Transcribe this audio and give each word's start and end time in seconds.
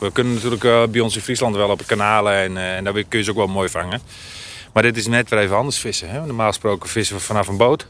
We 0.00 0.12
kunnen 0.12 0.34
natuurlijk 0.34 0.64
uh, 0.64 0.86
bij 0.86 1.00
ons 1.00 1.14
in 1.14 1.22
Friesland 1.22 1.56
wel 1.56 1.68
op 1.68 1.82
kanalen 1.86 2.32
en, 2.34 2.52
uh, 2.52 2.76
en 2.76 2.84
daar 2.84 2.92
kun 2.92 3.18
je 3.18 3.24
ze 3.24 3.30
ook 3.30 3.36
wel 3.36 3.46
mooi 3.46 3.68
vangen. 3.68 4.00
Maar 4.72 4.82
dit 4.82 4.96
is 4.96 5.06
net 5.06 5.30
weer 5.30 5.38
even 5.38 5.56
anders 5.56 5.78
vissen. 5.78 6.10
Hè? 6.10 6.26
Normaal 6.26 6.48
gesproken 6.48 6.88
vissen 6.88 7.16
we 7.16 7.22
vanaf 7.22 7.48
een 7.48 7.56
boot. 7.56 7.86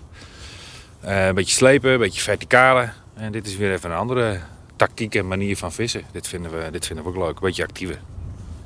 Uh, 1.05 1.27
een 1.27 1.35
beetje 1.35 1.55
slepen, 1.55 1.91
een 1.91 1.99
beetje 1.99 2.21
verticale. 2.21 2.91
En 3.15 3.33
dit 3.33 3.47
is 3.47 3.57
weer 3.57 3.73
even 3.73 3.91
een 3.91 3.97
andere 3.97 4.41
tactiek 4.77 5.15
en 5.15 5.29
manier 5.29 5.57
van 5.57 5.73
vissen. 5.73 6.03
Dit 6.13 6.29
vinden 6.29 6.51
we, 6.51 6.71
dit 6.71 6.87
vinden 6.87 7.05
we 7.05 7.11
ook 7.11 7.17
leuk, 7.17 7.35
een 7.35 7.47
beetje 7.47 7.63
actiever. 7.63 8.01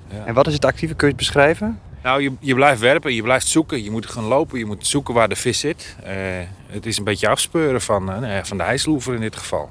Ja. 0.08 0.24
En 0.24 0.34
wat 0.34 0.46
is 0.46 0.52
het 0.54 0.64
actieve? 0.64 0.94
Kun 0.94 1.06
je 1.06 1.12
het 1.12 1.22
beschrijven? 1.22 1.80
Nou, 2.02 2.22
je, 2.22 2.32
je 2.40 2.54
blijft 2.54 2.80
werpen, 2.80 3.14
je 3.14 3.22
blijft 3.22 3.46
zoeken. 3.46 3.84
Je 3.84 3.90
moet 3.90 4.06
gaan 4.06 4.24
lopen, 4.24 4.58
je 4.58 4.64
moet 4.64 4.86
zoeken 4.86 5.14
waar 5.14 5.28
de 5.28 5.36
vis 5.36 5.58
zit. 5.58 5.96
Uh, 6.02 6.10
het 6.66 6.86
is 6.86 6.98
een 6.98 7.04
beetje 7.04 7.28
afspeuren 7.28 7.80
van, 7.80 8.24
uh, 8.24 8.38
van 8.42 8.56
de 8.56 8.62
ijsloever 8.62 9.14
in 9.14 9.20
dit 9.20 9.36
geval. 9.36 9.70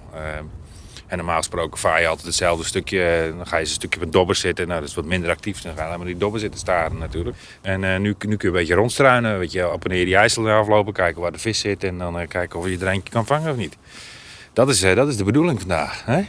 En 1.14 1.20
normaal 1.20 1.38
gesproken 1.38 1.80
vaar 1.80 2.02
je 2.02 2.08
altijd 2.08 2.28
hetzelfde 2.28 2.66
stukje. 2.66 3.34
Dan 3.38 3.48
ga 3.48 3.56
je 3.56 3.62
eens 3.62 3.70
een 3.70 3.76
stukje 3.76 4.02
een 4.02 4.12
dobber 4.12 4.36
zitten. 4.36 4.68
Nou, 4.68 4.80
dat 4.80 4.90
is 4.90 4.96
wat 4.96 5.06
minder 5.06 5.30
actief. 5.30 5.62
Dan 5.62 5.76
ga 5.76 5.92
je 5.92 5.98
maar 5.98 6.06
die 6.06 6.18
dobber 6.18 6.40
zitten 6.40 6.60
staren 6.60 6.98
natuurlijk. 6.98 7.38
En 7.62 7.80
nu, 7.80 7.98
nu 8.02 8.14
kun 8.14 8.38
je 8.40 8.48
een 8.48 8.52
beetje 8.52 8.74
rondstruinen. 8.74 9.40
Weet 9.40 9.52
je, 9.52 9.72
op 9.72 9.84
en 9.84 9.90
neer 9.90 10.06
die 10.06 10.16
ijsel 10.16 10.50
aflopen. 10.50 10.94
Kijken 10.94 11.22
waar 11.22 11.32
de 11.32 11.40
vis 11.40 11.60
zit. 11.60 11.84
En 11.84 11.98
dan 11.98 12.28
kijken 12.28 12.60
of 12.60 12.68
je 12.68 12.78
er 12.80 12.88
eentje 12.88 13.10
kan 13.10 13.26
vangen 13.26 13.52
of 13.52 13.58
niet. 13.58 13.78
Dat 14.54 14.70
is, 14.70 14.80
dat 14.80 15.08
is 15.08 15.18
de 15.18 15.24
bedoeling 15.24 15.60
vandaag. 15.60 16.06
Hè? 16.06 16.22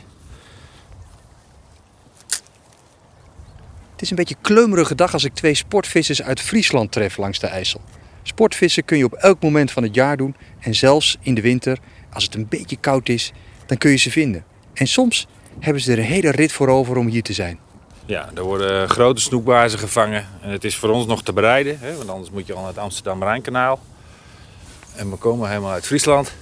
Het 3.93 4.03
is 4.03 4.11
een 4.11 4.17
beetje 4.17 4.37
kleumerige 4.41 4.95
dag 4.95 5.13
als 5.13 5.25
ik 5.25 5.35
twee 5.35 5.55
sportvissers 5.55 6.23
uit 6.23 6.41
Friesland 6.41 6.93
tref 6.93 7.17
langs 7.17 7.39
de 7.39 7.47
IJssel. 7.47 7.81
Sportvissen 8.23 8.85
kun 8.85 8.99
je 8.99 9.05
op 9.05 9.13
elk 9.13 9.43
moment 9.43 9.71
van 9.71 9.83
het 9.83 9.95
jaar 9.95 10.17
doen 10.17 10.37
en 10.61 10.75
zelfs 10.75 11.19
in 11.21 11.35
de 11.35 11.41
winter, 11.41 11.79
als 12.13 12.25
het 12.25 12.35
een 12.35 12.49
beetje 12.49 12.77
koud 12.77 13.09
is, 13.09 13.33
dan 13.67 13.79
kun 13.79 13.91
je 13.91 13.97
ze 13.97 14.11
vinden. 14.11 14.53
En 14.75 14.87
soms 14.87 15.27
hebben 15.61 15.83
ze 15.83 15.93
er 15.93 15.99
een 15.99 16.05
hele 16.05 16.31
rit 16.31 16.53
voor 16.53 16.69
over 16.69 16.97
om 16.97 17.07
hier 17.07 17.23
te 17.23 17.33
zijn. 17.33 17.59
Ja, 18.07 18.31
er 18.35 18.43
worden 18.43 18.89
grote 18.89 19.21
snoekbazen 19.21 19.79
gevangen. 19.79 20.27
En 20.41 20.51
het 20.51 20.65
is 20.65 20.77
voor 20.77 20.89
ons 20.89 21.07
nog 21.07 21.23
te 21.23 21.33
bereiden, 21.33 21.79
hè, 21.81 21.97
want 21.97 22.09
anders 22.09 22.31
moet 22.31 22.47
je 22.47 22.53
al 22.53 22.59
naar 22.59 22.69
het 22.69 22.79
Amsterdam-Rijnkanaal. 22.79 23.81
En 24.95 25.11
we 25.11 25.17
komen 25.17 25.49
helemaal 25.49 25.73
uit 25.73 25.87
Friesland. 25.87 26.35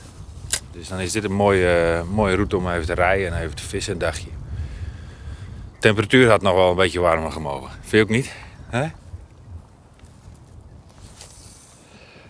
Dus 0.73 0.89
dan 0.89 1.01
is 1.01 1.13
dit 1.13 1.25
een 1.25 1.33
mooie, 1.33 2.03
mooie 2.11 2.35
route 2.35 2.57
om 2.57 2.71
even 2.71 2.87
te 2.87 2.95
rijden 2.95 3.33
en 3.33 3.43
even 3.43 3.57
te 3.57 3.63
vissen 3.63 3.93
een 3.93 3.99
dagje. 3.99 4.29
De 5.73 5.79
temperatuur 5.79 6.29
had 6.29 6.43
nog 6.43 6.55
wel 6.55 6.71
een 6.71 6.77
beetje 6.77 7.01
warmer 7.01 7.33
gemogen. 7.33 7.71
Vind 7.71 7.91
je 7.91 8.01
ook 8.01 8.09
niet? 8.09 8.33
Hè? 8.69 8.87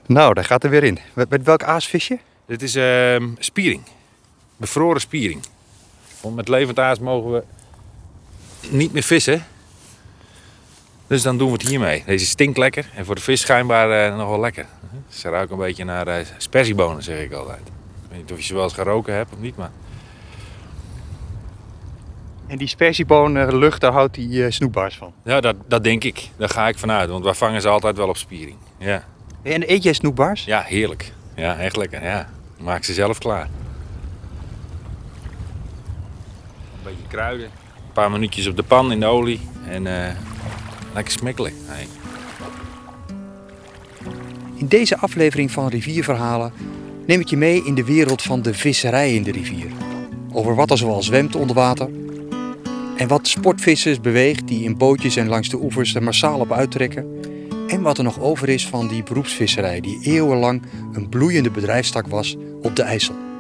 Nou, 0.07 0.35
daar 0.35 0.45
gaat 0.45 0.65
er 0.65 0.71
weer 0.71 0.85
in. 0.85 0.99
Met, 1.15 1.31
met 1.31 1.43
welk 1.43 1.63
aasvisje? 1.63 2.19
Dit 2.47 2.63
is 2.63 2.77
uh, 2.77 3.29
spiering. 3.39 3.83
Bevroren 4.57 5.01
spiering. 5.01 5.41
Want 6.23 6.35
met 6.35 6.49
levend 6.49 6.79
aas 6.79 6.99
mogen 6.99 7.33
we 7.33 7.43
niet 8.71 8.93
meer 8.93 9.03
vissen. 9.03 9.45
Dus 11.07 11.23
dan 11.23 11.39
doen 11.39 11.47
we 11.47 11.53
het 11.53 11.69
hiermee. 11.69 12.03
Deze 12.07 12.27
stinkt 12.27 12.59
lekker 12.59 12.91
en 12.95 13.05
voor 13.05 13.15
de 13.15 13.21
vis 13.21 13.41
schijnbaar 13.41 14.11
uh, 14.11 14.17
nog 14.17 14.29
wel 14.29 14.41
lekker. 14.41 14.67
Ze 15.09 15.29
ruiken 15.29 15.57
een 15.57 15.63
beetje 15.63 15.85
naar 15.85 16.09
uh, 16.09 16.15
spersiebonen, 16.37 17.03
zeg 17.03 17.21
ik 17.21 17.33
altijd. 17.33 17.61
Ik 17.61 18.09
weet 18.09 18.19
niet 18.19 18.33
of 18.33 18.39
je 18.39 18.45
ze 18.45 18.55
wel 18.55 18.63
eens 18.63 18.73
geroken 18.73 19.15
hebt 19.15 19.33
of 19.33 19.39
niet, 19.39 19.57
maar... 19.57 19.71
En 22.47 22.59
die 22.59 22.69
spersieboonlucht, 22.69 23.81
daar 23.81 23.93
houdt 23.93 24.15
die 24.15 24.29
uh, 24.29 24.51
snoepbaars 24.51 24.97
van? 24.97 25.13
Ja, 25.25 25.41
dat, 25.41 25.57
dat 25.67 25.85
denk 25.85 26.05
ik. 26.05 26.29
Daar 26.37 26.49
ga 26.49 26.69
ik 26.69 26.79
vanuit, 26.79 27.09
want 27.09 27.25
wij 27.25 27.35
vangen 27.35 27.61
ze 27.61 27.69
altijd 27.69 27.97
wel 27.97 28.09
op 28.09 28.17
spiering. 28.17 28.57
Ja. 28.79 29.05
En 29.43 29.71
eet 29.71 29.83
jij 29.83 29.93
snoepbaars? 29.93 30.45
Ja, 30.45 30.61
heerlijk. 30.61 31.13
Ja, 31.35 31.59
echt 31.59 31.77
lekker. 31.77 32.05
Ja. 32.05 32.29
Maak 32.59 32.85
ze 32.85 32.93
zelf 32.93 33.19
klaar. 33.19 33.49
Een 36.85 36.89
beetje 36.91 37.09
kruiden. 37.09 37.47
Een 37.47 37.93
paar 37.93 38.11
minuutjes 38.11 38.47
op 38.47 38.57
de 38.57 38.63
pan 38.63 38.93
in 38.93 39.01
de 39.01 39.07
olie. 39.07 39.41
En 39.69 39.87
uh, 39.87 40.09
lekker 40.95 41.13
smikkelen. 41.13 41.53
Hey. 41.65 41.87
In 44.55 44.67
deze 44.67 44.99
aflevering 44.99 45.51
van 45.51 45.69
Rivierverhalen 45.69 46.53
neem 47.07 47.21
ik 47.21 47.29
je 47.29 47.37
mee 47.37 47.65
in 47.65 47.75
de 47.75 47.85
wereld 47.85 48.23
van 48.23 48.43
de 48.43 48.55
visserij 48.55 49.15
in 49.15 49.23
de 49.23 49.33
rivier. 49.33 49.67
Over 50.33 50.55
wat 50.55 50.71
er 50.71 50.79
zoal 50.79 51.03
zwemt 51.03 51.37
onder 51.37 51.57
water. 51.57 51.89
En 52.97 53.09
wat 53.09 53.29
sportvissers 53.29 54.01
beweegt 54.01 54.49
die 54.49 54.65
in 54.65 54.77
bootjes 54.77 55.17
en 55.17 55.29
langs 55.29 55.49
de 55.49 55.63
oevers 55.63 55.95
er 55.95 56.03
massaal 56.03 56.41
op 56.41 56.53
uittrekken. 56.53 57.21
En 57.69 57.83
wat 57.83 57.99
er 57.99 58.05
nog 58.05 58.21
over 58.21 58.49
is 58.49 58.67
van 58.67 58.89
die 58.89 59.03
beroepsvisserij 59.03 59.81
die 59.81 59.99
eeuwenlang 60.03 60.63
een 60.93 61.09
bloeiende 61.09 61.51
bedrijfstak 61.51 62.07
was 62.07 62.37
op 62.63 62.77
de 62.77 62.83
IJssel. 62.83 63.32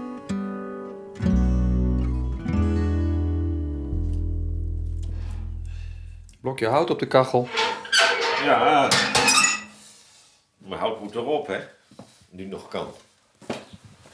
Blokje 6.42 6.66
hout 6.66 6.90
op 6.90 6.98
de 6.98 7.06
kachel. 7.06 7.48
Ja, 8.44 8.90
maar 10.58 10.78
hout 10.78 11.00
moet 11.00 11.14
erop, 11.14 11.46
hè? 11.46 11.58
Nu 12.30 12.44
nog 12.44 12.68
kan. 12.68 12.86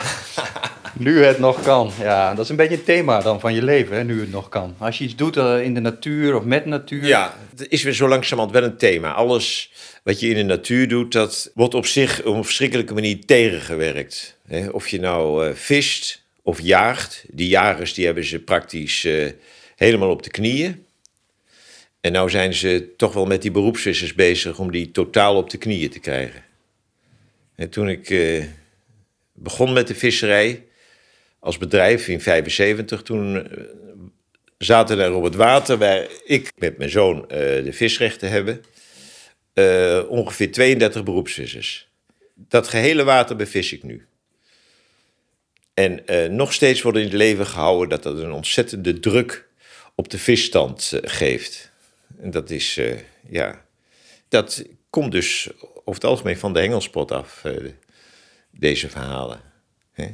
nu 1.06 1.24
het 1.24 1.38
nog 1.38 1.62
kan. 1.62 1.90
Ja, 1.98 2.34
dat 2.34 2.44
is 2.44 2.50
een 2.50 2.56
beetje 2.56 2.76
het 2.76 2.84
thema 2.84 3.20
dan 3.20 3.40
van 3.40 3.54
je 3.54 3.62
leven, 3.62 3.96
hè? 3.96 4.04
nu 4.04 4.20
het 4.20 4.30
nog 4.30 4.48
kan. 4.48 4.74
Als 4.78 4.98
je 4.98 5.04
iets 5.04 5.16
doet 5.16 5.36
uh, 5.36 5.62
in 5.62 5.74
de 5.74 5.80
natuur 5.80 6.34
of 6.34 6.44
met 6.44 6.66
natuur. 6.66 7.06
Ja, 7.06 7.34
het 7.56 7.68
is 7.68 7.82
weer 7.82 7.92
zo 7.92 8.08
langzamerhand 8.08 8.56
wel 8.56 8.64
een 8.64 8.76
thema. 8.76 9.12
Alles 9.12 9.72
wat 10.02 10.20
je 10.20 10.28
in 10.28 10.34
de 10.34 10.42
natuur 10.42 10.88
doet, 10.88 11.12
dat 11.12 11.50
wordt 11.54 11.74
op 11.74 11.86
zich 11.86 12.24
op 12.24 12.34
een 12.34 12.44
verschrikkelijke 12.44 12.94
manier 12.94 13.24
tegengewerkt. 13.24 14.36
Hè? 14.46 14.68
Of 14.68 14.88
je 14.88 15.00
nou 15.00 15.46
uh, 15.46 15.54
vist 15.54 16.22
of 16.42 16.60
jaagt. 16.60 17.24
Die 17.30 17.48
jagers 17.48 17.94
die 17.94 18.04
hebben 18.04 18.24
ze 18.24 18.38
praktisch 18.38 19.04
uh, 19.04 19.30
helemaal 19.76 20.10
op 20.10 20.22
de 20.22 20.30
knieën. 20.30 20.86
En 22.08 22.14
nou 22.14 22.30
zijn 22.30 22.54
ze 22.54 22.94
toch 22.96 23.12
wel 23.12 23.26
met 23.26 23.42
die 23.42 23.50
beroepsvissers 23.50 24.14
bezig 24.14 24.58
om 24.58 24.70
die 24.70 24.90
totaal 24.90 25.36
op 25.36 25.50
de 25.50 25.58
knieën 25.58 25.90
te 25.90 25.98
krijgen. 25.98 26.44
En 27.54 27.68
toen 27.68 27.88
ik 27.88 28.10
uh, 28.10 28.44
begon 29.32 29.72
met 29.72 29.88
de 29.88 29.94
visserij 29.94 30.64
als 31.38 31.58
bedrijf 31.58 32.08
in 32.08 32.20
75, 32.20 33.02
toen 33.02 33.34
uh, 33.34 33.42
zaten 34.58 34.98
er 34.98 35.12
op 35.12 35.22
het 35.22 35.34
water 35.34 35.78
waar 35.78 36.06
ik 36.24 36.52
met 36.56 36.78
mijn 36.78 36.90
zoon 36.90 37.16
uh, 37.16 37.28
de 37.28 37.72
visrechten 37.72 38.30
hebben, 38.30 38.64
ongeveer 40.08 40.52
32 40.52 41.02
beroepsvissers. 41.02 41.88
Dat 42.34 42.68
gehele 42.68 43.04
water 43.04 43.36
bevis 43.36 43.72
ik 43.72 43.82
nu. 43.82 44.06
En 45.74 46.02
nog 46.36 46.52
steeds 46.52 46.82
wordt 46.82 46.98
in 46.98 47.04
het 47.04 47.12
leven 47.12 47.46
gehouden 47.46 47.88
dat 47.88 48.02
dat 48.02 48.18
een 48.18 48.32
ontzettende 48.32 49.00
druk 49.00 49.48
op 49.94 50.08
de 50.10 50.18
visstand 50.18 50.92
geeft. 51.02 51.67
En 52.20 52.30
dat 52.30 52.50
is, 52.50 52.78
uh, 52.78 52.98
ja, 53.28 53.64
dat 54.28 54.64
komt 54.90 55.12
dus 55.12 55.48
over 55.60 56.00
het 56.00 56.04
algemeen 56.04 56.38
van 56.38 56.52
de 56.52 56.60
hengelspot 56.60 57.12
af, 57.12 57.42
uh, 57.46 57.70
deze 58.50 58.88
verhalen. 58.88 59.40
Hè? 59.92 60.06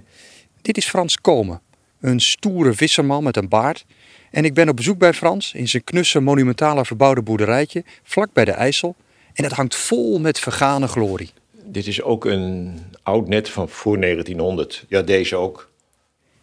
Dit 0.63 0.77
is 0.77 0.87
Frans 0.87 1.21
Komen, 1.21 1.61
een 2.01 2.21
stoere 2.21 2.73
visserman 2.73 3.23
met 3.23 3.37
een 3.37 3.49
baard. 3.49 3.85
En 4.31 4.45
ik 4.45 4.55
ben 4.55 4.69
op 4.69 4.77
bezoek 4.77 4.99
bij 4.99 5.13
Frans 5.13 5.53
in 5.53 5.69
zijn 5.69 5.85
knusse, 5.85 6.21
monumentale 6.21 6.85
verbouwde 6.85 7.23
boerderijtje, 7.23 7.85
vlak 8.03 8.33
bij 8.33 8.45
de 8.45 8.53
IJssel. 8.53 8.97
En 9.33 9.45
het 9.45 9.53
hangt 9.53 9.77
vol 9.77 10.19
met 10.19 10.39
vergane 10.39 10.89
glorie. 10.89 11.33
Dit 11.51 11.87
is 11.87 12.03
ook 12.03 12.25
een 12.25 12.79
oud 13.03 13.29
net 13.29 13.49
van 13.49 13.69
voor 13.69 14.01
1900. 14.01 14.85
Ja, 14.89 15.03
deze 15.03 15.37
ook. 15.37 15.71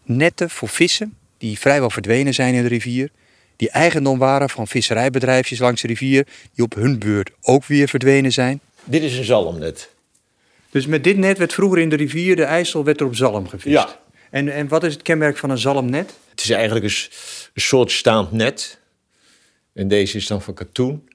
Netten 0.03 0.49
voor 0.49 0.69
vissen, 0.69 1.17
die 1.37 1.59
vrijwel 1.59 1.89
verdwenen 1.89 2.33
zijn 2.33 2.53
in 2.53 2.61
de 2.61 2.67
rivier 2.67 3.11
die 3.61 3.69
eigendom 3.69 4.17
waren 4.17 4.49
van 4.49 4.67
visserijbedrijfjes 4.67 5.59
langs 5.59 5.81
de 5.81 5.87
rivier, 5.87 6.27
die 6.53 6.63
op 6.63 6.73
hun 6.73 6.99
beurt 6.99 7.31
ook 7.41 7.65
weer 7.65 7.87
verdwenen 7.87 8.31
zijn. 8.31 8.59
Dit 8.83 9.03
is 9.03 9.17
een 9.17 9.23
zalmnet. 9.23 9.89
Dus 10.69 10.85
met 10.85 11.03
dit 11.03 11.17
net 11.17 11.37
werd 11.37 11.53
vroeger 11.53 11.79
in 11.79 11.89
de 11.89 11.95
rivier 11.95 12.35
de 12.35 12.43
IJssel 12.43 12.83
werd 12.83 12.99
er 12.99 13.05
op 13.05 13.15
zalm 13.15 13.47
gevist? 13.47 13.75
Ja. 13.75 13.99
En, 14.29 14.53
en 14.53 14.67
wat 14.67 14.83
is 14.83 14.93
het 14.93 15.01
kenmerk 15.01 15.37
van 15.37 15.49
een 15.49 15.57
zalmnet? 15.57 16.13
Het 16.29 16.39
is 16.39 16.49
eigenlijk 16.49 16.85
een, 16.85 16.95
een 17.53 17.61
soort 17.61 17.91
staand 17.91 18.31
net. 18.31 18.79
En 19.73 19.87
deze 19.87 20.17
is 20.17 20.27
dan 20.27 20.41
van 20.41 20.53
katoen. 20.53 21.09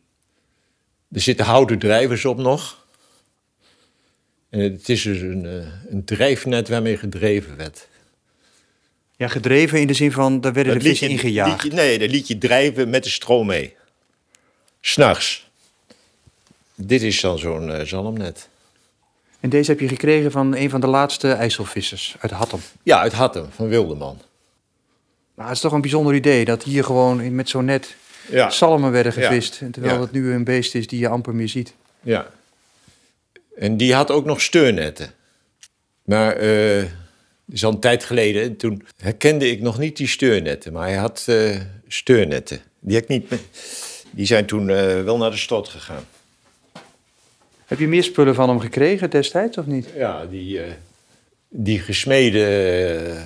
Er 1.12 1.20
zitten 1.20 1.44
houten 1.44 1.78
drijvers 1.78 2.24
op 2.24 2.38
nog. 2.38 2.86
En 4.50 4.60
het 4.60 4.88
is 4.88 5.02
dus 5.02 5.20
een, 5.20 5.46
eh, 5.46 5.92
een 5.92 6.04
drijfnet 6.04 6.68
waarmee 6.68 6.96
gedreven 6.96 7.56
werd. 7.56 7.88
Ja, 9.16 9.28
gedreven 9.28 9.80
in 9.80 9.86
de 9.86 9.94
zin 9.94 10.12
van, 10.12 10.40
daar 10.40 10.52
werden 10.52 10.74
de 10.74 10.80
vissen 10.80 11.08
ingejaagd. 11.08 11.62
Liet 11.62 11.72
je, 11.72 11.78
nee, 11.78 11.98
dan 11.98 12.08
liet 12.08 12.28
je 12.28 12.38
drijven 12.38 12.90
met 12.90 13.04
de 13.04 13.10
stroom 13.10 13.46
mee. 13.46 13.74
S'nachts. 14.80 15.48
Dit 16.74 17.02
is 17.02 17.20
dan 17.20 17.38
zo'n 17.38 17.68
uh, 17.68 17.80
zalmnet. 17.80 18.48
En 19.40 19.50
deze 19.50 19.70
heb 19.70 19.80
je 19.80 19.88
gekregen 19.88 20.30
van 20.30 20.54
een 20.54 20.70
van 20.70 20.80
de 20.80 20.86
laatste 20.86 21.32
IJsselvissers 21.32 22.16
uit 22.18 22.30
Hattem? 22.30 22.60
Ja, 22.82 23.00
uit 23.00 23.12
Hattem, 23.12 23.46
van 23.50 23.68
Wildeman. 23.68 24.20
Nou, 25.34 25.48
het 25.48 25.56
is 25.56 25.62
toch 25.62 25.72
een 25.72 25.80
bijzonder 25.80 26.14
idee 26.14 26.44
dat 26.44 26.62
hier 26.62 26.84
gewoon 26.84 27.34
met 27.34 27.48
zo'n 27.48 27.64
net 27.64 27.94
ja. 28.30 28.50
zalmen 28.50 28.92
werden 28.92 29.12
gevist. 29.12 29.58
Ja. 29.60 29.68
Terwijl 29.70 29.94
ja. 29.94 30.00
het 30.00 30.12
nu 30.12 30.32
een 30.32 30.44
beest 30.44 30.74
is 30.74 30.86
die 30.86 30.98
je 30.98 31.08
amper 31.08 31.34
meer 31.34 31.48
ziet. 31.48 31.74
Ja. 32.00 32.26
En 33.56 33.76
die 33.76 33.94
had 33.94 34.10
ook 34.10 34.24
nog 34.24 34.40
steunnetten. 34.40 35.12
Maar... 36.02 36.42
Uh, 36.42 36.84
is 37.48 37.64
al 37.64 37.72
een 37.72 37.80
tijd 37.80 38.04
geleden. 38.04 38.42
En 38.42 38.56
toen 38.56 38.86
herkende 38.96 39.50
ik 39.50 39.60
nog 39.60 39.78
niet 39.78 39.96
die 39.96 40.08
steurnetten, 40.08 40.72
maar 40.72 40.88
hij 40.88 40.96
had 40.96 41.26
uh, 41.28 41.60
steurnetten. 41.88 42.60
Die, 42.80 42.96
ik 42.96 43.08
niet, 43.08 43.32
die 44.10 44.26
zijn 44.26 44.46
toen 44.46 44.68
uh, 44.68 45.02
wel 45.02 45.16
naar 45.16 45.30
de 45.30 45.36
stad 45.36 45.68
gegaan. 45.68 46.04
Heb 47.66 47.78
je 47.78 47.88
meer 47.88 48.02
spullen 48.02 48.34
van 48.34 48.48
hem 48.48 48.60
gekregen 48.60 49.10
destijds 49.10 49.58
of 49.58 49.66
niet? 49.66 49.88
Ja, 49.94 50.26
die, 50.26 50.58
uh, 50.58 50.72
die 51.48 51.78
gesmeden 51.78 53.24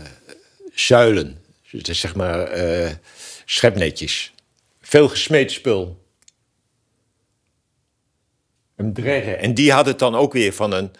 zuilen, 0.74 1.38
dus 1.70 2.00
zeg 2.00 2.14
maar 2.14 2.48
schepnetjes. 3.44 4.32
Veel 4.80 5.08
gesmeed 5.08 5.52
spul. 5.52 5.98
Een 8.76 8.92
dreggen. 8.92 9.38
En 9.38 9.54
die 9.54 9.72
had 9.72 9.86
het 9.86 9.98
dan 9.98 10.14
ook 10.14 10.32
weer 10.32 10.52
van 10.52 10.72
een 10.72 10.90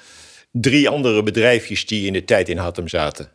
drie 0.51 0.89
andere 0.89 1.23
bedrijfjes 1.23 1.87
die 1.87 2.07
in 2.07 2.13
de 2.13 2.25
tijd 2.25 2.49
in 2.49 2.57
Hattem 2.57 2.89
zaten. 2.89 3.31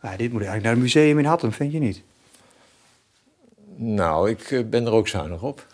Ah, 0.00 0.16
dit 0.16 0.32
moet 0.32 0.42
eigenlijk 0.42 0.62
naar 0.62 0.72
het 0.72 0.82
museum 0.82 1.18
in 1.18 1.24
Hattem, 1.24 1.52
vind 1.52 1.72
je 1.72 1.78
niet? 1.78 2.02
Nou, 3.76 4.30
ik 4.30 4.50
eh, 4.50 4.64
ben 4.64 4.86
er 4.86 4.92
ook 4.92 5.08
zuinig 5.08 5.42
op. 5.42 5.66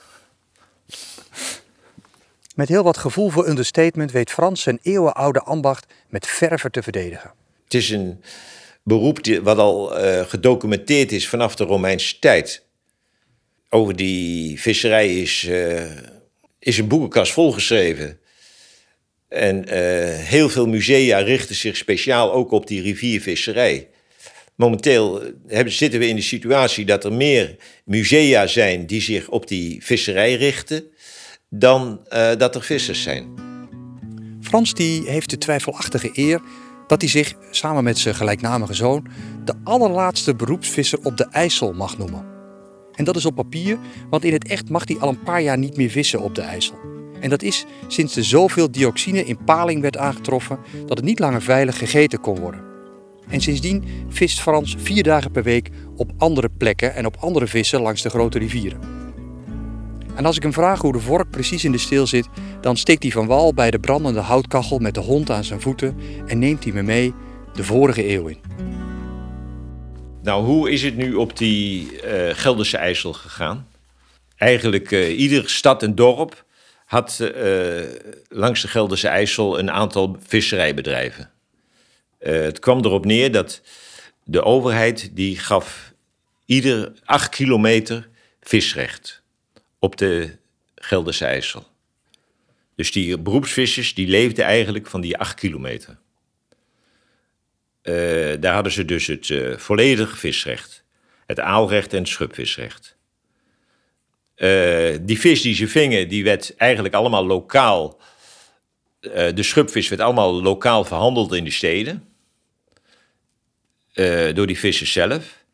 Met 2.54 2.68
heel 2.68 2.82
wat 2.82 2.96
gevoel 2.96 3.28
voor 3.28 3.48
understatement 3.48 4.12
weet 4.12 4.30
Frans 4.30 4.62
zijn 4.62 4.78
eeuwenoude 4.82 5.42
ambacht 5.42 5.86
met 6.08 6.26
verve 6.26 6.70
te 6.70 6.82
verdedigen. 6.82 7.32
Het 7.64 7.74
is 7.74 7.90
een 7.90 8.22
beroep 8.82 9.24
die, 9.24 9.42
wat 9.42 9.58
al 9.58 10.04
uh, 10.04 10.20
gedocumenteerd 10.20 11.12
is 11.12 11.28
vanaf 11.28 11.56
de 11.56 11.64
Romeinse 11.64 12.18
tijd. 12.18 12.64
Over 13.68 13.96
die 13.96 14.60
visserij 14.60 15.20
is, 15.20 15.42
uh, 15.42 15.82
is 16.58 16.78
een 16.78 16.88
boekenkast 16.88 17.32
volgeschreven. 17.32 18.18
En 19.28 19.56
uh, 19.56 19.72
heel 20.14 20.48
veel 20.48 20.66
musea 20.66 21.18
richten 21.18 21.54
zich 21.54 21.76
speciaal 21.76 22.32
ook 22.32 22.50
op 22.50 22.66
die 22.66 22.82
riviervisserij. 22.82 23.88
Momenteel 24.54 25.22
hebben, 25.46 25.72
zitten 25.72 26.00
we 26.00 26.08
in 26.08 26.16
de 26.16 26.22
situatie 26.22 26.84
dat 26.84 27.04
er 27.04 27.12
meer 27.12 27.56
musea 27.84 28.46
zijn 28.46 28.86
die 28.86 29.00
zich 29.00 29.28
op 29.28 29.48
die 29.48 29.84
visserij 29.84 30.34
richten 30.34 30.84
dan 31.48 32.00
uh, 32.12 32.30
dat 32.36 32.54
er 32.54 32.62
vissers 32.62 33.02
zijn. 33.02 33.26
Frans 34.40 34.74
die 34.74 35.02
heeft 35.06 35.30
de 35.30 35.38
twijfelachtige 35.38 36.10
eer 36.12 36.40
dat 36.86 37.00
hij 37.00 37.10
zich 37.10 37.34
samen 37.50 37.84
met 37.84 37.98
zijn 37.98 38.14
gelijknamige 38.14 38.74
zoon 38.74 39.06
de 39.44 39.54
allerlaatste 39.64 40.34
beroepsvisser 40.34 40.98
op 41.02 41.16
de 41.16 41.26
IJssel 41.30 41.72
mag 41.72 41.98
noemen. 41.98 42.26
En 42.94 43.04
dat 43.04 43.16
is 43.16 43.24
op 43.24 43.34
papier, 43.34 43.78
want 44.10 44.24
in 44.24 44.32
het 44.32 44.48
echt 44.48 44.68
mag 44.68 44.88
hij 44.88 44.96
al 44.98 45.08
een 45.08 45.22
paar 45.22 45.42
jaar 45.42 45.58
niet 45.58 45.76
meer 45.76 45.90
vissen 45.90 46.20
op 46.20 46.34
de 46.34 46.42
IJssel. 46.42 46.97
En 47.20 47.30
dat 47.30 47.42
is 47.42 47.64
sinds 47.86 48.16
er 48.16 48.24
zoveel 48.24 48.70
dioxine 48.70 49.24
in 49.24 49.44
paling 49.44 49.80
werd 49.80 49.96
aangetroffen 49.96 50.58
dat 50.86 50.96
het 50.96 51.06
niet 51.06 51.18
langer 51.18 51.42
veilig 51.42 51.78
gegeten 51.78 52.20
kon 52.20 52.38
worden. 52.38 52.60
En 53.28 53.40
sindsdien 53.40 53.84
vist 54.08 54.40
Frans 54.40 54.76
vier 54.78 55.02
dagen 55.02 55.30
per 55.30 55.42
week 55.42 55.70
op 55.96 56.12
andere 56.18 56.48
plekken 56.58 56.94
en 56.94 57.06
op 57.06 57.16
andere 57.20 57.46
vissen 57.46 57.80
langs 57.80 58.02
de 58.02 58.10
grote 58.10 58.38
rivieren. 58.38 58.80
En 60.14 60.26
als 60.26 60.36
ik 60.36 60.42
hem 60.42 60.52
vraag 60.52 60.80
hoe 60.80 60.92
de 60.92 61.00
vork 61.00 61.30
precies 61.30 61.64
in 61.64 61.72
de 61.72 61.78
steel 61.78 62.06
zit, 62.06 62.28
dan 62.60 62.76
steekt 62.76 63.02
hij 63.02 63.12
van 63.12 63.26
wal 63.26 63.54
bij 63.54 63.70
de 63.70 63.78
brandende 63.78 64.20
houtkachel 64.20 64.78
met 64.78 64.94
de 64.94 65.00
hond 65.00 65.30
aan 65.30 65.44
zijn 65.44 65.60
voeten 65.60 65.96
en 66.26 66.38
neemt 66.38 66.64
hij 66.64 66.72
me 66.72 66.82
mee 66.82 67.14
de 67.54 67.64
vorige 67.64 68.08
eeuw 68.08 68.26
in. 68.26 68.38
Nou, 70.22 70.44
hoe 70.44 70.70
is 70.70 70.82
het 70.82 70.96
nu 70.96 71.14
op 71.14 71.36
die 71.36 71.90
uh, 71.92 72.00
Gelderse 72.32 72.76
IJssel 72.76 73.12
gegaan? 73.12 73.68
Eigenlijk 74.36 74.90
uh, 74.90 75.18
ieder 75.18 75.50
stad 75.50 75.82
en 75.82 75.94
dorp 75.94 76.44
had 76.88 77.18
uh, 77.20 77.82
langs 78.28 78.62
de 78.62 78.68
Gelderse 78.68 79.08
IJssel 79.08 79.58
een 79.58 79.70
aantal 79.70 80.16
visserijbedrijven. 80.26 81.30
het 82.18 82.58
kwam 82.58 82.84
erop 82.84 83.04
neer 83.04 83.32
dat 83.32 83.62
de 84.24 84.42
overheid 84.42 85.10
die 85.16 85.38
gaf 85.38 85.92
ieder 86.44 86.92
acht 87.04 87.28
kilometer 87.28 88.08
visrecht 88.40 89.22
op 89.78 89.96
de 89.96 90.36
Gelderse 90.74 91.24
IJssel. 91.24 91.66
Dus 92.74 92.92
die 92.92 93.18
beroepsvissers 93.18 93.94
die 93.94 94.08
leefden 94.08 94.44
eigenlijk 94.44 94.86
van 94.86 95.00
die 95.00 95.16
acht 95.16 95.34
kilometer. 95.34 95.98
Uh, 97.82 98.34
daar 98.40 98.54
hadden 98.54 98.72
ze 98.72 98.84
dus 98.84 99.06
het 99.06 99.32
volledige 99.56 100.16
visrecht. 100.16 100.84
Het 101.26 101.40
aalrecht 101.40 101.92
en 101.92 101.98
het 101.98 102.08
schubvisrecht. 102.08 102.97
Uh, 104.38 104.96
die 105.00 105.20
vis 105.20 105.42
die 105.42 105.54
ze 105.54 105.68
vingen, 105.68 106.08
die 106.08 106.24
werd 106.24 106.56
eigenlijk 106.56 106.94
allemaal 106.94 107.26
lokaal... 107.26 108.00
de 109.34 109.42
schubvis 109.42 109.88
werd 109.88 110.00
allemaal 110.00 110.42
lokaal 110.42 110.84
verhandeld 110.84 111.32
in 111.32 111.44
de 111.44 111.50
steden. 111.50 112.08
door 114.34 114.46
die 114.46 114.58
vissers 114.58 114.92
zelf. 114.92 115.44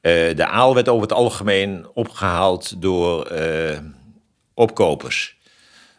de 0.00 0.46
aal 0.46 0.74
werd 0.74 0.88
over 0.88 1.02
het 1.02 1.12
algemeen 1.12 1.86
opgehaald 1.94 2.82
door 2.82 3.32
opkopers. 4.54 5.36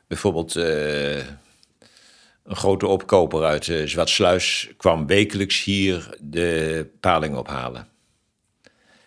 Bijvoorbeeld 0.08 0.56
een 0.56 2.56
grote 2.56 2.88
opkoper 2.88 3.44
uit 3.44 3.72
Zwartsluis 3.86 4.70
kwam 4.78 5.08
wekelijks 5.08 5.64
hier 5.64 6.18
de 6.20 6.88
paling 7.00 7.36
ophalen. 7.36 7.88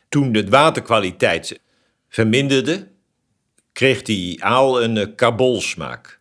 Toen 0.08 0.32
de 0.32 0.48
waterkwaliteit 0.48 1.60
verminderde, 2.08 2.88
kreeg 3.78 4.02
die 4.02 4.44
aal 4.44 4.82
een 4.82 4.96
uh, 4.96 5.06
karbolsmaak. 5.16 6.20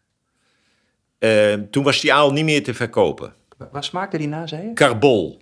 toen 1.72 1.84
was 1.84 2.02
die 2.02 2.14
aal 2.14 2.32
niet 2.32 2.46
meer 2.46 2.64
te 2.64 2.74
verkopen. 2.74 3.34
Waar 3.72 3.84
smaakte 3.84 4.18
die 4.18 4.28
na, 4.28 4.48
zei 4.48 4.68
je? 4.68 4.74
Karbol. 4.74 5.42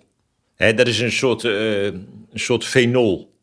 Hè, 0.54 0.74
dat 0.74 0.86
is 0.86 1.00
een 1.00 1.12
soort, 1.12 1.42
een 1.42 2.28
soort 2.34 2.64
fenol 2.64 3.36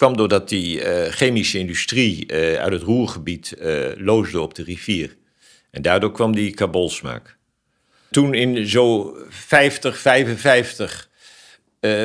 kwam 0.00 0.16
doordat 0.16 0.48
die 0.48 0.82
uh, 0.82 1.06
chemische 1.08 1.58
industrie 1.58 2.32
uh, 2.32 2.54
uit 2.54 2.72
het 2.72 2.82
Roergebied 2.82 3.54
uh, 3.58 3.86
loosde 3.96 4.40
op 4.40 4.54
de 4.54 4.62
rivier. 4.62 5.16
En 5.70 5.82
daardoor 5.82 6.12
kwam 6.12 6.34
die 6.34 6.54
kabolsmaak. 6.54 7.36
Toen 8.10 8.34
in 8.34 8.66
zo 8.66 9.16
50, 9.28 9.98
55 9.98 11.08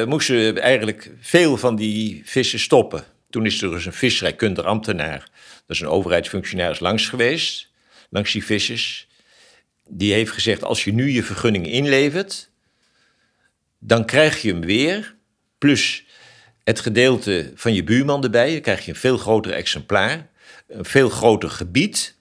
moesten 0.06 0.58
eigenlijk 0.58 1.12
veel 1.20 1.58
van 1.58 1.76
die 1.76 2.22
vissen 2.26 2.60
stoppen. 2.60 3.04
Toen 3.36 3.46
is 3.46 3.62
er 3.62 3.70
dus 3.70 3.86
een 3.86 3.94
visserijkundig 3.94 4.66
ambtenaar, 4.66 5.20
dat 5.66 5.76
is 5.76 5.80
een 5.80 5.88
overheidsfunctionaris, 5.88 6.80
langs 6.80 7.08
geweest, 7.08 7.72
langs 8.10 8.32
die 8.32 8.46
vissers. 8.46 9.08
Die 9.90 10.14
heeft 10.14 10.32
gezegd, 10.32 10.64
als 10.64 10.84
je 10.84 10.94
nu 10.94 11.10
je 11.10 11.24
vergunning 11.24 11.68
inlevert, 11.68 12.50
dan 13.80 14.06
krijg 14.06 14.42
je 14.42 14.52
hem 14.52 14.62
weer, 14.62 15.16
plus 15.58 16.06
het 16.64 16.80
gedeelte 16.80 17.52
van 17.56 17.74
je 17.74 17.84
buurman 17.84 18.24
erbij. 18.24 18.52
Dan 18.52 18.62
krijg 18.62 18.86
je 18.86 18.92
een 18.92 18.98
veel 18.98 19.18
groter 19.18 19.52
exemplaar, 19.52 20.30
een 20.68 20.86
veel 20.86 21.10
groter 21.10 21.50
gebied, 21.50 22.16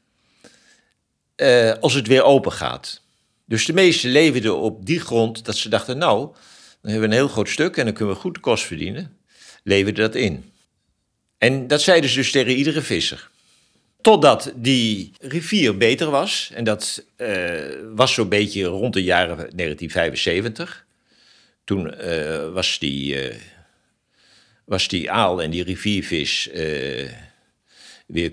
uh, 1.36 1.72
als 1.72 1.94
het 1.94 2.06
weer 2.06 2.22
open 2.22 2.52
gaat. 2.52 3.02
Dus 3.44 3.66
de 3.66 3.72
meesten 3.72 4.10
leefden 4.10 4.56
op 4.56 4.86
die 4.86 5.00
grond 5.00 5.44
dat 5.44 5.56
ze 5.56 5.68
dachten, 5.68 5.98
nou, 5.98 6.32
dan 6.80 6.90
hebben 6.90 7.00
we 7.00 7.14
een 7.14 7.22
heel 7.22 7.32
groot 7.32 7.48
stuk 7.48 7.76
en 7.76 7.84
dan 7.84 7.94
kunnen 7.94 8.14
we 8.14 8.20
goed 8.20 8.34
de 8.34 8.40
kost 8.40 8.64
verdienen. 8.64 9.18
Leverden 9.62 10.04
dat 10.04 10.14
in. 10.14 10.52
En 11.44 11.66
dat 11.66 11.82
zeiden 11.82 12.10
ze 12.10 12.16
dus 12.16 12.30
tegen 12.30 12.56
iedere 12.56 12.80
visser. 12.82 13.30
Totdat 14.00 14.52
die 14.56 15.12
rivier 15.20 15.76
beter 15.76 16.10
was. 16.10 16.50
En 16.54 16.64
dat 16.64 17.04
uh, 17.16 17.60
was 17.94 18.14
zo'n 18.14 18.28
beetje 18.28 18.64
rond 18.64 18.92
de 18.92 19.02
jaren 19.02 19.36
1975. 19.36 20.86
Toen 21.64 21.94
uh, 22.00 22.52
was 22.52 22.78
die 22.78 23.16
was 24.64 24.88
die 24.88 25.10
aal 25.10 25.42
en 25.42 25.50
die 25.50 25.64
riviervis 25.64 26.50
weer 28.06 28.32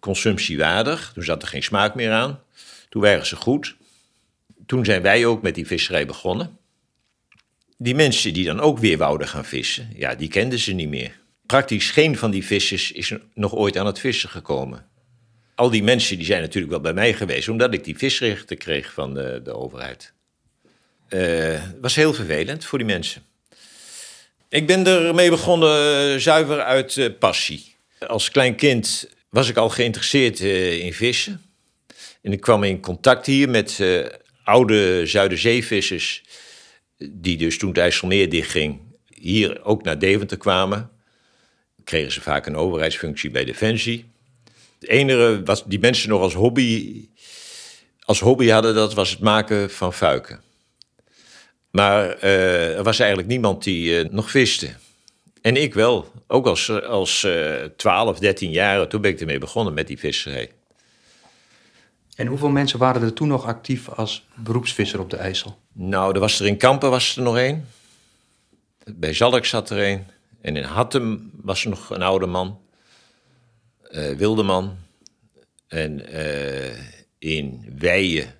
consumptiewaardig. 0.00 1.10
Toen 1.14 1.24
zat 1.24 1.42
er 1.42 1.48
geen 1.48 1.62
smaak 1.62 1.94
meer 1.94 2.10
aan. 2.10 2.42
Toen 2.88 3.02
waren 3.02 3.26
ze 3.26 3.36
goed. 3.36 3.76
Toen 4.66 4.84
zijn 4.84 5.02
wij 5.02 5.26
ook 5.26 5.42
met 5.42 5.54
die 5.54 5.66
visserij 5.66 6.06
begonnen. 6.06 6.58
Die 7.78 7.94
mensen 7.94 8.32
die 8.32 8.44
dan 8.44 8.60
ook 8.60 8.78
weer 8.78 8.98
wouden 8.98 9.28
gaan 9.28 9.44
vissen, 9.44 9.90
ja, 9.94 10.14
die 10.14 10.28
kenden 10.28 10.58
ze 10.58 10.72
niet 10.72 10.88
meer. 10.88 11.24
Praktisch 11.46 11.90
geen 11.90 12.16
van 12.16 12.30
die 12.30 12.44
vissers 12.44 12.92
is 12.92 13.12
nog 13.34 13.54
ooit 13.54 13.76
aan 13.76 13.86
het 13.86 13.98
vissen 13.98 14.28
gekomen. 14.28 14.86
Al 15.54 15.70
die 15.70 15.82
mensen 15.82 16.16
die 16.16 16.26
zijn 16.26 16.40
natuurlijk 16.40 16.72
wel 16.72 16.80
bij 16.80 16.92
mij 16.92 17.14
geweest, 17.14 17.48
omdat 17.48 17.74
ik 17.74 17.84
die 17.84 17.98
visrechten 17.98 18.56
kreeg 18.58 18.92
van 18.92 19.14
de, 19.14 19.40
de 19.44 19.52
overheid. 19.52 20.12
Het 21.08 21.20
uh, 21.20 21.62
was 21.80 21.94
heel 21.94 22.14
vervelend 22.14 22.64
voor 22.64 22.78
die 22.78 22.86
mensen. 22.86 23.22
Ik 24.48 24.66
ben 24.66 24.86
ermee 24.86 25.30
begonnen 25.30 26.12
eh, 26.12 26.18
zuiver 26.20 26.62
uit 26.62 26.96
uh, 26.96 27.08
passie. 27.18 27.74
Als 28.06 28.30
klein 28.30 28.54
kind 28.54 29.10
was 29.28 29.48
ik 29.48 29.56
al 29.56 29.68
geïnteresseerd 29.68 30.40
in 30.40 30.92
vissen. 30.92 31.42
En 32.22 32.32
ik 32.32 32.40
kwam 32.40 32.64
in 32.64 32.80
contact 32.80 33.26
hier 33.26 33.48
met 33.48 33.82
oude 34.44 35.06
Zuiderzeevissers... 35.06 36.22
die 36.98 37.36
dus 37.36 37.58
toen 37.58 37.68
het 37.68 37.78
IJsselmeer 37.78 38.30
dichtging... 38.30 38.80
hier 39.14 39.64
ook 39.64 39.82
naar 39.82 39.98
Deventer 39.98 40.36
kwamen. 40.36 40.95
Kregen 41.86 42.12
ze 42.12 42.20
vaak 42.20 42.46
een 42.46 42.56
overheidsfunctie 42.56 43.30
bij 43.30 43.44
Defensie. 43.44 44.04
Het 44.78 44.88
enige 44.88 45.42
wat 45.44 45.64
die 45.66 45.78
mensen 45.78 46.08
nog 46.08 46.20
als 46.20 46.34
hobby, 46.34 47.00
als 48.00 48.20
hobby 48.20 48.48
hadden... 48.48 48.74
dat 48.74 48.94
was 48.94 49.10
het 49.10 49.20
maken 49.20 49.70
van 49.70 49.92
fuiken. 49.92 50.40
Maar 51.70 52.10
eh, 52.10 52.76
er 52.76 52.82
was 52.82 52.98
eigenlijk 52.98 53.28
niemand 53.28 53.64
die 53.64 53.98
eh, 53.98 54.10
nog 54.10 54.30
viste. 54.30 54.74
En 55.40 55.56
ik 55.56 55.74
wel. 55.74 56.12
Ook 56.26 56.46
als, 56.46 56.70
als 56.82 57.24
uh, 57.24 57.54
12, 57.76 58.18
13 58.18 58.50
jaar. 58.50 58.88
Toen 58.88 59.00
ben 59.00 59.10
ik 59.10 59.20
ermee 59.20 59.38
begonnen 59.38 59.74
met 59.74 59.86
die 59.86 59.98
visserij. 59.98 60.50
En 62.16 62.26
hoeveel 62.26 62.48
mensen 62.48 62.78
waren 62.78 63.02
er 63.02 63.12
toen 63.12 63.28
nog 63.28 63.46
actief 63.46 63.88
als 63.88 64.26
beroepsvisser 64.34 65.00
op 65.00 65.10
de 65.10 65.16
IJssel? 65.16 65.58
Nou, 65.72 66.14
er 66.14 66.20
was 66.20 66.40
er 66.40 66.46
in 66.46 66.56
Kampen 66.56 66.90
was 66.90 67.16
er 67.16 67.22
nog 67.22 67.36
één. 67.36 67.68
Bij 68.84 69.12
Zalk 69.12 69.44
zat 69.44 69.70
er 69.70 69.82
één. 69.82 70.15
En 70.46 70.56
in 70.56 70.62
Hattem 70.62 71.30
was 71.34 71.64
er 71.64 71.70
nog 71.70 71.90
een 71.90 72.02
oude 72.02 72.26
man. 72.26 72.60
Uh, 73.90 74.10
Wildeman. 74.10 74.76
En 75.68 76.14
uh, 76.14 76.78
in 77.18 77.74
Weijen, 77.78 78.34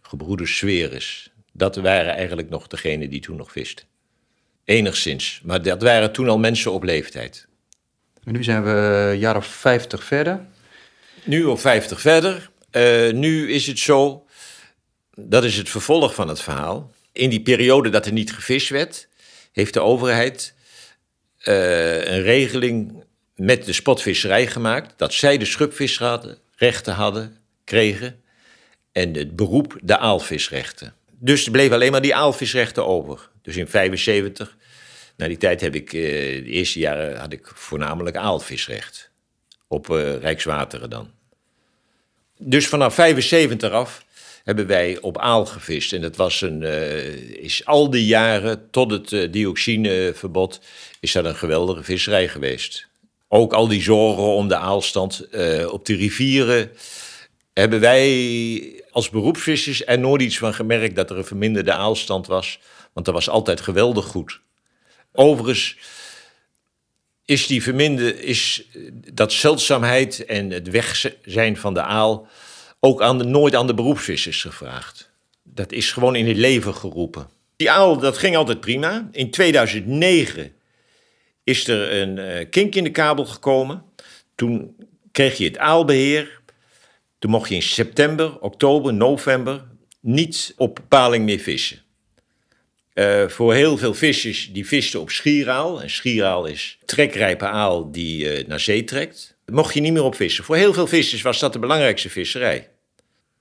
gebroeders 0.00 0.56
Sweris. 0.56 1.32
Dat 1.52 1.76
waren 1.76 2.14
eigenlijk 2.14 2.48
nog 2.48 2.66
degenen 2.66 3.10
die 3.10 3.20
toen 3.20 3.36
nog 3.36 3.52
visten. 3.52 3.86
Enigszins. 4.64 5.40
Maar 5.44 5.62
dat 5.62 5.82
waren 5.82 6.12
toen 6.12 6.28
al 6.28 6.38
mensen 6.38 6.72
op 6.72 6.82
leeftijd. 6.82 7.46
En 8.24 8.32
nu 8.32 8.44
zijn 8.44 8.64
we 8.64 8.70
een 9.12 9.18
jaar 9.18 9.36
of 9.36 9.46
50 9.46 10.04
verder. 10.04 10.46
Nu 11.24 11.44
op 11.44 11.60
50 11.60 12.00
verder. 12.00 12.50
Uh, 12.72 13.12
nu 13.12 13.52
is 13.52 13.66
het 13.66 13.78
zo, 13.78 14.26
dat 15.14 15.44
is 15.44 15.56
het 15.56 15.68
vervolg 15.68 16.14
van 16.14 16.28
het 16.28 16.40
verhaal. 16.40 16.92
In 17.12 17.30
die 17.30 17.42
periode 17.42 17.88
dat 17.88 18.06
er 18.06 18.12
niet 18.12 18.32
gevist 18.32 18.68
werd, 18.68 19.08
heeft 19.52 19.74
de 19.74 19.80
overheid 19.80 20.58
uh, 21.44 22.04
een 22.04 22.22
regeling 22.22 23.04
met 23.34 23.64
de 23.64 23.72
spotvisserij 23.72 24.46
gemaakt. 24.46 24.92
Dat 24.96 25.12
zij 25.12 25.38
de 25.38 25.44
schubvisrechten 25.44 26.94
hadden, 26.94 27.36
kregen. 27.64 28.22
En 28.92 29.14
het 29.14 29.36
beroep 29.36 29.78
de 29.82 29.98
aalvisrechten. 29.98 30.94
Dus 31.10 31.44
er 31.44 31.52
bleven 31.52 31.74
alleen 31.74 31.92
maar 31.92 32.02
die 32.02 32.14
aalvisrechten 32.14 32.86
over. 32.86 33.30
Dus 33.42 33.56
in 33.56 33.68
75, 33.68 34.56
na 35.16 35.26
die 35.26 35.36
tijd 35.36 35.60
heb 35.60 35.74
ik, 35.74 35.92
uh, 35.92 36.02
de 36.02 36.44
eerste 36.44 36.78
jaren 36.78 37.18
had 37.18 37.32
ik 37.32 37.50
voornamelijk 37.54 38.16
aalvisrecht. 38.16 39.10
Op 39.68 39.88
uh, 39.88 40.16
Rijkswateren 40.16 40.90
dan. 40.90 41.10
Dus 42.38 42.68
vanaf 42.68 42.94
75 42.94 43.70
af 43.70 44.04
hebben 44.50 44.68
wij 44.68 44.98
op 45.00 45.18
aal 45.18 45.46
gevist. 45.46 45.92
En 45.92 46.00
dat 46.00 46.16
was 46.16 46.40
een, 46.40 46.62
uh, 46.62 47.42
is 47.42 47.64
al 47.64 47.90
die 47.90 48.06
jaren 48.06 48.70
tot 48.70 48.90
het 48.90 49.12
uh, 49.12 49.32
dioxineverbod 49.32 50.60
is 51.00 51.12
dat 51.12 51.24
een 51.24 51.36
geweldige 51.36 51.82
visserij 51.82 52.28
geweest. 52.28 52.88
Ook 53.28 53.52
al 53.52 53.68
die 53.68 53.82
zorgen 53.82 54.22
om 54.22 54.48
de 54.48 54.56
aalstand 54.56 55.26
uh, 55.30 55.72
op 55.72 55.86
de 55.86 55.94
rivieren 55.94 56.70
hebben 57.52 57.80
wij 57.80 58.82
als 58.90 59.10
beroepsvissers 59.10 59.86
er 59.86 59.98
nooit 59.98 60.22
iets 60.22 60.38
van 60.38 60.54
gemerkt 60.54 60.96
dat 60.96 61.10
er 61.10 61.16
een 61.16 61.24
verminderde 61.24 61.72
aalstand 61.72 62.26
was. 62.26 62.60
Want 62.92 63.06
dat 63.06 63.14
was 63.14 63.28
altijd 63.28 63.60
geweldig 63.60 64.04
goed. 64.04 64.40
Overigens 65.12 65.76
is 67.24 67.46
die 67.46 67.62
is 68.22 68.68
dat 69.12 69.32
zeldzaamheid 69.32 70.24
en 70.24 70.50
het 70.50 70.70
weg 70.70 71.12
zijn 71.24 71.56
van 71.56 71.74
de 71.74 71.82
aal 71.82 72.28
ook 72.80 73.02
aan 73.02 73.18
de, 73.18 73.24
nooit 73.24 73.54
aan 73.54 73.66
de 73.66 73.74
beroepsvissers 73.74 74.42
gevraagd. 74.42 75.10
Dat 75.42 75.72
is 75.72 75.92
gewoon 75.92 76.16
in 76.16 76.26
het 76.26 76.36
leven 76.36 76.74
geroepen. 76.74 77.28
Die 77.56 77.70
aal, 77.70 77.98
dat 77.98 78.18
ging 78.18 78.36
altijd 78.36 78.60
prima. 78.60 79.08
In 79.12 79.30
2009 79.30 80.52
is 81.44 81.68
er 81.68 81.92
een 81.92 82.16
uh, 82.16 82.50
kink 82.50 82.74
in 82.74 82.84
de 82.84 82.90
kabel 82.90 83.24
gekomen. 83.24 83.82
Toen 84.34 84.76
kreeg 85.12 85.38
je 85.38 85.44
het 85.44 85.58
aalbeheer. 85.58 86.40
Toen 87.18 87.30
mocht 87.30 87.48
je 87.48 87.54
in 87.54 87.62
september, 87.62 88.40
oktober, 88.40 88.94
november 88.94 89.64
niet 90.00 90.54
op 90.56 90.74
bepaling 90.74 91.24
meer 91.24 91.38
vissen. 91.38 91.82
Uh, 92.94 93.28
voor 93.28 93.54
heel 93.54 93.78
veel 93.78 93.94
vissers 93.94 94.50
die 94.52 94.66
visten 94.66 95.00
op 95.00 95.10
schieraal. 95.10 95.82
En 95.82 95.90
schieraal 95.90 96.46
is 96.46 96.78
trekrijpe 96.84 97.46
aal 97.46 97.90
die 97.90 98.38
uh, 98.38 98.46
naar 98.46 98.60
zee 98.60 98.84
trekt. 98.84 99.36
Mocht 99.50 99.74
je 99.74 99.80
niet 99.80 99.92
meer 99.92 100.04
op 100.04 100.14
vissen. 100.14 100.44
Voor 100.44 100.56
heel 100.56 100.72
veel 100.72 100.86
vissers 100.86 101.22
was 101.22 101.38
dat 101.38 101.52
de 101.52 101.58
belangrijkste 101.58 102.10
visserij. 102.10 102.68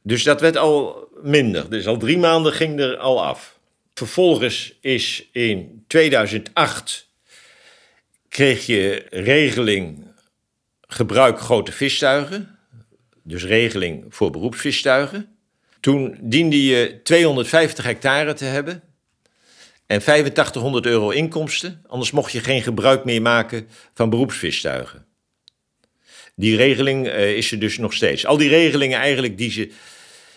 Dus 0.01 0.23
dat 0.23 0.41
werd 0.41 0.57
al 0.57 1.07
minder. 1.21 1.69
Dus 1.69 1.87
al 1.87 1.97
drie 1.97 2.17
maanden 2.17 2.53
ging 2.53 2.79
er 2.79 2.97
al 2.97 3.23
af. 3.23 3.59
Vervolgens 3.93 4.73
is 4.81 5.27
in 5.31 5.83
2008 5.87 7.07
kreeg 8.29 8.65
je 8.65 9.05
regeling 9.09 10.07
gebruik 10.87 11.39
grote 11.39 11.71
vistuigen. 11.71 12.57
Dus 13.23 13.43
regeling 13.43 14.05
voor 14.09 14.31
beroepsvistuigen. 14.31 15.37
Toen 15.79 16.17
diende 16.21 16.65
je 16.65 16.99
250 17.03 17.85
hectare 17.85 18.33
te 18.33 18.45
hebben 18.45 18.83
en 19.85 19.97
8500 19.97 20.85
euro 20.85 21.09
inkomsten. 21.09 21.83
Anders 21.87 22.11
mocht 22.11 22.31
je 22.31 22.39
geen 22.39 22.61
gebruik 22.61 23.05
meer 23.05 23.21
maken 23.21 23.67
van 23.93 24.09
beroepsvistuigen. 24.09 25.05
Die 26.39 26.55
regeling 26.55 27.08
uh, 27.08 27.38
is 27.38 27.51
er 27.51 27.60
dus 27.60 27.77
nog 27.77 27.93
steeds. 27.93 28.25
Al 28.25 28.38
die 28.38 28.50
regelingen 28.50 29.00
eigenlijk 29.00 29.38
die. 29.38 29.72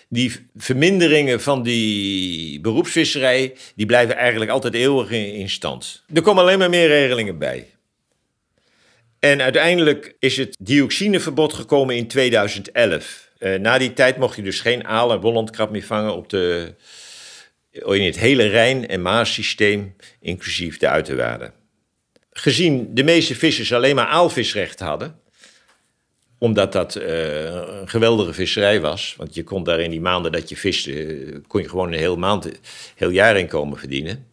Die 0.09 0.33
verminderingen 0.57 1.41
van 1.41 1.63
die 1.63 2.61
beroepsvisserij, 2.61 3.55
die 3.75 3.87
blijven 3.87 4.17
eigenlijk 4.17 4.51
altijd 4.51 4.75
eeuwig 4.75 5.11
in, 5.11 5.51
stand. 5.51 6.05
Er 6.15 6.23
komen 6.23 6.43
alleen 6.43 6.59
maar 6.59 6.71
meer 6.71 6.89
regelingen 6.89 7.39
bij. 7.39 7.67
En 9.19 9.43
uiteindelijk 9.43 10.17
is 10.19 10.37
het 10.37 10.57
dioxineverbod 10.61 11.53
gekomen 11.53 11.97
in 11.97 12.07
2011. 12.07 13.31
Uh, 13.39 13.59
na 13.59 13.79
die 13.79 13.93
tijd 13.93 14.17
mocht 14.17 14.37
je 14.37 14.43
dus 14.43 14.61
geen 14.61 14.85
aal- 14.85 15.13
en 15.13 15.21
wollandkrab 15.21 15.71
meer 15.71 15.85
vangen 15.85 16.15
op 16.15 16.29
de, 16.29 16.75
in 17.71 18.05
het 18.05 18.19
hele 18.19 18.47
Rijn- 18.47 18.89
en 18.89 19.03
Maassysteem, 19.03 19.97
inclusief 20.21 20.79
de 20.79 20.89
uiterwaarden. 20.89 21.53
Gezien 22.33 22.95
de 22.95 23.05
meeste 23.05 23.35
vissers 23.35 23.73
alleen 23.73 23.95
maar 23.95 24.07
aalvisrecht 24.07 24.81
hadden, 24.81 25.21
omdat 26.43 26.73
dat 26.73 26.97
uh, 26.97 27.45
een 27.45 27.89
geweldige 27.89 28.33
visserij 28.33 28.81
was, 28.81 29.15
want 29.17 29.35
je 29.35 29.45
kon 29.45 29.65
daar 29.65 29.81
in 29.81 29.91
die 29.91 30.01
maanden 30.01 30.33
dat 30.33 30.49
je 30.49 30.57
viste, 30.57 31.41
kon 31.47 31.63
je 31.63 31.69
gewoon 31.69 31.93
een 31.93 31.99
heel 31.99 32.17
maand, 32.17 32.49
heel 32.95 33.11
jaar 33.11 33.39
inkomen 33.39 33.79
verdienen. 33.79 34.27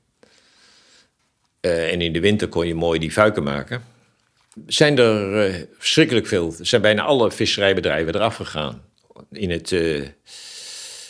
Uh, 1.62 1.92
en 1.92 2.02
in 2.02 2.14
de 2.14 2.20
winter 2.20 2.48
kon 2.48 2.68
je 2.68 2.76
mooi 2.76 3.00
die 3.00 3.14
vuiken 3.14 3.44
maken. 3.44 3.84
Zijn 4.68 4.98
er 4.98 5.68
verschrikkelijk 5.78 6.28
veel, 6.28 6.56
zijn 6.62 6.82
bijna 6.82 7.02
alle 7.02 7.32
visserijbedrijven 7.32 8.16
eraf 8.16 8.36
gegaan. 8.36 8.82
In 9.32 9.50
het 9.50 9.76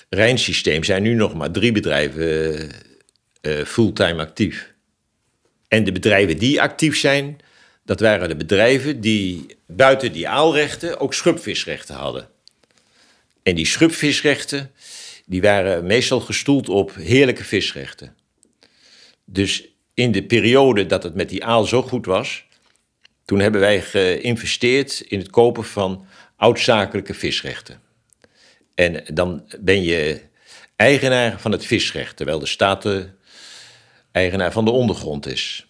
Rijnsysteem 0.09 0.83
zijn 0.83 1.03
nu 1.03 1.13
nog 1.13 1.33
maar 1.33 1.51
drie 1.51 1.71
bedrijven 1.71 2.69
fulltime 3.65 4.21
actief. 4.21 4.73
En 5.67 5.83
de 5.83 5.91
bedrijven 5.91 6.37
die 6.37 6.61
actief 6.61 6.97
zijn, 6.97 7.37
dat 7.85 7.99
waren 7.99 8.29
de 8.29 8.35
bedrijven 8.35 9.01
die 9.01 9.57
buiten 9.71 10.11
die 10.11 10.27
aalrechten 10.27 10.99
ook 10.99 11.13
schubvisrechten 11.13 11.95
hadden. 11.95 12.29
En 13.43 13.55
die 13.55 13.65
schubvisrechten, 13.65 14.71
die 15.25 15.41
waren 15.41 15.85
meestal 15.85 16.19
gestoeld 16.19 16.69
op 16.69 16.95
heerlijke 16.95 17.43
visrechten. 17.43 18.15
Dus 19.25 19.67
in 19.93 20.11
de 20.11 20.23
periode 20.23 20.85
dat 20.85 21.03
het 21.03 21.15
met 21.15 21.29
die 21.29 21.45
aal 21.45 21.63
zo 21.63 21.81
goed 21.81 22.05
was, 22.05 22.45
toen 23.25 23.39
hebben 23.39 23.61
wij 23.61 23.81
geïnvesteerd 23.81 24.99
in 24.99 25.19
het 25.19 25.29
kopen 25.29 25.63
van 25.63 26.05
oudzakelijke 26.35 27.13
visrechten. 27.13 27.81
En 28.75 29.03
dan 29.13 29.45
ben 29.59 29.83
je 29.83 30.21
eigenaar 30.75 31.39
van 31.39 31.51
het 31.51 31.65
visrecht, 31.65 32.17
terwijl 32.17 32.39
de 32.39 32.45
staat 32.45 32.81
de 32.81 33.09
eigenaar 34.11 34.51
van 34.51 34.65
de 34.65 34.71
ondergrond 34.71 35.27
is. 35.27 35.68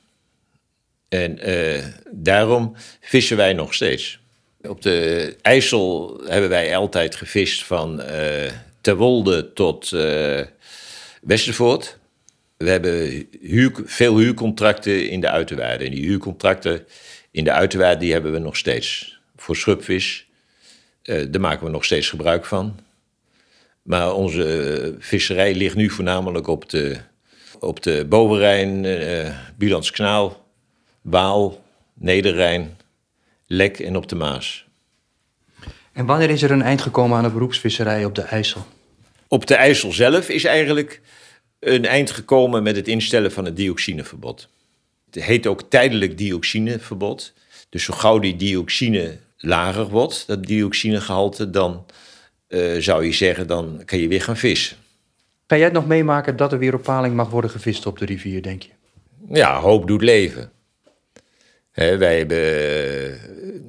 En 1.09 1.49
uh, 1.49 1.83
daarom 2.11 2.75
vissen 3.01 3.37
wij 3.37 3.53
nog 3.53 3.73
steeds. 3.73 4.19
Op 4.61 4.81
de 4.81 5.35
IJssel 5.41 6.21
hebben 6.25 6.49
wij 6.49 6.75
altijd 6.75 7.15
gevist 7.15 7.63
van 7.63 8.01
uh, 8.01 8.51
Terwolde 8.81 9.53
tot 9.53 9.91
uh, 9.91 10.41
Westervoort. 11.21 11.97
We 12.57 12.69
hebben 12.69 13.27
veel 13.85 14.17
huurcontracten 14.17 15.09
in 15.09 15.21
de 15.21 15.29
uiterwaarden. 15.29 15.87
En 15.87 15.93
die 15.93 16.05
huurcontracten 16.05 16.85
in 17.31 17.43
de 17.43 17.51
uiterwaarden 17.51 17.99
die 17.99 18.11
hebben 18.11 18.31
we 18.31 18.39
nog 18.39 18.57
steeds. 18.57 19.19
Voor 19.35 19.55
schubvis, 19.55 20.27
daar 21.03 21.39
maken 21.39 21.65
we 21.65 21.71
nog 21.71 21.85
steeds 21.85 22.09
gebruik 22.09 22.45
van. 22.45 22.79
Maar 23.81 24.13
onze 24.13 24.95
visserij 24.99 25.55
ligt 25.55 25.75
nu 25.75 25.89
voornamelijk 25.89 26.47
op 26.47 26.69
de, 26.69 26.97
op 27.59 27.83
de 27.83 28.05
Bovenrijn, 28.09 28.83
uh, 28.83 29.29
Bilandskanaal, 29.57 30.48
Waal, 31.09 31.63
Nederrijn, 31.93 32.77
Lek 33.45 33.79
en 33.79 33.95
op 33.95 34.09
de 34.09 34.15
Maas. 34.15 34.67
En 35.91 36.05
wanneer 36.05 36.29
is 36.29 36.41
er 36.41 36.51
een 36.51 36.61
eind 36.61 36.81
gekomen 36.81 37.17
aan 37.17 37.23
de 37.23 37.29
beroepsvisserij 37.29 38.05
op 38.05 38.15
de 38.15 38.21
IJssel? 38.21 38.65
Op 39.27 39.45
de 39.47 39.55
IJssel 39.55 39.91
zelf 39.91 40.29
is 40.29 40.43
eigenlijk 40.43 41.01
een 41.59 41.85
eind 41.85 42.11
gekomen 42.11 42.63
met 42.63 42.75
het 42.75 42.87
instellen 42.87 43.31
van 43.31 43.45
het 43.45 43.55
dioxineverbod. 43.55 44.47
Het 45.11 45.23
heet 45.23 45.47
ook 45.47 45.61
tijdelijk 45.69 46.17
dioxineverbod. 46.17 47.33
Dus 47.69 47.83
zo 47.83 47.93
gauw 47.93 48.19
die 48.19 48.35
dioxine 48.35 49.17
lager 49.37 49.89
wordt, 49.89 50.27
dat 50.27 50.45
dioxinegehalte, 50.45 51.49
dan 51.49 51.85
uh, 52.47 52.81
zou 52.81 53.05
je 53.05 53.13
zeggen, 53.13 53.47
dan 53.47 53.81
kan 53.85 53.99
je 53.99 54.07
weer 54.07 54.21
gaan 54.21 54.37
vissen. 54.37 54.77
Kan 55.45 55.57
jij 55.57 55.67
het 55.67 55.75
nog 55.75 55.87
meemaken 55.87 56.35
dat 56.35 56.51
er 56.51 56.59
weer 56.59 56.73
op 56.73 56.83
paling 56.83 57.15
mag 57.15 57.29
worden 57.29 57.51
gevist 57.51 57.85
op 57.85 57.99
de 57.99 58.05
rivier, 58.05 58.41
denk 58.41 58.61
je? 58.61 58.69
Ja, 59.29 59.59
hoop 59.59 59.87
doet 59.87 60.01
leven. 60.01 60.51
Wij 61.73 62.17
hebben 62.17 62.37
eh, 62.37 63.13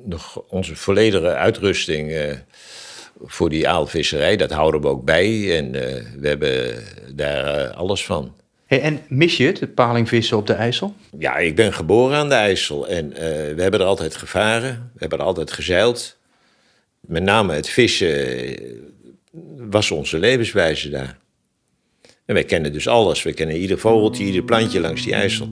nog 0.04 0.42
onze 0.48 0.76
volledige 0.76 1.34
uitrusting 1.34 2.10
eh, 2.12 2.36
voor 3.22 3.48
die 3.48 3.68
aalvisserij. 3.68 4.36
Dat 4.36 4.50
houden 4.50 4.80
we 4.80 4.86
ook 4.86 5.04
bij 5.04 5.56
en 5.58 5.74
eh, 5.74 6.04
we 6.18 6.28
hebben 6.28 6.84
daar 7.14 7.68
alles 7.70 8.04
van. 8.04 8.34
Hey, 8.66 8.80
en 8.80 9.00
mis 9.08 9.36
je 9.36 9.46
het, 9.46 9.60
het 9.60 9.74
palingvissen 9.74 10.36
op 10.36 10.46
de 10.46 10.52
IJssel? 10.52 10.94
Ja, 11.18 11.36
ik 11.36 11.56
ben 11.56 11.72
geboren 11.72 12.16
aan 12.16 12.28
de 12.28 12.34
IJssel 12.34 12.88
en 12.88 13.08
we 13.54 13.62
hebben 13.62 13.80
er 13.80 13.86
altijd 13.86 14.16
gevaren. 14.16 14.90
We 14.92 14.98
hebben 14.98 15.18
er 15.18 15.24
altijd 15.24 15.52
gezeild. 15.52 16.18
Met 17.00 17.22
name 17.22 17.54
het 17.54 17.68
vissen 17.68 18.56
was 19.56 19.90
onze 19.90 20.18
levenswijze 20.18 20.90
daar. 20.90 21.18
En 22.24 22.34
wij 22.34 22.44
kennen 22.44 22.72
dus 22.72 22.88
alles. 22.88 23.22
We 23.22 23.32
kennen 23.32 23.56
ieder 23.56 23.78
vogeltje, 23.78 24.24
ieder 24.24 24.42
plantje 24.42 24.80
langs 24.80 25.02
die 25.02 25.14
IJssel. 25.14 25.48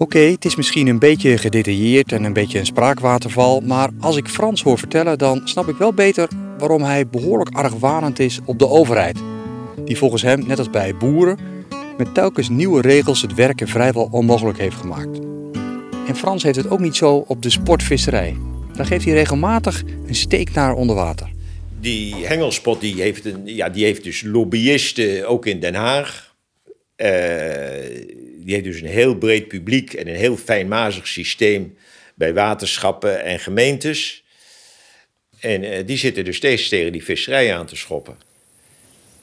Oké, 0.00 0.18
het 0.18 0.44
is 0.44 0.56
misschien 0.56 0.86
een 0.86 0.98
beetje 0.98 1.38
gedetailleerd 1.38 2.12
en 2.12 2.24
een 2.24 2.32
beetje 2.32 2.58
een 2.58 2.66
spraakwaterval, 2.66 3.60
maar 3.60 3.90
als 4.00 4.16
ik 4.16 4.28
Frans 4.28 4.62
hoor 4.62 4.78
vertellen, 4.78 5.18
dan 5.18 5.40
snap 5.44 5.68
ik 5.68 5.76
wel 5.76 5.92
beter 5.92 6.28
waarom 6.58 6.82
hij 6.82 7.06
behoorlijk 7.06 7.50
argwanend 7.50 8.18
is 8.18 8.38
op 8.44 8.58
de 8.58 8.68
overheid. 8.68 9.18
Die 9.84 9.96
volgens 9.96 10.22
hem, 10.22 10.46
net 10.46 10.58
als 10.58 10.70
bij 10.70 10.96
boeren, 10.96 11.38
met 11.96 12.14
telkens 12.14 12.48
nieuwe 12.48 12.80
regels 12.80 13.22
het 13.22 13.34
werken 13.34 13.68
vrijwel 13.68 14.08
onmogelijk 14.10 14.58
heeft 14.58 14.76
gemaakt. 14.76 15.18
En 16.06 16.16
Frans 16.16 16.42
heeft 16.42 16.56
het 16.56 16.70
ook 16.70 16.80
niet 16.80 16.96
zo 16.96 17.24
op 17.26 17.42
de 17.42 17.50
sportvisserij. 17.50 18.36
Daar 18.72 18.86
geeft 18.86 19.04
hij 19.04 19.14
regelmatig 19.14 19.82
een 20.06 20.14
steek 20.14 20.52
naar 20.52 20.74
onder 20.74 20.96
water. 20.96 21.30
Die 21.80 22.14
hengelspot 22.14 22.80
die 22.80 23.02
heeft, 23.02 23.24
een, 23.24 23.42
ja, 23.44 23.68
die 23.68 23.84
heeft 23.84 24.04
dus 24.04 24.22
lobbyisten 24.22 25.28
ook 25.28 25.46
in 25.46 25.60
Den 25.60 25.74
Haag. 25.74 26.34
Eh, 26.96 28.27
die 28.48 28.56
heeft 28.56 28.68
dus 28.68 28.80
een 28.80 28.96
heel 28.96 29.14
breed 29.14 29.48
publiek 29.48 29.92
en 29.92 30.08
een 30.08 30.14
heel 30.14 30.36
fijnmazig 30.36 31.06
systeem 31.06 31.76
bij 32.14 32.34
waterschappen 32.34 33.24
en 33.24 33.38
gemeentes. 33.38 34.24
En 35.40 35.62
eh, 35.62 35.86
die 35.86 35.96
zitten 35.96 36.24
dus 36.24 36.36
steeds 36.36 36.68
tegen 36.68 36.92
die 36.92 37.04
visserij 37.04 37.56
aan 37.56 37.66
te 37.66 37.76
schoppen. 37.76 38.16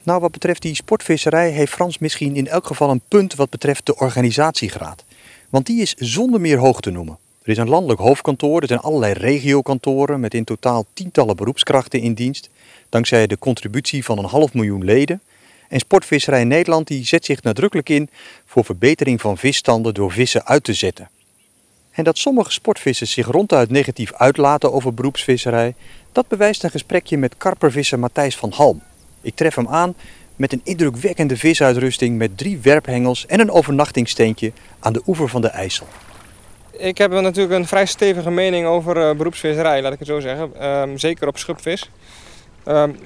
Nou, 0.02 0.20
wat 0.20 0.30
betreft 0.30 0.62
die 0.62 0.74
sportvisserij 0.74 1.50
heeft 1.50 1.72
Frans 1.72 1.98
misschien 1.98 2.36
in 2.36 2.46
elk 2.46 2.66
geval 2.66 2.90
een 2.90 3.02
punt 3.08 3.34
wat 3.34 3.50
betreft 3.50 3.86
de 3.86 3.96
organisatiegraad. 3.96 5.04
Want 5.48 5.66
die 5.66 5.80
is 5.80 5.94
zonder 5.94 6.40
meer 6.40 6.58
hoog 6.58 6.80
te 6.80 6.90
noemen. 6.90 7.18
Er 7.42 7.50
is 7.50 7.58
een 7.58 7.68
landelijk 7.68 8.00
hoofdkantoor, 8.00 8.60
er 8.60 8.68
zijn 8.68 8.80
allerlei 8.80 9.12
regiokantoren 9.12 10.20
met 10.20 10.34
in 10.34 10.44
totaal 10.44 10.86
tientallen 10.92 11.36
beroepskrachten 11.36 12.00
in 12.00 12.14
dienst, 12.14 12.50
dankzij 12.88 13.26
de 13.26 13.38
contributie 13.38 14.04
van 14.04 14.18
een 14.18 14.24
half 14.24 14.54
miljoen 14.54 14.84
leden. 14.84 15.20
En 15.68 15.78
Sportvisserij 15.78 16.44
Nederland 16.44 16.86
die 16.86 17.04
zet 17.04 17.24
zich 17.24 17.42
nadrukkelijk 17.42 17.88
in 17.88 18.08
voor 18.46 18.64
verbetering 18.64 19.20
van 19.20 19.38
visstanden 19.38 19.94
door 19.94 20.12
vissen 20.12 20.46
uit 20.46 20.64
te 20.64 20.74
zetten. 20.74 21.08
En 21.90 22.04
dat 22.04 22.18
sommige 22.18 22.50
sportvissers 22.50 23.12
zich 23.12 23.26
ronduit 23.26 23.70
negatief 23.70 24.12
uitlaten 24.12 24.72
over 24.72 24.94
beroepsvisserij, 24.94 25.74
dat 26.12 26.28
bewijst 26.28 26.64
een 26.64 26.70
gesprekje 26.70 27.18
met 27.18 27.36
karpervisser 27.36 27.98
Matthijs 27.98 28.36
van 28.36 28.52
Halm. 28.52 28.82
Ik 29.20 29.34
tref 29.34 29.54
hem 29.54 29.68
aan 29.68 29.94
met 30.36 30.52
een 30.52 30.60
indrukwekkende 30.64 31.36
visuitrusting 31.36 32.18
met 32.18 32.38
drie 32.38 32.58
werphengels 32.58 33.26
en 33.26 33.40
een 33.40 33.50
overnachtingsteentje 33.50 34.52
aan 34.78 34.92
de 34.92 35.02
oever 35.06 35.28
van 35.28 35.40
de 35.40 35.48
IJssel. 35.48 35.86
Ik 36.70 36.98
heb 36.98 37.10
natuurlijk 37.10 37.54
een 37.54 37.66
vrij 37.66 37.86
stevige 37.86 38.30
mening 38.30 38.66
over 38.66 38.96
uh, 38.96 39.16
beroepsvisserij, 39.16 39.82
laat 39.82 39.92
ik 39.92 39.98
het 39.98 40.08
zo 40.08 40.20
zeggen. 40.20 40.66
Um, 40.66 40.98
zeker 40.98 41.28
op 41.28 41.38
schubvis. 41.38 41.90
Um, 42.68 42.98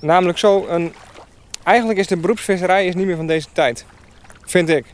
namelijk 0.00 0.38
zo, 0.38 0.66
een, 0.68 0.92
eigenlijk 1.68 1.98
is 1.98 2.06
de 2.06 2.16
beroepsvisserij 2.16 2.86
is 2.86 2.94
niet 2.94 3.06
meer 3.06 3.16
van 3.16 3.26
deze 3.26 3.48
tijd. 3.52 3.84
Vind 4.44 4.68
ik. 4.68 4.84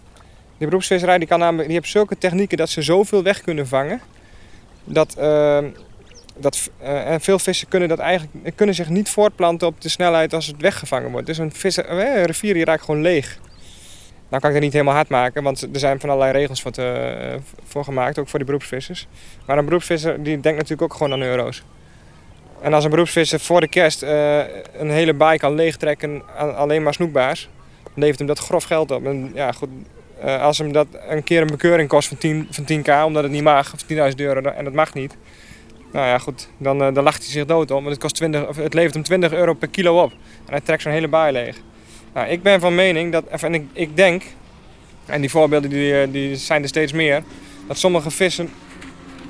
De 0.58 0.64
beroepsvisserij 0.64 1.18
die 1.18 1.28
kan 1.28 1.38
namelijk, 1.38 1.68
die 1.68 1.76
heeft 1.78 1.90
zulke 1.90 2.18
technieken 2.18 2.56
dat 2.56 2.68
ze 2.68 2.82
zoveel 2.82 3.22
weg 3.22 3.40
kunnen 3.40 3.66
vangen. 3.66 4.00
Dat, 4.84 5.16
uh, 5.18 5.58
dat, 6.36 6.70
uh, 6.82 7.10
en 7.10 7.20
veel 7.20 7.38
vissen 7.38 7.68
kunnen, 7.68 7.88
dat 7.88 7.98
eigenlijk, 7.98 8.56
kunnen 8.56 8.74
zich 8.74 8.88
niet 8.88 9.08
voortplanten 9.08 9.66
op 9.66 9.80
de 9.80 9.88
snelheid 9.88 10.32
als 10.32 10.46
het 10.46 10.60
weggevangen 10.60 11.10
wordt. 11.10 11.26
Dus 11.26 11.38
een, 11.38 11.52
eh, 11.52 12.24
rivier 12.24 12.54
die 12.54 12.64
raakt 12.64 12.84
gewoon 12.84 13.00
leeg. 13.00 13.38
Nou 14.28 14.40
kan 14.40 14.48
ik 14.48 14.54
dat 14.56 14.64
niet 14.64 14.72
helemaal 14.72 14.94
hard 14.94 15.08
maken, 15.08 15.42
want 15.42 15.62
er 15.62 15.68
zijn 15.78 16.00
van 16.00 16.10
allerlei 16.10 16.38
regels 16.38 16.64
uh, 16.78 17.34
voor 17.64 17.84
gemaakt, 17.84 18.18
ook 18.18 18.28
voor 18.28 18.38
die 18.38 18.48
beroepsvissers. 18.48 19.06
Maar 19.46 19.58
een 19.58 19.64
beroepsvisser 19.64 20.22
die 20.22 20.40
denkt 20.40 20.58
natuurlijk 20.58 20.82
ook 20.82 20.94
gewoon 20.94 21.12
aan 21.12 21.22
euro's. 21.22 21.62
En 22.64 22.72
als 22.72 22.84
een 22.84 22.90
beroepsvisser 22.90 23.40
voor 23.40 23.60
de 23.60 23.68
kerst 23.68 24.02
uh, 24.02 24.38
een 24.78 24.90
hele 24.90 25.14
baai 25.14 25.38
kan 25.38 25.54
leegtrekken 25.54 26.22
aan 26.36 26.56
alleen 26.56 26.82
maar 26.82 26.94
snoekbaars, 26.94 27.48
levert 27.94 28.18
hem 28.18 28.26
dat 28.26 28.38
grof 28.38 28.64
geld 28.64 28.90
op. 28.90 29.04
En 29.06 29.30
ja, 29.34 29.52
goed, 29.52 29.68
uh, 30.24 30.42
als 30.42 30.58
hem 30.58 30.72
dat 30.72 30.86
een 31.08 31.24
keer 31.24 31.40
een 31.40 31.46
bekeuring 31.46 31.88
kost 31.88 32.08
van, 32.08 32.16
10, 32.18 32.48
van 32.50 32.64
10k, 32.64 33.04
omdat 33.04 33.22
het 33.22 33.32
niet 33.32 33.42
mag, 33.42 33.72
of 33.74 33.82
10.000 33.82 34.14
euro, 34.16 34.40
en 34.40 34.64
dat 34.64 34.72
mag 34.72 34.94
niet. 34.94 35.16
Nou 35.92 36.06
ja, 36.06 36.18
goed, 36.18 36.48
dan, 36.56 36.82
uh, 36.82 36.94
dan 36.94 37.04
lacht 37.04 37.22
hij 37.22 37.32
zich 37.32 37.44
dood 37.44 37.70
om, 37.70 37.76
want 37.76 37.94
het, 37.94 37.98
kost 37.98 38.14
20, 38.14 38.46
of 38.46 38.56
het 38.56 38.74
levert 38.74 38.94
hem 38.94 39.02
20 39.02 39.32
euro 39.32 39.54
per 39.54 39.68
kilo 39.68 40.02
op. 40.02 40.10
En 40.46 40.50
hij 40.50 40.60
trekt 40.60 40.82
zo'n 40.82 40.92
hele 40.92 41.08
baai 41.08 41.32
leeg. 41.32 41.56
Nou, 42.14 42.28
ik 42.28 42.42
ben 42.42 42.60
van 42.60 42.74
mening 42.74 43.12
dat, 43.12 43.24
en 43.24 43.54
ik, 43.54 43.64
ik 43.72 43.96
denk, 43.96 44.22
en 45.06 45.20
die 45.20 45.30
voorbeelden 45.30 45.70
die, 45.70 46.10
die 46.10 46.36
zijn 46.36 46.62
er 46.62 46.68
steeds 46.68 46.92
meer, 46.92 47.22
dat 47.66 47.78
sommige 47.78 48.10
vissen, 48.10 48.50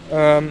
of, 0.09 0.45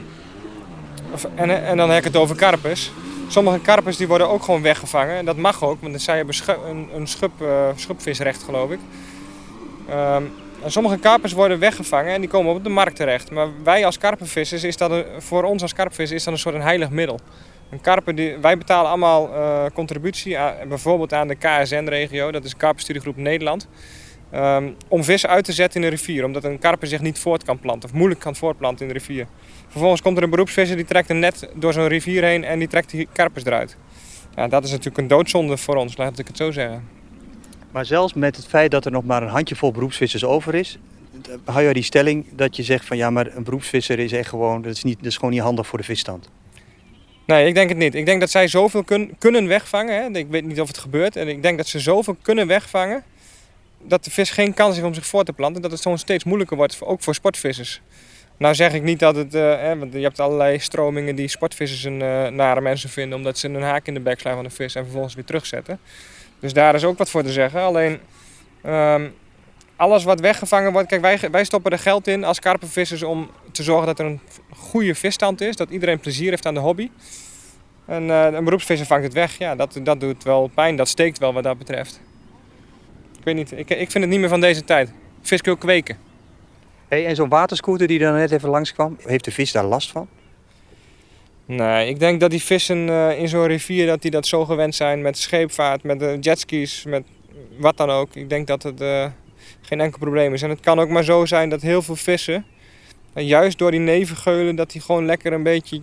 en, 1.35 1.65
en 1.65 1.77
dan 1.77 1.89
heb 1.89 1.97
ik 1.97 2.03
het 2.03 2.15
over 2.15 2.35
karpers. 2.35 2.91
Sommige 3.27 3.59
karpers 3.59 3.97
die 3.97 4.07
worden 4.07 4.29
ook 4.29 4.43
gewoon 4.43 4.61
weggevangen. 4.61 5.15
En 5.15 5.25
dat 5.25 5.37
mag 5.37 5.63
ook, 5.63 5.81
want 5.81 6.01
zij 6.01 6.15
hebben 6.15 6.35
een, 6.69 6.89
een 6.93 7.07
uh, 7.41 7.67
schubvisrecht 7.75 8.43
geloof 8.43 8.71
ik. 8.71 8.79
Um, 9.89 10.31
en 10.63 10.71
sommige 10.71 10.97
karpers 10.97 11.33
worden 11.33 11.59
weggevangen 11.59 12.13
en 12.13 12.21
die 12.21 12.29
komen 12.29 12.53
op 12.53 12.63
de 12.63 12.69
markt 12.69 12.95
terecht. 12.95 13.31
Maar 13.31 13.47
wij 13.63 13.85
als 13.85 13.97
karpenvissers, 13.97 14.63
is 14.63 14.77
dat 14.77 14.91
een, 14.91 15.05
voor 15.17 15.43
ons 15.43 15.61
als 15.61 15.73
karpenvissers 15.73 16.19
is 16.19 16.23
dat 16.25 16.33
een 16.33 16.39
soort 16.39 16.55
een 16.55 16.61
heilig 16.61 16.89
middel. 16.89 17.19
Een 17.69 17.81
karper 17.81 18.15
die, 18.15 18.37
wij 18.37 18.57
betalen 18.57 18.89
allemaal 18.89 19.29
uh, 19.29 19.65
contributie, 19.73 20.37
bijvoorbeeld 20.67 21.13
aan 21.13 21.27
de 21.27 21.35
KSN-regio, 21.35 22.31
dat 22.31 22.43
is 22.43 22.57
Karpenstudiegroep 22.57 23.17
Nederland. 23.17 23.67
Um, 24.35 24.75
om 24.87 25.03
vis 25.03 25.25
uit 25.25 25.45
te 25.45 25.53
zetten 25.53 25.81
in 25.81 25.89
de 25.89 25.95
rivier, 25.95 26.25
omdat 26.25 26.43
een 26.43 26.59
karper 26.59 26.87
zich 26.87 27.01
niet 27.01 27.19
voort 27.19 27.43
kan 27.43 27.59
planten 27.59 27.89
of 27.89 27.95
moeilijk 27.95 28.19
kan 28.19 28.35
voortplanten 28.35 28.87
in 28.87 28.93
de 28.93 28.99
rivier. 28.99 29.27
Vervolgens 29.73 30.01
komt 30.01 30.17
er 30.17 30.23
een 30.23 30.29
beroepsvisser 30.29 30.75
die 30.75 30.85
trekt 30.85 31.09
een 31.09 31.19
net 31.19 31.49
door 31.55 31.73
zo'n 31.73 31.87
rivier 31.87 32.23
heen 32.23 32.43
en 32.43 32.59
die 32.59 32.67
trekt 32.67 32.89
die 32.89 33.07
karpers 33.13 33.45
eruit. 33.45 33.77
Ja, 34.35 34.47
dat 34.47 34.63
is 34.63 34.69
natuurlijk 34.69 34.97
een 34.97 35.07
doodzonde 35.07 35.57
voor 35.57 35.75
ons, 35.75 35.97
laat 35.97 36.19
ik 36.19 36.27
het 36.27 36.37
zo 36.37 36.51
zeggen. 36.51 36.87
Maar 37.71 37.85
zelfs 37.85 38.13
met 38.13 38.35
het 38.35 38.47
feit 38.47 38.71
dat 38.71 38.85
er 38.85 38.91
nog 38.91 39.03
maar 39.03 39.23
een 39.23 39.29
handjevol 39.29 39.71
beroepsvissers 39.71 40.25
over 40.25 40.55
is, 40.55 40.77
hou 41.45 41.63
je 41.67 41.73
die 41.73 41.83
stelling 41.83 42.25
dat 42.31 42.55
je 42.55 42.63
zegt 42.63 42.85
van 42.85 42.97
ja, 42.97 43.09
maar 43.09 43.35
een 43.35 43.43
beroepsvisser 43.43 43.99
is 43.99 44.11
echt 44.11 44.29
gewoon, 44.29 44.61
dat 44.61 44.75
is, 44.75 44.83
niet, 44.83 44.97
dat 44.97 45.05
is 45.05 45.15
gewoon 45.15 45.31
niet 45.31 45.41
handig 45.41 45.67
voor 45.67 45.77
de 45.77 45.83
visstand. 45.83 46.29
Nee, 47.25 47.47
ik 47.47 47.53
denk 47.53 47.69
het 47.69 47.77
niet. 47.77 47.95
Ik 47.95 48.05
denk 48.05 48.19
dat 48.19 48.29
zij 48.29 48.47
zoveel 48.47 48.83
kun, 48.83 49.15
kunnen 49.19 49.47
wegvangen. 49.47 49.95
Hè. 49.95 50.19
Ik 50.19 50.27
weet 50.29 50.45
niet 50.45 50.61
of 50.61 50.67
het 50.67 50.77
gebeurt. 50.77 51.15
En 51.15 51.27
ik 51.27 51.41
denk 51.41 51.57
dat 51.57 51.67
ze 51.67 51.79
zoveel 51.79 52.17
kunnen 52.21 52.47
wegvangen 52.47 53.03
dat 53.81 54.03
de 54.03 54.11
vis 54.11 54.29
geen 54.29 54.53
kans 54.53 54.75
heeft 54.75 54.87
om 54.87 54.93
zich 54.93 55.05
voor 55.05 55.23
te 55.23 55.33
planten. 55.33 55.61
Dat 55.61 55.71
het 55.71 55.81
zo 55.81 55.95
steeds 55.95 56.23
moeilijker 56.23 56.57
wordt, 56.57 56.81
ook 56.81 57.01
voor 57.01 57.15
sportvissers. 57.15 57.81
Nou 58.43 58.55
zeg 58.55 58.73
ik 58.73 58.83
niet 58.83 58.99
dat 58.99 59.15
het, 59.15 59.33
hè, 59.33 59.77
want 59.77 59.93
je 59.93 59.99
hebt 59.99 60.19
allerlei 60.19 60.59
stromingen 60.59 61.15
die 61.15 61.27
sportvissers 61.27 61.83
een 61.83 61.99
uh, 61.99 62.27
nare 62.27 62.61
mensen 62.61 62.89
vinden, 62.89 63.17
omdat 63.17 63.37
ze 63.37 63.47
een 63.47 63.61
haak 63.61 63.87
in 63.87 63.93
de 63.93 63.99
bek 63.99 64.19
slaan 64.19 64.35
van 64.35 64.43
de 64.43 64.49
vis 64.49 64.75
en 64.75 64.83
vervolgens 64.83 65.15
weer 65.15 65.23
terugzetten. 65.23 65.79
Dus 66.39 66.53
daar 66.53 66.75
is 66.75 66.83
ook 66.83 66.97
wat 66.97 67.09
voor 67.09 67.23
te 67.23 67.31
zeggen. 67.31 67.61
Alleen 67.61 67.99
um, 68.65 69.13
alles 69.75 70.03
wat 70.03 70.19
weggevangen 70.19 70.71
wordt, 70.71 70.87
kijk 70.87 71.01
wij, 71.01 71.19
wij 71.31 71.43
stoppen 71.43 71.71
er 71.71 71.79
geld 71.79 72.07
in 72.07 72.23
als 72.23 72.39
karpenvissers 72.39 73.03
om 73.03 73.29
te 73.51 73.63
zorgen 73.63 73.85
dat 73.85 73.99
er 73.99 74.05
een 74.05 74.19
goede 74.49 74.95
visstand 74.95 75.41
is, 75.41 75.55
dat 75.55 75.69
iedereen 75.69 75.99
plezier 75.99 76.29
heeft 76.29 76.45
aan 76.45 76.53
de 76.53 76.59
hobby. 76.59 76.89
En 77.85 78.03
uh, 78.03 78.27
een 78.31 78.43
beroepsvisser 78.43 78.87
vangt 78.87 79.03
het 79.03 79.13
weg, 79.13 79.37
ja, 79.37 79.55
dat, 79.55 79.79
dat 79.83 79.99
doet 79.99 80.23
wel 80.23 80.51
pijn, 80.53 80.75
dat 80.75 80.87
steekt 80.87 81.17
wel 81.17 81.33
wat 81.33 81.43
dat 81.43 81.57
betreft. 81.57 82.01
Ik 83.17 83.23
weet 83.23 83.35
niet, 83.35 83.51
ik, 83.51 83.69
ik 83.69 83.91
vind 83.91 84.03
het 84.03 84.09
niet 84.09 84.19
meer 84.19 84.29
van 84.29 84.41
deze 84.41 84.63
tijd. 84.63 84.91
Vis 85.21 85.41
kweken. 85.41 86.12
En 87.01 87.15
zo'n 87.15 87.29
waterscooter 87.29 87.87
die 87.87 87.99
dan 87.99 88.13
net 88.13 88.31
even 88.31 88.49
langskwam, 88.49 88.97
heeft 89.05 89.25
de 89.25 89.31
vis 89.31 89.51
daar 89.51 89.65
last 89.65 89.91
van? 89.91 90.07
Nee, 91.45 91.87
ik 91.87 91.99
denk 91.99 92.19
dat 92.19 92.31
die 92.31 92.41
vissen 92.41 92.87
uh, 92.87 93.19
in 93.19 93.27
zo'n 93.27 93.45
rivier 93.45 93.85
dat 93.85 94.01
die 94.01 94.11
dat 94.11 94.27
zo 94.27 94.45
gewend 94.45 94.75
zijn 94.75 95.01
met 95.01 95.17
scheepvaart, 95.17 95.83
met 95.83 96.01
uh, 96.01 96.09
jetskis, 96.19 96.83
met 96.87 97.03
wat 97.57 97.77
dan 97.77 97.89
ook. 97.89 98.15
Ik 98.15 98.29
denk 98.29 98.47
dat 98.47 98.63
het 98.63 98.81
uh, 98.81 99.05
geen 99.61 99.81
enkel 99.81 99.99
probleem 99.99 100.33
is. 100.33 100.41
En 100.41 100.49
het 100.49 100.59
kan 100.59 100.79
ook 100.79 100.89
maar 100.89 101.03
zo 101.03 101.25
zijn 101.25 101.49
dat 101.49 101.61
heel 101.61 101.81
veel 101.81 101.95
vissen, 101.95 102.45
juist 103.13 103.57
door 103.57 103.71
die 103.71 103.79
nevengeulen, 103.79 104.55
dat 104.55 104.71
die 104.71 104.81
gewoon 104.81 105.05
lekker 105.05 105.33
een 105.33 105.43
beetje 105.43 105.75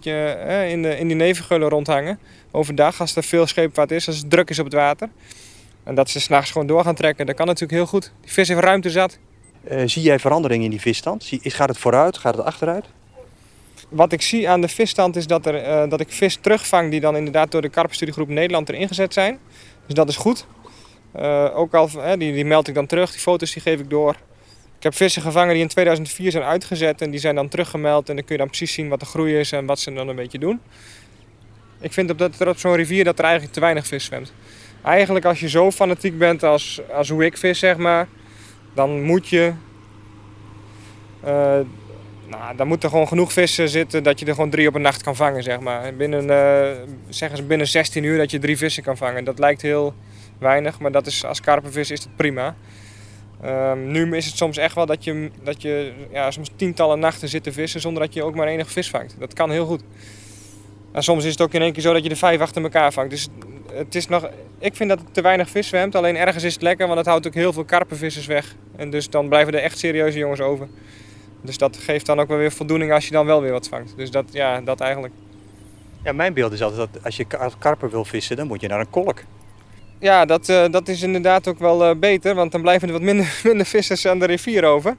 in, 0.69 0.83
de, 0.83 0.99
in 0.99 1.07
die 1.07 1.17
nevengeulen 1.17 1.69
rondhangen. 1.69 2.19
Overdag, 2.51 3.01
als 3.01 3.17
er 3.17 3.23
veel 3.23 3.47
scheepvaart 3.47 3.91
is, 3.91 4.07
als 4.07 4.17
het 4.17 4.31
druk 4.31 4.51
is 4.51 4.59
op 4.59 4.65
het 4.65 4.75
water. 4.75 5.09
En 5.85 5.95
dat 5.95 6.11
ze 6.11 6.21
s'nachts 6.21 6.51
gewoon 6.51 6.67
door 6.67 6.85
gaan 6.85 6.95
trekken, 6.95 7.27
dat 7.27 7.35
kan 7.37 7.47
natuurlijk 7.47 7.73
heel 7.73 7.87
goed. 7.87 8.13
Die 8.21 8.33
vis 8.33 8.49
heeft 8.49 8.61
ruimte 8.61 8.91
zat. 8.91 9.19
Uh, 9.69 9.83
zie 9.85 10.03
jij 10.03 10.19
verandering 10.19 10.65
in 10.65 10.71
die 10.71 10.81
visstand? 10.81 11.25
Zie, 11.25 11.41
gaat 11.43 11.69
het 11.69 11.79
vooruit? 11.79 12.19
Gaat 12.19 12.37
het 12.37 12.45
achteruit? 12.45 12.85
Wat 13.89 14.13
ik 14.13 14.23
zie 14.23 14.49
aan 14.49 14.61
de 14.61 14.69
visstand 14.69 15.17
is 15.17 15.27
dat, 15.27 15.47
er, 15.47 15.85
uh, 15.85 15.91
dat 15.91 16.01
ik 16.01 16.13
vis 16.13 16.37
terugvang 16.37 16.91
die 16.91 17.01
dan 17.01 17.17
inderdaad 17.17 17.51
door 17.51 17.63
de 17.63 17.69
Karpenstudiegroep 17.69 18.29
Nederland 18.29 18.69
erin 18.69 18.89
gezet 18.89 19.13
zijn. 19.13 19.39
Dus 19.87 19.95
dat 19.95 20.09
is 20.09 20.17
goed. 20.17 20.47
Eh, 21.13 21.51
ook 21.55 21.75
al, 21.75 21.89
die, 22.19 22.33
die 22.33 22.45
meld 22.45 22.69
ik 22.69 22.75
dan 22.75 22.87
terug, 22.87 23.11
die 23.11 23.21
foto's 23.21 23.53
die 23.53 23.63
geef 23.63 23.81
ik 23.81 23.91
door. 23.91 24.17
Ik 24.77 24.83
heb 24.83 24.95
vissen 24.95 25.23
gevangen 25.23 25.53
die 25.53 25.63
in 25.63 25.69
2004 25.69 26.31
zijn 26.31 26.45
uitgezet 26.45 27.01
en 27.01 27.11
die 27.11 27.21
zijn 27.21 27.35
dan 27.35 27.49
teruggemeld. 27.49 28.09
En 28.09 28.15
dan 28.15 28.25
kun 28.25 28.35
je 28.35 28.41
dan 28.41 28.49
precies 28.49 28.73
zien 28.73 28.89
wat 28.89 29.01
de 29.01 29.07
groei 29.07 29.39
is 29.39 29.53
en 29.53 29.67
wat 29.67 29.79
ze 29.79 29.93
dan 29.93 30.09
een 30.09 30.17
beetje 30.17 30.39
doen. 30.39 30.61
Ik 31.81 31.93
vind 31.93 32.11
op 32.11 32.19
dat 32.19 32.47
op 32.47 32.59
zo'n 32.59 32.75
rivier 32.75 33.05
dat 33.05 33.19
er 33.19 33.25
eigenlijk 33.25 33.55
te 33.55 33.61
weinig 33.61 33.87
vis 33.87 34.05
zwemt. 34.05 34.33
Eigenlijk 34.85 35.25
als 35.25 35.41
je 35.41 35.49
zo 35.49 35.71
fanatiek 35.71 36.19
bent 36.19 36.43
als, 36.43 36.81
als 36.93 37.09
hoe 37.09 37.25
ik 37.25 37.37
vis, 37.37 37.59
zeg 37.59 37.77
maar, 37.77 38.09
dan 38.75 39.03
moet 39.03 39.29
je. 39.29 39.53
eh, 41.21 41.59
nou, 42.27 42.57
dan 42.57 42.67
moet 42.67 42.83
er 42.85 42.91
gewoon 42.91 43.09
genoeg 43.09 43.33
vissen 43.33 43.69
zitten 43.69 44.03
dat 44.03 44.21
je 44.21 44.27
er 44.27 44.35
gewoon 44.35 44.51
drie 44.51 44.69
op 44.69 44.75
een 44.75 44.83
nacht 44.83 45.03
kan 45.03 45.17
vangen, 45.17 45.43
zeg 45.43 45.61
maar. 45.61 45.95
Binnen, 45.95 46.31
eh, 46.31 46.77
zeggen 47.09 47.37
ze 47.37 47.43
binnen 47.43 47.67
16 47.67 48.05
uur 48.05 48.19
dat 48.19 48.31
je 48.31 48.39
drie 48.39 48.57
vissen 48.57 48.83
kan 48.83 48.97
vangen. 48.97 49.25
Dat 49.25 49.39
lijkt 49.39 49.63
heel 49.63 49.95
weinig, 50.39 50.79
maar 50.79 50.93
dat 50.93 51.07
is, 51.07 51.25
als 51.25 51.41
karpenvis 51.41 51.91
is 51.91 52.03
het 52.03 52.17
prima. 52.17 52.57
Ehm, 53.43 53.91
nu 53.91 54.17
is 54.17 54.27
het 54.27 54.37
soms 54.37 54.57
echt 54.57 54.75
wel 54.75 54.87
dat 54.87 55.05
je, 55.05 55.31
dat 55.43 55.63
je 55.63 55.93
ja, 56.13 56.31
soms 56.31 56.51
tientallen 56.57 56.99
nachten 56.99 57.29
zit 57.29 57.43
te 57.43 57.53
vissen 57.53 57.81
zonder 57.81 58.03
dat 58.03 58.15
je 58.15 58.23
ook 58.23 58.35
maar 58.35 58.47
enige 58.47 58.71
vis 58.71 58.91
vangt. 58.91 59.17
Dat 59.19 59.33
kan 59.33 59.51
heel 59.51 59.67
goed. 59.67 59.83
En 60.93 61.03
soms 61.03 61.25
is 61.25 61.31
het 61.31 61.41
ook 61.41 61.55
in 61.55 61.63
één 61.63 61.73
keer 61.73 61.83
zo 61.83 61.93
dat 61.93 62.05
je 62.05 62.11
er 62.11 62.17
vijf 62.17 62.41
achter 62.41 62.63
elkaar 62.63 62.93
vangt. 62.93 63.11
Dus 63.11 63.29
het 63.75 63.95
is 63.95 64.07
nog, 64.07 64.29
ik 64.59 64.77
vind 64.77 64.89
dat 64.89 64.99
het 64.99 65.15
te 65.15 65.21
weinig 65.21 65.51
vis 65.51 65.69
zwemt. 65.69 65.95
Alleen 65.95 66.17
ergens 66.17 66.45
is 66.45 66.53
het 66.53 66.63
lekker, 66.63 66.87
want 66.87 66.99
het 66.99 67.09
houdt 67.09 67.27
ook 67.27 67.35
heel 67.35 67.53
veel 67.53 67.65
karpenvissers 67.65 68.27
weg. 68.27 68.55
En 68.77 68.91
dus 68.91 69.11
dan 69.11 69.29
blijven 69.29 69.55
er 69.55 69.61
echt 69.61 69.79
serieuze 69.79 70.19
jongens 70.19 70.41
over. 70.41 70.69
Dus 71.43 71.59
dat 71.59 71.77
geeft 71.77 72.07
dan 72.07 72.21
ook 72.21 72.29
wel 72.29 72.39
weer 72.39 72.53
voldoening 72.53 72.93
als 72.93 73.05
je 73.07 73.13
dan 73.13 73.27
wel 73.27 73.41
weer 73.43 73.53
wat 73.53 73.69
vangt. 73.69 73.93
Dus 73.97 74.11
dat, 74.11 74.25
ja, 74.31 74.61
dat 74.61 74.81
eigenlijk. 74.81 75.15
Ja, 76.05 76.13
mijn 76.13 76.33
beeld 76.35 76.53
is 76.53 76.63
altijd 76.63 76.93
dat 76.93 77.05
als 77.05 77.17
je 77.17 77.25
ka- 77.25 77.51
karper 77.59 77.91
wil 77.91 78.05
vissen, 78.05 78.37
dan 78.37 78.47
moet 78.47 78.61
je 78.61 78.69
naar 78.69 78.81
een 78.81 78.91
kolk. 78.91 79.23
Ja, 79.99 80.25
dat, 80.25 80.49
eh, 80.49 80.65
dat 80.71 80.89
is 80.89 81.03
inderdaad 81.03 81.49
ook 81.49 81.59
wel 81.59 81.85
eh, 81.85 81.97
beter, 81.97 82.35
want 82.35 82.53
dan 82.53 82.61
blijven 82.63 82.89
er 82.89 82.95
wat 82.95 83.03
minder, 83.03 83.41
minder 83.45 83.67
vissers 83.67 84.07
aan 84.07 84.19
de 84.19 84.27
rivier 84.27 84.65
over. 84.65 84.97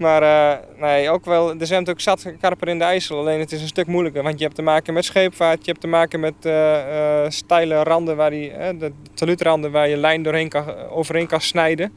Maar 0.00 0.22
eh, 0.22 0.58
nee, 0.80 1.10
ook 1.10 1.24
wel, 1.24 1.54
er 1.58 1.66
zwemt 1.66 1.90
ook 1.90 2.00
zat 2.00 2.32
karper 2.40 2.68
in 2.68 2.78
de 2.78 2.84
IJssel, 2.84 3.18
alleen 3.18 3.40
het 3.40 3.52
is 3.52 3.62
een 3.62 3.68
stuk 3.68 3.86
moeilijker. 3.86 4.22
Want 4.22 4.38
je 4.38 4.44
hebt 4.44 4.56
te 4.56 4.62
maken 4.62 4.94
met 4.94 5.04
scheepvaart, 5.04 5.64
je 5.64 5.70
hebt 5.70 5.80
te 5.80 5.86
maken 5.86 6.20
met 6.20 6.34
eh, 6.40 7.24
eh, 7.24 7.30
steile 7.30 7.82
randen, 7.82 8.16
waar 8.16 8.30
die, 8.30 8.52
de 8.78 8.92
taluutranden 9.14 9.70
waar 9.70 9.88
je 9.88 9.96
lijn 9.96 10.22
doorheen 10.22 10.48
kan, 10.48 10.74
overheen 10.88 11.26
kan 11.26 11.40
snijden. 11.40 11.92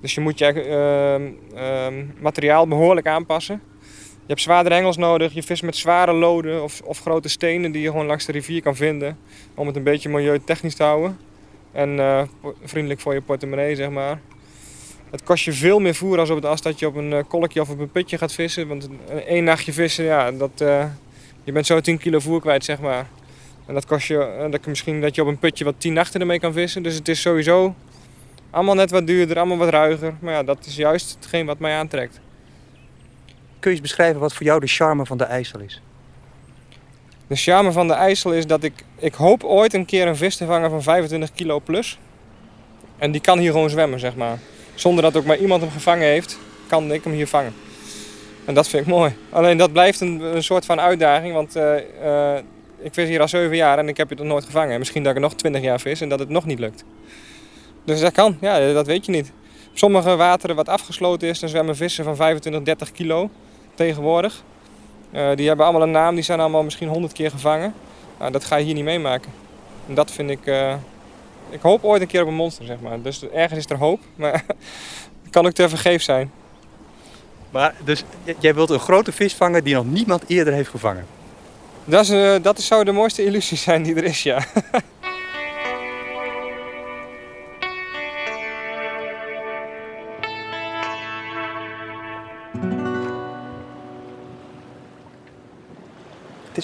Dus 0.00 0.14
je 0.14 0.20
moet 0.20 0.38
je 0.38 0.46
ehm, 0.46 2.04
materiaal 2.20 2.68
behoorlijk 2.68 3.06
aanpassen. 3.06 3.60
Je 4.12 4.30
hebt 4.30 4.40
zwaardere 4.40 4.74
hengels 4.74 4.96
nodig, 4.96 5.34
je 5.34 5.42
vist 5.42 5.62
met 5.62 5.76
zware 5.76 6.12
loden 6.12 6.62
of, 6.62 6.80
of 6.84 7.00
grote 7.00 7.28
stenen 7.28 7.72
die 7.72 7.82
je 7.82 7.90
gewoon 7.90 8.06
langs 8.06 8.26
de 8.26 8.32
rivier 8.32 8.62
kan 8.62 8.76
vinden. 8.76 9.18
Om 9.54 9.66
het 9.66 9.76
een 9.76 9.82
beetje 9.82 10.08
milieutechnisch 10.08 10.74
te 10.74 10.82
houden. 10.82 11.18
En 11.72 12.28
vriendelijk 12.64 13.00
voor 13.00 13.14
je 13.14 13.20
portemonnee, 13.20 13.74
zeg 13.74 13.90
maar. 13.90 14.20
Het 15.14 15.22
kost 15.22 15.44
je 15.44 15.52
veel 15.52 15.78
meer 15.78 15.94
voer 15.94 16.18
als, 16.18 16.30
op 16.30 16.36
het, 16.36 16.44
als 16.44 16.62
dat 16.62 16.78
je 16.78 16.86
op 16.86 16.94
een 16.94 17.12
eh, 17.12 17.22
kolkje 17.28 17.60
of 17.60 17.70
op 17.70 17.78
een 17.78 17.90
putje 17.90 18.18
gaat 18.18 18.32
vissen. 18.32 18.68
Want 18.68 18.84
een- 19.08 19.22
één 19.26 19.44
nachtje 19.44 19.72
vissen, 19.72 20.04
ja, 20.04 20.30
dat, 20.32 20.60
eh, 20.60 20.84
je 21.44 21.52
bent 21.52 21.66
zo 21.66 21.80
10 21.80 21.98
kilo 21.98 22.18
voer 22.18 22.40
kwijt, 22.40 22.64
zeg 22.64 22.80
maar. 22.80 23.06
En 23.66 23.74
dat 23.74 23.86
kost 23.86 24.06
je, 24.06 24.18
eh, 24.18 24.50
dat, 24.50 24.66
misschien 24.66 25.00
dat 25.00 25.14
je 25.14 25.22
op 25.22 25.28
een 25.28 25.38
putje 25.38 25.64
wat 25.64 25.74
10 25.78 25.92
nachten 25.92 26.20
ermee 26.20 26.40
kan 26.40 26.52
vissen. 26.52 26.82
Dus 26.82 26.94
het 26.94 27.08
is 27.08 27.20
sowieso 27.20 27.74
allemaal 28.50 28.74
net 28.74 28.90
wat 28.90 29.06
duurder, 29.06 29.36
allemaal 29.36 29.56
wat 29.56 29.68
ruiger. 29.68 30.14
Maar 30.20 30.32
ja, 30.32 30.42
dat 30.42 30.66
is 30.66 30.76
juist 30.76 31.14
hetgeen 31.14 31.46
wat 31.46 31.58
mij 31.58 31.74
aantrekt. 31.74 32.20
Kun 33.58 33.70
je 33.70 33.76
eens 33.76 33.80
beschrijven 33.80 34.20
wat 34.20 34.34
voor 34.34 34.46
jou 34.46 34.60
de 34.60 34.66
charme 34.66 35.06
van 35.06 35.18
de 35.18 35.24
IJssel 35.24 35.60
is? 35.60 35.80
De 37.26 37.36
charme 37.36 37.72
van 37.72 37.86
de 37.86 37.94
IJssel 37.94 38.32
is 38.32 38.46
dat 38.46 38.62
ik, 38.62 38.84
ik 38.98 39.14
hoop 39.14 39.44
ooit 39.44 39.74
een 39.74 39.84
keer 39.86 40.06
een 40.06 40.16
vis 40.16 40.36
te 40.36 40.46
vangen 40.46 40.70
van 40.70 40.82
25 40.82 41.32
kilo 41.32 41.60
plus. 41.60 41.98
En 42.98 43.10
die 43.10 43.20
kan 43.20 43.38
hier 43.38 43.52
gewoon 43.52 43.70
zwemmen, 43.70 44.00
zeg 44.00 44.14
maar. 44.16 44.38
Zonder 44.74 45.02
dat 45.02 45.16
ook 45.16 45.24
maar 45.24 45.38
iemand 45.38 45.62
hem 45.62 45.70
gevangen 45.70 46.06
heeft, 46.06 46.38
kan 46.66 46.92
ik 46.92 47.04
hem 47.04 47.12
hier 47.12 47.28
vangen. 47.28 47.54
En 48.44 48.54
dat 48.54 48.68
vind 48.68 48.86
ik 48.86 48.92
mooi. 48.92 49.16
Alleen 49.30 49.56
dat 49.56 49.72
blijft 49.72 50.00
een, 50.00 50.20
een 50.20 50.42
soort 50.42 50.64
van 50.64 50.80
uitdaging, 50.80 51.34
want 51.34 51.56
eh, 51.56 51.76
eh, 51.76 52.44
ik 52.78 52.94
vis 52.94 53.08
hier 53.08 53.20
al 53.20 53.28
7 53.28 53.56
jaar 53.56 53.78
en 53.78 53.88
ik 53.88 53.96
heb 53.96 54.08
het 54.08 54.18
nog 54.18 54.28
nooit 54.28 54.44
gevangen. 54.44 54.72
En 54.72 54.78
misschien 54.78 55.02
dat 55.02 55.10
ik 55.10 55.16
er 55.16 55.22
nog 55.22 55.34
20 55.34 55.62
jaar 55.62 55.80
vis 55.80 56.00
en 56.00 56.08
dat 56.08 56.18
het 56.18 56.28
nog 56.28 56.44
niet 56.44 56.58
lukt. 56.58 56.84
Dus 57.84 58.00
dat 58.00 58.12
kan, 58.12 58.36
ja, 58.40 58.72
dat 58.72 58.86
weet 58.86 59.06
je 59.06 59.12
niet. 59.12 59.32
Op 59.70 59.78
sommige 59.78 60.16
wateren 60.16 60.56
wat 60.56 60.68
afgesloten 60.68 61.28
is, 61.28 61.38
dan 61.38 61.48
zwemmen 61.48 61.76
vissen 61.76 62.04
van 62.04 62.16
25, 62.16 62.62
30 62.62 62.92
kilo 62.92 63.30
tegenwoordig. 63.74 64.42
Eh, 65.10 65.28
die 65.34 65.46
hebben 65.46 65.66
allemaal 65.66 65.86
een 65.86 65.90
naam, 65.90 66.14
die 66.14 66.24
zijn 66.24 66.40
allemaal 66.40 66.62
misschien 66.62 66.88
100 66.88 67.12
keer 67.12 67.30
gevangen. 67.30 67.74
Nou, 68.18 68.32
dat 68.32 68.44
ga 68.44 68.56
je 68.56 68.64
hier 68.64 68.74
niet 68.74 68.84
meemaken. 68.84 69.32
En 69.88 69.94
dat 69.94 70.10
vind 70.10 70.30
ik. 70.30 70.52
Ik 71.54 71.60
hoop 71.60 71.84
ooit 71.84 72.00
een 72.00 72.06
keer 72.06 72.22
op 72.22 72.28
een 72.28 72.34
monster, 72.34 72.64
zeg 72.64 72.80
maar. 72.80 73.02
Dus 73.02 73.28
ergens 73.28 73.58
is 73.58 73.70
er 73.70 73.76
hoop, 73.76 74.00
maar 74.14 74.44
het 75.22 75.30
kan 75.30 75.46
ook 75.46 75.52
te 75.52 75.68
vergeef 75.68 76.02
zijn. 76.02 76.30
Maar 77.50 77.74
dus 77.84 78.04
jij 78.38 78.54
wilt 78.54 78.70
een 78.70 78.78
grote 78.78 79.12
vis 79.12 79.34
vangen 79.34 79.64
die 79.64 79.74
nog 79.74 79.86
niemand 79.86 80.24
eerder 80.26 80.52
heeft 80.52 80.68
gevangen. 80.68 81.06
Dat, 81.84 82.04
is, 82.04 82.10
eh, 82.10 82.34
dat 82.42 82.60
zou 82.60 82.84
de 82.84 82.92
mooiste 82.92 83.24
illusie 83.24 83.56
zijn 83.56 83.82
die 83.82 83.94
er 83.94 84.04
is, 84.04 84.22
ja. 84.22 84.44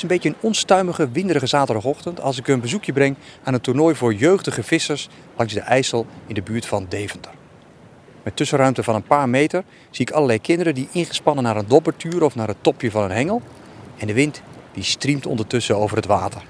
is 0.03 0.09
een 0.09 0.17
beetje 0.17 0.29
een 0.29 0.49
onstuimige, 0.49 1.11
winderige 1.11 1.47
zaterdagochtend 1.47 2.21
als 2.21 2.39
ik 2.39 2.49
een 2.49 2.61
bezoekje 2.61 2.93
breng 2.93 3.17
aan 3.43 3.55
een 3.55 3.61
toernooi 3.61 3.95
voor 3.95 4.15
jeugdige 4.15 4.63
vissers 4.63 5.09
langs 5.37 5.55
de 5.55 5.61
IJssel 5.61 6.07
in 6.27 6.35
de 6.35 6.43
buurt 6.43 6.67
van 6.67 6.87
Deventer. 6.89 7.31
Met 8.23 8.37
tussenruimte 8.37 8.83
van 8.83 8.95
een 8.95 9.03
paar 9.03 9.29
meter 9.29 9.65
zie 9.91 10.07
ik 10.07 10.15
allerlei 10.15 10.41
kinderen 10.41 10.75
die 10.75 10.89
ingespannen 10.93 11.45
naar 11.45 11.57
een 11.57 11.69
dobber 11.69 11.97
turen 11.97 12.23
of 12.23 12.35
naar 12.35 12.49
het 12.49 12.57
topje 12.61 12.91
van 12.91 13.03
een 13.03 13.11
hengel. 13.11 13.43
En 13.99 14.07
de 14.07 14.13
wind 14.13 14.43
die 14.73 14.83
striemt 14.83 15.27
ondertussen 15.27 15.77
over 15.77 15.97
het 15.97 16.07
water. 16.07 16.43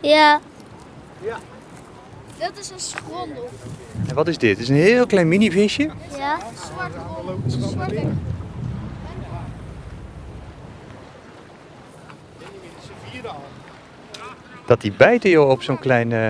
Ja. 0.00 0.40
Ja. 1.22 1.38
Dat 2.38 2.58
is 2.58 2.70
een 2.70 2.80
schrondel. 2.80 3.48
En 4.06 4.14
wat 4.14 4.28
is 4.28 4.38
dit? 4.38 4.50
Het 4.50 4.60
is 4.60 4.68
een 4.68 4.74
heel 4.74 5.06
klein 5.06 5.28
minivisje. 5.28 5.90
Ja. 6.16 6.38
Zwarte 6.54 6.98
rol. 6.98 7.40
Zwarte. 7.46 8.02
Dat 14.66 14.80
die 14.80 14.92
bijten 14.92 15.30
joh 15.30 15.50
op 15.50 15.62
zo'n 15.62 15.78
klein... 15.78 16.12
eh, 16.12 16.28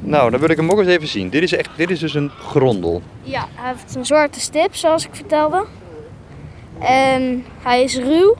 Nou, 0.00 0.30
dan 0.30 0.40
wil 0.40 0.48
ik 0.50 0.56
hem 0.56 0.70
ook 0.70 0.78
eens 0.78 0.88
even 0.88 1.08
zien. 1.08 1.28
Dit 1.30 1.42
is, 1.42 1.52
echt, 1.52 1.68
dit 1.76 1.90
is 1.90 1.98
dus 2.00 2.14
een 2.14 2.30
grondel. 2.30 3.02
Ja, 3.22 3.48
hij 3.54 3.72
heeft 3.72 3.94
een 3.94 4.06
zwarte 4.06 4.40
stip, 4.40 4.74
zoals 4.74 5.06
ik 5.06 5.14
vertelde. 5.14 5.66
En 6.78 7.44
hij 7.62 7.82
is 7.82 7.96
ruw. 7.96 8.36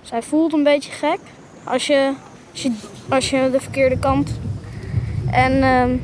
Dus 0.00 0.10
hij 0.10 0.22
voelt 0.22 0.52
een 0.52 0.62
beetje 0.62 0.92
gek 0.92 1.18
als 1.64 1.86
je, 1.86 2.12
als 2.52 2.62
je, 2.62 2.72
als 3.08 3.30
je 3.30 3.48
de 3.52 3.60
verkeerde 3.60 3.98
kant. 3.98 4.40
En 5.30 5.62
ehm, 5.62 5.96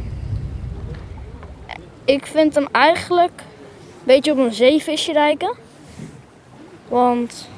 ik 2.04 2.26
vind 2.26 2.54
hem 2.54 2.66
eigenlijk 2.72 3.40
een 3.40 4.04
beetje 4.04 4.32
op 4.32 4.38
een 4.38 4.52
zeevisje 4.52 5.12
lijken. 5.12 5.56
Want 6.88 7.48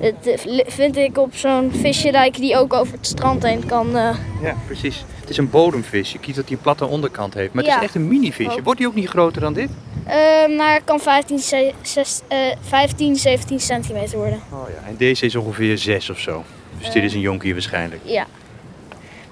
het 0.00 0.26
eh, 0.26 0.64
vind 0.66 0.96
ik 0.96 1.18
op 1.18 1.34
zo'n 1.36 1.72
visje 1.74 2.10
lijken 2.10 2.40
die 2.40 2.56
ook 2.56 2.72
over 2.72 2.92
het 2.94 3.06
strand 3.06 3.42
heen 3.42 3.66
kan. 3.66 3.96
eh, 3.96 4.16
Ja, 4.42 4.54
precies. 4.66 5.04
Het 5.20 5.30
is 5.30 5.36
een 5.36 5.50
bodemvis. 5.50 6.12
Je 6.12 6.18
ziet 6.20 6.34
dat 6.34 6.44
hij 6.44 6.56
een 6.56 6.62
platte 6.62 6.86
onderkant 6.86 7.34
heeft. 7.34 7.52
Maar 7.52 7.62
het 7.64 7.72
Ja. 7.72 7.78
is 7.78 7.84
echt 7.84 7.94
een 7.94 8.08
minivisje. 8.08 8.62
Wordt 8.62 8.78
hij 8.78 8.88
ook 8.88 8.94
niet 8.94 9.08
groter 9.08 9.40
dan 9.40 9.52
dit? 9.52 9.70
Eh, 10.06 10.16
maar 10.56 10.74
het 10.74 10.82
kan 10.84 11.00
15, 11.00 11.38
ze- 11.38 11.72
zes- 11.82 12.20
eh, 12.28 12.38
15, 12.60 13.16
17 13.16 13.60
centimeter 13.60 14.18
worden. 14.18 14.40
Oh 14.52 14.68
ja. 14.68 14.88
En 14.88 14.96
deze 14.96 15.26
is 15.26 15.36
ongeveer 15.36 15.78
6 15.78 16.10
of 16.10 16.18
zo. 16.18 16.44
Dus 16.78 16.90
dit 16.90 17.02
is 17.04 17.14
een 17.14 17.20
jonkie 17.20 17.52
waarschijnlijk. 17.52 18.00
Ja. 18.04 18.26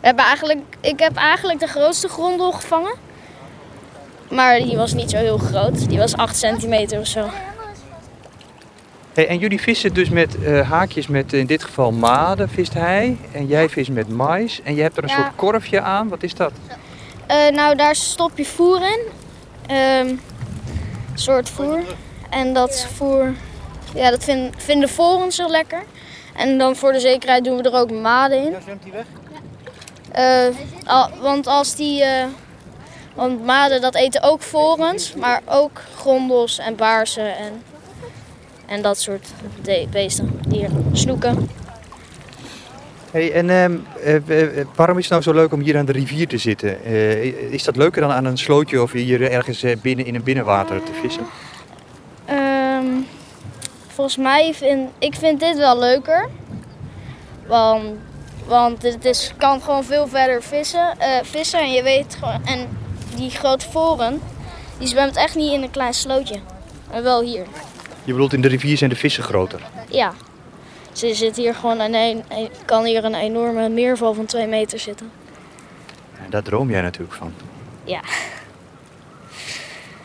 We 0.00 0.06
hebben 0.06 0.24
eigenlijk, 0.24 0.58
ik 0.80 0.98
heb 1.00 1.16
eigenlijk 1.16 1.60
de 1.60 1.66
grootste 1.66 2.08
grondel 2.08 2.52
gevangen. 2.52 2.94
Maar 4.30 4.58
die 4.58 4.76
was 4.76 4.92
niet 4.94 5.10
zo 5.10 5.16
heel 5.16 5.38
groot. 5.38 5.88
Die 5.88 5.98
was 5.98 6.16
8 6.16 6.36
centimeter 6.36 6.98
of 7.00 7.06
zo. 7.06 7.28
Hey, 9.20 9.28
en 9.28 9.38
jullie 9.38 9.60
vissen 9.60 9.94
dus 9.94 10.08
met 10.08 10.42
eh, 10.42 10.70
haakjes 10.70 11.06
met 11.06 11.32
in 11.32 11.46
dit 11.46 11.64
geval 11.64 11.92
maden, 11.92 12.48
vist 12.48 12.74
hij. 12.74 13.16
En 13.32 13.46
jij 13.46 13.68
vist 13.68 13.90
met 13.90 14.08
mais. 14.08 14.60
En 14.62 14.74
je 14.74 14.82
hebt 14.82 14.96
er 14.96 15.02
een 15.02 15.08
Ja. 15.08 15.14
soort 15.16 15.34
korfje 15.36 15.80
aan. 15.80 16.08
Wat 16.08 16.22
is 16.22 16.34
dat? 16.34 16.52
Eh, 17.26 17.48
nou, 17.48 17.76
daar 17.76 17.94
stop 17.94 18.30
je 18.38 18.44
voer 18.44 18.76
in. 18.82 19.00
Ehm, 19.66 20.06
een 20.08 20.20
soort 21.14 21.48
voer. 21.50 21.80
En 22.30 22.52
dat 22.52 22.86
voer, 22.94 23.32
ja, 23.94 24.10
dat 24.10 24.24
vind- 24.24 24.54
vinden 24.62 24.88
vorens 24.88 25.36
heel 25.36 25.50
lekker. 25.50 25.82
En 26.36 26.58
dan 26.58 26.76
voor 26.76 26.92
de 26.92 27.00
zekerheid 27.00 27.44
doen 27.44 27.56
we 27.56 27.62
er 27.62 27.74
ook 27.80 27.90
maden 27.90 28.44
in. 28.44 28.54
zwemt 28.64 28.82
hij 28.82 28.92
weg? 28.92 29.06
Eh, 30.12 30.56
al- 30.86 31.10
want 31.20 31.46
als 31.46 31.74
die. 31.76 32.02
eh, 32.04 32.24
want 33.14 33.44
maden 33.44 33.80
dat 33.80 33.94
eten 33.94 34.22
ook 34.22 34.42
vorens, 34.42 35.14
maar 35.14 35.40
ook 35.46 35.82
grondels 35.96 36.58
en 36.58 36.76
baarsen 36.76 37.36
en, 37.36 37.62
en 38.70 38.82
dat 38.82 38.98
soort 38.98 39.28
beesten, 39.90 40.40
dieren, 40.48 40.84
snoeken. 40.92 41.48
Hey, 43.10 43.32
en 43.32 43.50
ehm, 43.50 43.76
eh, 44.04 44.58
eh, 44.58 44.66
waarom 44.74 44.98
is 44.98 45.02
het 45.02 45.12
nou 45.12 45.22
zo 45.22 45.32
leuk 45.32 45.52
om 45.52 45.60
hier 45.60 45.78
aan 45.78 45.84
de 45.84 45.92
rivier 45.92 46.28
te 46.28 46.38
zitten? 46.38 46.84
Eh, 46.84 47.24
is 47.52 47.64
dat 47.64 47.76
leuker 47.76 48.00
dan 48.00 48.10
aan 48.10 48.24
een 48.24 48.38
slootje 48.38 48.82
of 48.82 48.92
hier 48.92 49.30
ergens 49.30 49.64
binnen 49.82 50.06
in 50.06 50.14
een 50.14 50.22
binnenwater 50.22 50.82
te 50.82 50.92
vissen? 51.02 51.22
Ehm, 52.24 52.86
volgens 53.86 54.16
mij 54.16 54.54
vind 54.54 54.90
ik 54.98 55.14
vind 55.14 55.40
dit 55.40 55.56
wel 55.56 55.78
leuker. 55.78 56.28
Want, 57.46 57.84
want 58.46 58.82
het 58.82 59.04
is, 59.04 59.32
kan 59.36 59.60
gewoon 59.60 59.84
veel 59.84 60.06
verder 60.06 60.42
vissen, 60.42 60.96
vissen 61.22 61.60
en 61.60 61.72
je 61.72 61.82
weet 61.82 62.16
gewoon. 62.20 62.44
En 62.44 62.68
die 63.16 63.30
grote 63.30 63.70
voren, 63.70 64.20
die 64.78 64.88
zwemt 64.88 65.16
echt 65.16 65.34
niet 65.34 65.52
in 65.52 65.62
een 65.62 65.70
klein 65.70 65.94
slootje. 65.94 66.38
En 66.90 67.02
wel 67.02 67.22
hier. 67.22 67.46
Je 68.04 68.12
bedoelt 68.12 68.32
in 68.32 68.40
de 68.40 68.48
rivier 68.48 68.76
zijn 68.76 68.90
de 68.90 68.96
vissen 68.96 69.22
groter. 69.24 69.60
Ja. 69.88 70.14
Ze 70.92 71.14
zit 71.14 71.36
hier 71.36 71.54
gewoon 71.54 71.78
een, 71.80 71.94
een- 71.94 72.50
kan 72.64 72.84
hier 72.84 73.04
een 73.04 73.14
enorme 73.14 73.68
meerval 73.68 74.14
van 74.14 74.26
twee 74.26 74.46
meter 74.46 74.78
zitten. 74.78 75.10
En 76.24 76.30
daar 76.30 76.42
droom 76.42 76.70
jij 76.70 76.80
natuurlijk 76.82 77.14
van. 77.14 77.32
Ja. 77.84 78.00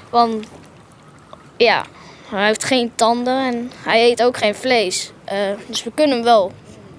Want 0.10 0.46
ja, 1.58 1.86
hij 2.30 2.46
heeft 2.46 2.64
geen 2.64 2.92
tanden 2.96 3.46
en 3.54 3.72
hij 3.84 4.10
eet 4.12 4.24
ook 4.24 4.38
geen 4.38 4.56
vlees. 4.56 5.12
Eh, 5.24 5.38
dus 5.68 5.84
we 5.84 5.92
kunnen 5.96 6.16
hem 6.16 6.26
wel, 6.26 6.52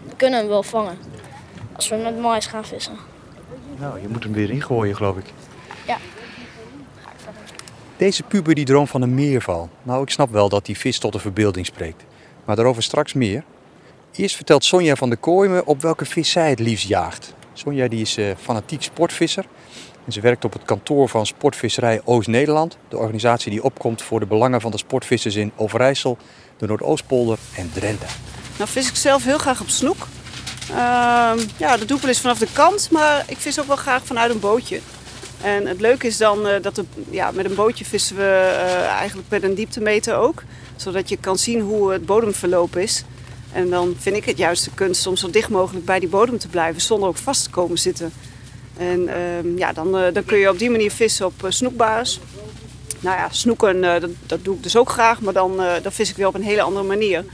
we 0.08 0.16
kunnen 0.16 0.38
hem 0.38 0.48
wel 0.48 0.62
vangen. 0.62 0.98
Als 1.72 1.88
we 1.88 1.96
met 1.96 2.18
mais 2.20 2.46
gaan 2.46 2.64
vissen. 2.64 2.96
Nou, 3.78 4.00
je 4.00 4.08
moet 4.08 4.22
hem 4.22 4.32
weer 4.32 4.50
ingooien, 4.50 4.96
geloof 4.96 5.16
ik. 5.16 5.24
Ja. 5.86 5.96
Deze 7.96 8.22
puber 8.22 8.54
die 8.54 8.64
droomt 8.64 8.88
van 8.88 9.02
een 9.02 9.14
meerval. 9.14 9.70
Nou, 9.82 10.02
ik 10.02 10.10
snap 10.10 10.30
wel 10.30 10.48
dat 10.48 10.66
die 10.66 10.78
vis 10.78 10.98
tot 10.98 11.12
de 11.12 11.18
verbeelding 11.18 11.66
spreekt. 11.66 12.04
Maar 12.44 12.56
daarover 12.56 12.82
straks 12.82 13.12
meer. 13.12 13.44
Eerst 14.12 14.36
vertelt 14.36 14.64
Sonja 14.64 14.96
van 14.96 15.08
der 15.08 15.18
Kooi 15.18 15.48
me 15.48 15.64
op 15.64 15.82
welke 15.82 16.04
vis 16.04 16.30
zij 16.30 16.50
het 16.50 16.58
liefst 16.58 16.88
jaagt. 16.88 17.34
Sonja 17.52 17.88
die 17.88 18.00
is 18.00 18.16
eh, 18.16 18.30
fanatiek 18.40 18.82
sportvisser. 18.82 19.44
En 20.04 20.12
ze 20.12 20.20
werkt 20.20 20.44
op 20.44 20.52
het 20.52 20.64
kantoor 20.64 21.08
van 21.08 21.26
Sportvisserij 21.26 22.00
Oost-Nederland. 22.04 22.78
De 22.88 22.98
organisatie 22.98 23.50
die 23.50 23.62
opkomt 23.62 24.02
voor 24.02 24.20
de 24.20 24.26
belangen 24.26 24.60
van 24.60 24.70
de 24.70 24.78
sportvissers 24.78 25.34
in 25.34 25.52
Overijssel, 25.56 26.18
de 26.56 26.66
Noordoostpolder 26.66 27.38
en 27.56 27.70
Drenthe. 27.74 28.06
Nou 28.58 28.70
vis 28.70 28.88
ik 28.88 28.96
zelf 28.96 29.24
heel 29.24 29.38
graag 29.38 29.60
op 29.60 29.68
snoek. 29.68 30.06
Ehm, 30.70 31.38
ja, 31.56 31.76
dat 31.76 31.88
doe 31.88 31.96
ik 31.96 32.02
wel 32.02 32.10
eens 32.10 32.20
vanaf 32.20 32.38
de 32.38 32.48
kant, 32.52 32.90
maar 32.90 33.24
ik 33.28 33.38
vis 33.38 33.60
ook 33.60 33.66
wel 33.66 33.76
graag 33.76 34.06
vanuit 34.06 34.30
een 34.30 34.40
bootje. 34.40 34.80
En 35.42 35.66
het 35.66 35.80
leuke 35.80 36.06
is 36.06 36.16
dan 36.16 36.46
eh, 36.46 36.62
dat 36.62 36.78
er, 36.78 36.84
ja, 37.10 37.30
met 37.30 37.44
een 37.44 37.54
bootje 37.54 37.84
vissen 37.84 38.16
we 38.16 38.22
eh, 38.22 38.86
eigenlijk 38.86 39.28
met 39.28 39.42
een 39.42 39.54
dieptemeter 39.54 40.14
ook. 40.14 40.42
Zodat 40.76 41.08
je 41.08 41.16
kan 41.16 41.38
zien 41.38 41.60
hoe 41.60 41.92
het 41.92 42.06
bodemverloop 42.06 42.76
is. 42.76 43.04
En 43.52 43.70
dan 43.70 43.94
vind 43.98 44.16
ik 44.16 44.24
het 44.24 44.38
juist 44.38 44.64
de 44.64 44.70
kunst 44.74 45.06
om 45.06 45.16
zo 45.16 45.30
dicht 45.30 45.48
mogelijk 45.48 45.84
bij 45.84 45.98
die 45.98 46.08
bodem 46.08 46.38
te 46.38 46.48
blijven 46.48 46.82
zonder 46.82 47.08
ook 47.08 47.16
vast 47.16 47.44
te 47.44 47.50
komen 47.50 47.78
zitten. 47.78 48.12
En 48.76 49.08
ehm, 49.08 49.58
ja, 49.58 49.72
dan, 49.72 49.98
eh, 49.98 50.12
dan 50.12 50.24
kun 50.24 50.38
je 50.38 50.50
op 50.50 50.58
die 50.58 50.70
manier 50.70 50.90
vissen 50.90 51.26
op 51.26 51.44
uh, 51.44 51.50
snoekbaars. 51.50 52.20
Nou 53.00 53.16
ja, 53.16 53.28
snoeken, 53.30 53.80
dat, 53.80 54.10
dat 54.26 54.44
doe 54.44 54.56
ik 54.56 54.62
dus 54.62 54.76
ook 54.76 54.90
graag, 54.90 55.20
maar 55.20 55.32
dan, 55.32 55.56
dan 55.82 55.92
vis 55.92 56.10
ik 56.10 56.16
weer 56.16 56.26
op 56.26 56.34
een 56.34 56.42
hele 56.42 56.62
andere 56.62 56.86
manier. 56.86 57.24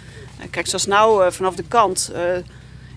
Kijk, 0.50 0.66
zoals 0.66 0.86
nou 0.86 1.32
vanaf 1.32 1.54
de 1.54 1.64
kant. 1.68 2.12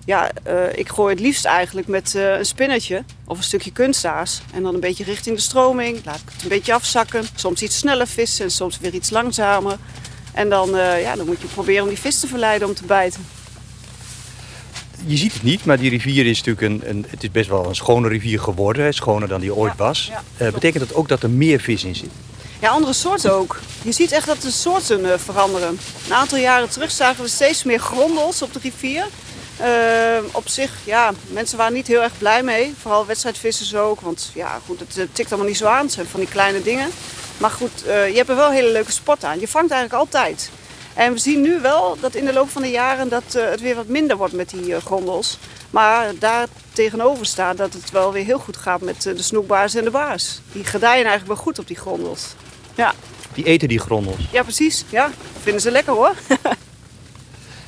Ja, 0.06 0.32
eh, 0.44 0.56
ik 0.76 0.89
gooi 0.89 1.13
het 1.13 1.24
liefst 1.24 1.46
eigenlijk 1.46 1.88
met 1.88 2.15
eh, 2.15 2.38
een 2.38 2.46
spinnetje 2.46 3.04
of 3.26 3.38
een 3.38 3.44
stukje 3.44 3.72
kunstaas. 3.72 4.41
En 4.54 4.63
dan 4.63 4.74
een 4.74 4.80
beetje 4.80 5.04
richting 5.04 5.36
de 5.36 5.41
stroming. 5.41 6.00
Laat 6.06 6.15
ik 6.15 6.30
het 6.34 6.44
een 6.44 6.50
beetje 6.50 6.74
afzakken. 6.74 7.24
Soms 7.36 7.62
iets 7.62 7.78
sneller 7.78 8.08
vissen 8.08 8.46
en 8.46 8.52
soms 8.52 8.80
weer 8.80 8.94
iets 8.94 9.10
langzamer. 9.10 9.78
En 10.34 10.50
dan, 10.50 10.78
eh, 10.78 11.02
ja, 11.02 11.15
dan 11.15 11.26
moet 11.26 11.41
je 11.41 11.48
proberen 11.48 11.84
om 11.84 11.89
die 11.89 12.00
vis 12.00 12.20
te 12.20 12.28
verleiden 12.28 12.68
om 12.68 12.74
te 12.74 12.86
bijten. 12.86 13.26
Je 15.06 15.18
ziet 15.18 15.34
het 15.34 15.44
niet, 15.44 15.65
maar 15.65 15.78
die 15.80 15.89
rivier 15.89 16.26
is 16.26 16.44
natuurlijk 16.44 16.84
een, 16.84 16.89
een 16.89 17.06
het 17.10 17.24
is 17.24 17.32
best 17.32 17.50
wel 17.50 17.65
een 17.65 17.76
schone 17.76 18.08
rivier 18.08 18.39
geworden. 18.39 18.84
hè, 18.84 18.91
Schoner 18.91 19.28
dan 19.28 19.39
die 19.41 19.56
ooit 19.56 19.74
Ja, 19.78 19.84
was. 19.86 20.12
ja. 20.38 20.52
Betekent 20.52 20.88
dat 20.88 20.98
ook 20.98 21.08
dat 21.08 21.24
er 21.24 21.30
meer 21.30 21.60
vis 21.60 21.84
in 21.84 21.96
zit? 21.96 22.10
Ja, 22.62 22.70
andere 22.70 22.94
soorten 22.94 23.34
ook. 23.34 23.60
Je 23.82 23.91
ziet 23.91 24.12
echt 24.12 24.26
dat 24.26 24.41
de 24.41 24.52
soorten 24.52 25.20
veranderen. 25.20 25.80
Een 26.08 26.13
aantal 26.13 26.38
jaren 26.38 26.70
terug 26.70 26.91
zagen 26.91 27.24
we 27.24 27.30
steeds 27.30 27.63
meer 27.63 27.80
grondels 27.80 28.41
op 28.41 28.54
de 28.54 28.60
rivier. 28.62 29.08
Eh, 29.58 30.18
op 30.32 30.48
zich, 30.48 30.72
ja, 30.84 31.12
mensen 31.28 31.58
waren 31.58 31.74
niet 31.74 31.88
heel 31.88 32.02
erg 32.02 32.18
blij 32.18 32.44
mee. 32.44 32.74
Vooral 32.82 33.06
wedstrijdvissers 33.06 33.76
ook. 33.76 34.02
Want 34.02 34.32
ja, 34.34 34.60
goed, 34.65 34.80
het, 34.80 35.10
tikt 35.15 35.30
allemaal 35.30 35.48
niet 35.50 35.58
zo 35.58 35.65
aan. 35.65 35.84
Het 35.84 35.91
zijn 35.94 36.08
van 36.08 36.20
die 36.20 36.30
kleine 36.30 36.62
dingen. 36.62 36.89
Maar 37.38 37.50
goed, 37.52 37.86
eh, 37.86 38.10
je 38.10 38.15
hebt 38.15 38.30
er 38.30 38.36
wel 38.36 38.48
een 38.48 38.54
hele 38.54 38.72
leuke 38.72 38.91
sport 38.91 39.24
aan. 39.24 39.39
Je 39.39 39.48
vangt 39.48 39.72
eigenlijk 39.72 40.02
altijd. 40.02 40.50
En 40.94 41.13
we 41.13 41.20
zien 41.20 41.41
nu 41.41 41.60
wel 41.62 41.98
dat 42.00 42.15
in 42.15 42.26
de 42.26 42.34
loop 42.34 42.50
van 42.50 42.62
de 42.62 42.70
jaren 42.70 43.10
dat 43.10 43.36
eh, 43.36 43.50
het 43.50 43.62
weer 43.62 43.76
wat 43.76 43.88
minder 43.88 44.18
wordt 44.18 44.34
met 44.34 44.50
die 44.50 44.76
eh, 44.76 44.82
grondels. 44.82 45.38
Maar 45.70 46.12
daar 46.20 46.48
tegenover 46.74 47.26
staat 47.26 47.58
dat 47.58 47.74
het 47.74 47.91
wel 47.91 48.12
weer 48.12 48.26
heel 48.26 48.39
goed 48.39 48.58
gaat 48.58 48.82
met 48.82 49.02
de 49.02 49.24
snoekbaars 49.24 49.76
en 49.76 49.84
de 49.84 49.91
baars. 49.91 50.39
Die 50.52 50.63
gedijen 50.63 51.06
eigenlijk 51.06 51.28
wel 51.28 51.36
goed 51.44 51.60
op 51.60 51.68
die 51.68 51.78
grondels. 51.78 52.34
Ja, 52.76 52.94
Die 53.34 53.46
eten 53.46 53.68
die 53.68 53.80
grondels. 53.80 54.18
ja 54.32 54.44
precies. 54.44 54.84
Ja, 54.89 55.10
vinden 55.41 55.62
ze 55.62 55.72
lekker 55.72 55.94
hoor. 55.94 56.13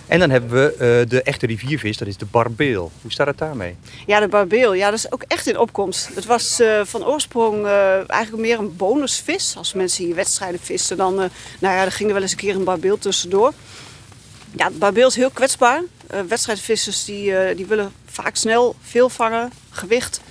En 0.08 0.20
dan 0.20 0.30
hebben 0.30 0.50
we 0.50 0.72
eh, 0.72 1.10
de 1.10 1.22
echte 1.22 1.46
riviervis, 1.46 1.98
dat 1.98 2.08
is 2.08 2.17
de 2.17 2.26
barbeel. 2.26 2.91
Hoe 3.02 3.12
staat 3.12 3.28
het 3.28 3.38
daarmee? 3.38 3.76
Ja, 4.06 4.20
de 4.20 4.28
barbeel, 4.28 4.74
ja, 4.74 4.89
dat 4.89 5.00
is 5.00 5.12
ook 5.12 5.24
echt 5.28 5.48
in 5.48 5.58
opkomst. 5.58 6.10
Het 6.15 6.26
was 6.26 6.60
eh, 6.60 6.82
van 6.84 7.06
oorsprong 7.06 7.65
eh, 7.65 8.10
eigenlijk 8.10 8.43
meer 8.43 8.60
een 8.60 8.76
bonusvis. 8.76 9.56
Als 9.58 9.74
mensen 9.74 10.06
hier 10.06 10.15
wedstrijden 10.15 10.60
visten, 10.60 10.98
dan, 10.98 11.15
nou 11.15 11.30
ja, 11.60 11.82
dan 11.82 11.91
ging 11.91 12.08
er 12.08 12.13
wel 12.13 12.24
eens 12.24 12.32
een 12.32 12.38
keer 12.38 12.56
een 12.56 12.63
barbeel 12.63 12.98
tussendoor. 12.98 13.54
Ja, 14.52 14.70
de 14.70 14.78
barbeel 14.78 15.08
is 15.08 15.15
heel 15.15 15.30
kwetsbaar. 15.30 15.82
Wedstrijdvissers 16.28 17.06
die, 17.06 17.56
die 17.56 17.65
willen 17.65 17.91
vaak 18.06 18.36
snel 18.36 18.76
veel 18.82 19.10
vangen, 19.10 19.52
gewicht. 19.70 20.22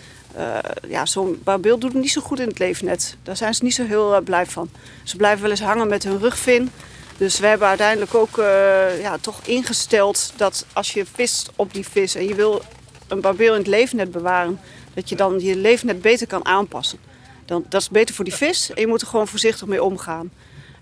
Ja, 0.88 1.06
zo'n 1.06 1.40
barbeel 1.44 1.78
doet 1.78 1.92
het 1.92 2.02
niet 2.02 2.10
zo 2.10 2.20
goed 2.20 2.40
in 2.40 2.48
het 2.48 2.58
leefnet. 2.58 3.16
Daar 3.22 3.36
zijn 3.36 3.54
ze 3.54 3.64
niet 3.64 3.74
zo 3.74 3.84
heel 3.84 4.20
blij 4.20 4.46
van. 4.46 4.70
Ze 5.02 5.16
blijven 5.16 5.42
wel 5.42 5.50
eens 5.50 5.60
hangen 5.60 5.88
met 5.88 6.04
hun 6.04 6.18
rugvin. 6.18 6.70
Dus 7.16 7.38
we 7.38 7.46
hebben 7.46 7.68
uiteindelijk 7.68 8.14
ook 8.14 8.38
eh, 8.38 9.00
ja, 9.00 9.18
toch 9.18 9.40
ingesteld 9.44 10.32
dat 10.36 10.66
als 10.72 10.92
je 10.92 11.06
vist 11.14 11.50
op 11.56 11.74
die 11.74 11.88
vis 11.88 12.14
en 12.14 12.28
je 12.28 12.34
wil 12.34 12.62
een 13.08 13.20
barbeel 13.20 13.52
in 13.52 13.58
het 13.58 13.66
leefnet 13.66 14.10
bewaren, 14.10 14.60
dat 14.94 15.08
je 15.08 15.16
dan 15.16 15.40
je 15.40 15.56
leefnet 15.56 16.02
beter 16.02 16.26
kan 16.26 16.44
aanpassen. 16.44 16.98
Dan, 17.44 17.64
dat 17.68 17.80
is 17.80 17.88
beter 17.88 18.14
voor 18.14 18.24
die 18.24 18.34
vis 18.34 18.70
en 18.70 18.80
je 18.80 18.86
moet 18.86 19.00
er 19.00 19.06
gewoon 19.06 19.28
voorzichtig 19.28 19.66
mee 19.66 19.82
omgaan. 19.82 20.30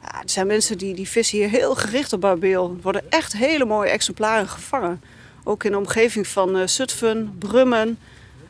Ja, 0.03 0.23
er 0.23 0.31
zijn 0.31 0.47
mensen 0.47 0.79
die, 0.79 0.95
die 0.95 1.09
vissen 1.09 1.39
hier 1.39 1.49
heel 1.49 1.75
gericht 1.75 2.13
op 2.13 2.21
barbeel. 2.21 2.71
Er 2.77 2.83
worden 2.83 3.11
echt 3.11 3.33
hele 3.33 3.65
mooie 3.65 3.91
exemplaren 3.91 4.49
gevangen. 4.49 5.03
Ook 5.45 5.65
in 5.65 5.71
de 5.71 5.79
omgeving 5.79 6.27
van 6.27 6.69
Zutphen, 6.69 7.37
Brummen. 7.39 7.99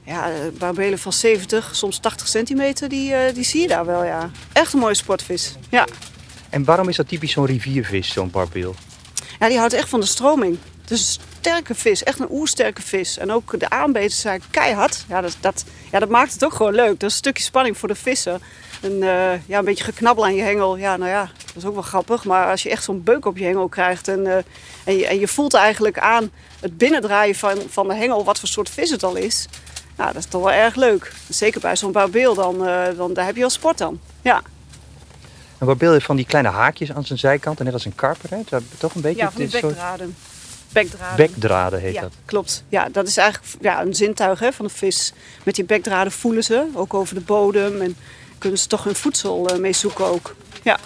Ja, 0.02 0.30
eh, 0.30 0.36
barbelen 0.58 0.98
van 0.98 1.12
70, 1.12 1.76
soms 1.76 1.98
80 1.98 2.28
centimeter, 2.28 2.88
die, 2.88 3.32
die 3.32 3.44
zie 3.44 3.60
je 3.60 3.68
daar 3.68 3.86
wel, 3.86 4.04
ja. 4.04 4.30
Echt 4.52 4.72
een 4.72 4.78
mooie 4.78 4.94
sportvis, 4.94 5.54
ja. 5.68 5.86
En 6.54 6.64
waarom 6.64 6.88
is 6.88 6.96
dat 6.96 7.08
typisch 7.08 7.32
zo'n 7.32 7.46
riviervis, 7.46 8.12
zo'n 8.12 8.30
barbeel? 8.30 8.74
Ja, 9.38 9.48
die 9.48 9.58
houdt 9.58 9.72
echt 9.72 9.88
van 9.88 10.00
de 10.00 10.06
stroming. 10.06 10.58
Het 10.80 10.90
is 10.90 11.00
een 11.00 11.24
sterke 11.38 11.74
vis, 11.74 12.02
echt 12.02 12.18
een 12.18 12.30
oersterke 12.30 12.82
vis. 12.82 13.18
En 13.18 13.32
ook 13.32 13.60
de 13.60 13.70
aanbeten 13.70 14.16
zijn 14.16 14.42
keihard. 14.50 15.04
Ja 15.08 15.20
dat, 15.20 15.36
dat, 15.40 15.64
ja, 15.90 15.98
dat 15.98 16.08
maakt 16.08 16.32
het 16.32 16.44
ook 16.44 16.52
gewoon 16.52 16.74
leuk. 16.74 17.00
Dat 17.00 17.02
is 17.02 17.06
een 17.06 17.10
stukje 17.10 17.42
spanning 17.42 17.78
voor 17.78 17.88
de 17.88 17.94
vissen. 17.94 18.40
En 18.82 18.92
eh, 18.92 19.46
ja, 19.46 19.58
een 19.58 19.64
beetje 19.64 19.84
geknabbel 19.84 20.24
aan 20.24 20.34
je 20.34 20.42
hengel. 20.42 20.76
Ja, 20.76 20.96
nou 20.96 21.10
ja, 21.10 21.30
dat 21.46 21.56
is 21.56 21.64
ook 21.64 21.74
wel 21.74 21.82
grappig. 21.82 22.24
Maar 22.24 22.50
als 22.50 22.62
je 22.62 22.70
echt 22.70 22.84
zo'n 22.84 23.02
beuk 23.02 23.26
op 23.26 23.38
je 23.38 23.44
hengel 23.44 23.68
krijgt... 23.68 24.08
en, 24.08 24.26
eh, 24.26 24.36
en, 24.84 24.96
je, 24.96 25.06
en 25.06 25.18
je 25.18 25.28
voelt 25.28 25.54
eigenlijk 25.54 25.98
aan 25.98 26.30
het 26.60 26.78
binnendraaien 26.78 27.34
van, 27.34 27.58
van 27.68 27.88
de 27.88 27.94
hengel... 27.94 28.24
wat 28.24 28.38
voor 28.38 28.48
soort 28.48 28.70
vis 28.70 28.90
het 28.90 29.02
al 29.02 29.16
is... 29.16 29.48
Nou, 29.96 30.12
dat 30.12 30.22
is 30.22 30.28
toch 30.28 30.42
wel 30.42 30.52
erg 30.52 30.74
leuk. 30.74 31.12
Zeker 31.28 31.60
bij 31.60 31.76
zo'n 31.76 31.92
barbeel, 31.92 32.34
dan, 32.34 32.66
eh, 32.66 32.96
dan 32.96 33.12
daar 33.14 33.24
heb 33.24 33.34
je 33.34 33.40
wel 33.40 33.50
sport 33.50 33.78
dan. 33.78 34.00
Ja, 34.22 34.42
Een 35.58 35.66
barbeel 35.66 35.92
heeft 35.92 36.04
van 36.04 36.16
die 36.16 36.26
kleine 36.26 36.48
haakjes 36.50 36.92
aan 36.92 37.04
zijn 37.04 37.18
zijkant, 37.18 37.58
en 37.58 37.64
net 37.64 37.74
als 37.74 37.84
een 37.84 37.94
karper, 37.94 38.30
hè? 38.30 38.40
Dat 38.48 38.62
toch 38.78 38.94
een 38.94 39.00
beetje 39.00 39.22
ja 39.22 39.30
van 39.30 39.40
die 39.40 39.50
dit 39.50 39.60
soort 39.60 39.74
bekdraden. 39.74 40.16
Bekdraden. 40.72 41.16
bekdraden 41.16 41.80
heet 41.80 41.94
ja, 41.94 42.00
dat. 42.00 42.12
klopt. 42.24 42.64
Ja, 42.68 42.88
dat 42.88 43.08
is 43.08 43.16
eigenlijk 43.16 43.56
ja, 43.60 43.82
een 43.82 43.94
zintuig 43.94 44.38
hè, 44.38 44.52
van 44.52 44.64
een 44.64 44.70
vis. 44.70 45.12
Met 45.42 45.54
die 45.54 45.64
bekdraden 45.64 46.12
voelen 46.12 46.44
ze, 46.44 46.66
ook 46.74 46.94
over 46.94 47.14
de 47.14 47.20
bodem. 47.20 47.80
En 47.80 47.96
kunnen 48.38 48.58
ze 48.58 48.66
toch 48.66 48.84
hun 48.84 48.94
voedsel 48.94 49.48
eh, 49.48 49.58
mee 49.58 49.72
zoeken 49.72 50.04
ook. 50.04 50.34
Ja, 50.62 50.78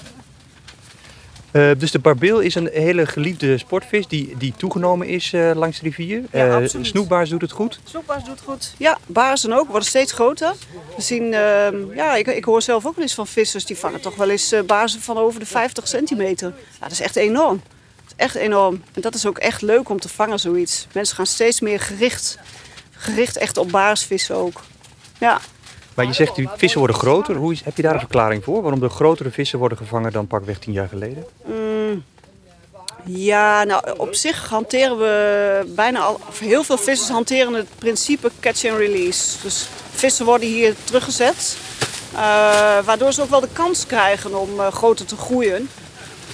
Eh, 1.50 1.70
dus 1.78 1.90
de 1.90 1.98
barbeel 1.98 2.40
is 2.40 2.54
een 2.54 2.68
hele 2.72 3.06
geliefde 3.06 3.58
sportvis 3.58 4.06
die, 4.06 4.34
die 4.38 4.54
toegenomen 4.56 5.06
is 5.06 5.32
eh, 5.32 5.50
langs 5.54 5.78
de 5.78 5.84
rivier. 5.84 6.22
Ja, 6.32 6.46
Eh, 6.46 6.54
absoluut. 6.54 6.86
snoekbaars 6.86 7.30
doet 7.30 7.40
het 7.40 7.50
goed. 7.52 7.80
snoekbaars 7.84 8.24
doet 8.24 8.40
goed. 8.44 8.74
Ja, 8.78 8.98
baarsen 9.06 9.52
ook, 9.52 9.68
worden 9.68 9.88
steeds 9.88 10.12
groter. 10.12 10.52
We 10.96 11.02
zien, 11.02 11.34
ehm, 11.34 11.94
ja, 11.94 12.14
ik, 12.14 12.26
ik 12.26 12.44
hoor 12.44 12.62
zelf 12.62 12.86
ook 12.86 12.94
wel 12.94 13.04
eens 13.04 13.14
van 13.14 13.26
vissers 13.26 13.64
die 13.64 13.76
vangen 13.76 14.00
toch 14.00 14.14
wel 14.16 14.30
eens 14.30 14.54
baarsen 14.66 15.00
van 15.00 15.16
over 15.18 15.40
de 15.40 15.46
50 15.46 15.88
centimeter. 15.88 16.48
Ja, 16.48 16.78
dat 16.80 16.90
is 16.90 17.00
echt 17.00 17.16
enorm. 17.16 17.62
Dat 18.04 18.14
is 18.16 18.24
echt 18.24 18.34
enorm. 18.34 18.82
En 18.92 19.00
dat 19.00 19.14
is 19.14 19.26
ook 19.26 19.38
echt 19.38 19.62
leuk 19.62 19.88
om 19.88 20.00
te 20.00 20.08
vangen, 20.08 20.38
zoiets. 20.40 20.86
Mensen 20.92 21.16
gaan 21.16 21.26
steeds 21.26 21.60
meer 21.60 21.80
gericht, 21.80 22.38
gericht 22.90 23.36
echt 23.36 23.56
op 23.56 23.70
baarsvissen 23.70 24.34
ook. 24.36 24.62
Ja. 25.18 25.40
Maar 25.98 26.06
je 26.06 26.12
zegt 26.12 26.34
die 26.34 26.48
vissen 26.56 26.78
worden 26.78 26.96
groter. 26.96 27.34
Hoe 27.36 27.52
is, 27.52 27.60
heb 27.64 27.76
je 27.76 27.82
daar 27.82 27.92
een 27.92 27.98
verklaring 27.98 28.44
voor? 28.44 28.62
Waarom 28.62 28.80
de 28.80 28.88
grotere 28.88 29.30
vissen 29.30 29.58
worden 29.58 29.78
gevangen 29.78 30.12
dan 30.12 30.26
pakweg 30.26 30.58
tien 30.58 30.72
jaar 30.72 30.88
geleden? 30.88 31.24
Mm, 31.44 32.04
Ja, 33.04 33.64
nou 33.64 33.82
op 33.96 34.14
zich 34.14 34.48
hanteren 34.48 34.98
we 34.98 35.72
bijna 35.74 36.00
al, 36.00 36.20
of 36.28 36.38
heel 36.38 36.64
veel 36.64 36.78
vissers 36.78 37.08
hanteren 37.10 37.52
het 37.52 37.66
principe 37.78 38.30
catch 38.40 38.64
and 38.64 38.78
release. 38.78 39.36
Dus 39.42 39.68
vissen 39.94 40.24
worden 40.24 40.48
hier 40.48 40.74
teruggezet, 40.84 41.56
uh, 42.14 42.18
waardoor 42.84 43.12
ze 43.12 43.22
ook 43.22 43.30
wel 43.30 43.40
de 43.40 43.48
kans 43.52 43.86
krijgen 43.86 44.40
om 44.40 44.50
uh, 44.60 44.66
groter 44.66 45.06
te 45.06 45.16
groeien. 45.16 45.68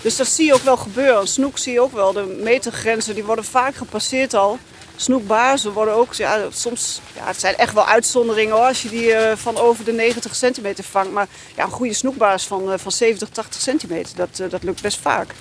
Dus 0.03 0.17
dat 0.17 0.27
zie 0.27 0.47
je 0.47 0.55
ook 0.55 0.65
wel 0.65 0.77
gebeuren. 0.77 1.29
Snoek 1.29 1.59
zie 1.59 1.73
je 1.73 1.81
ook 1.81 1.93
wel. 1.93 2.13
De 2.13 2.41
metergrenzen 2.43 3.15
die 3.15 3.25
worden 3.25 3.45
vaak 3.45 3.75
gepasseerd 3.75 4.35
al. 4.35 4.59
Snoekbaarzen 4.97 5.73
worden 5.73 5.95
ook, 5.95 6.15
ja, 6.15 6.41
soms, 6.51 7.01
ja, 7.15 7.27
het 7.27 7.41
zijn 7.41 7.57
echt 7.57 7.75
wel 7.75 7.87
uitzonderingen 7.87 8.55
hoor, 8.55 8.67
als 8.67 8.83
je 8.83 8.89
die 8.89 9.07
uh, 9.07 9.33
van 9.35 9.57
over 9.57 9.85
de 9.85 9.93
90 9.93 10.35
centimeter 10.35 10.85
vangt. 10.85 11.13
Maar 11.13 11.29
ja, 11.57 11.65
een 11.65 11.71
goede 11.71 11.95
snoekbaars 11.95 12.45
van, 12.45 12.73
uh, 12.73 12.79
van 12.79 12.93
70, 12.93 13.29
80 13.29 13.61
centimeter, 13.61 14.17
dat, 14.17 14.39
uh, 14.41 14.51
dat 14.51 14.63
lukt 14.63 14.83
best 14.83 14.99
vaak. 14.99 15.35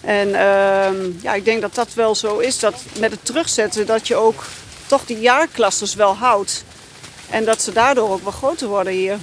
En 0.00 0.34
ehm, 0.34 0.96
ja, 1.20 1.34
ik 1.34 1.44
denk 1.44 1.60
dat 1.60 1.74
dat 1.74 1.94
wel 1.94 2.14
zo 2.14 2.38
is, 2.38 2.58
dat 2.58 2.82
met 2.98 3.10
het 3.10 3.24
terugzetten 3.24 3.86
dat 3.86 4.06
je 4.08 4.16
ook 4.16 4.44
toch 4.86 5.04
die 5.04 5.18
jaarklassers 5.18 5.94
wel 5.94 6.14
houdt. 6.14 6.64
En 7.30 7.44
dat 7.44 7.62
ze 7.62 7.72
daardoor 7.72 8.10
ook 8.10 8.22
wel 8.22 8.32
groter 8.32 8.68
worden 8.68 8.92
hier. 8.92 9.18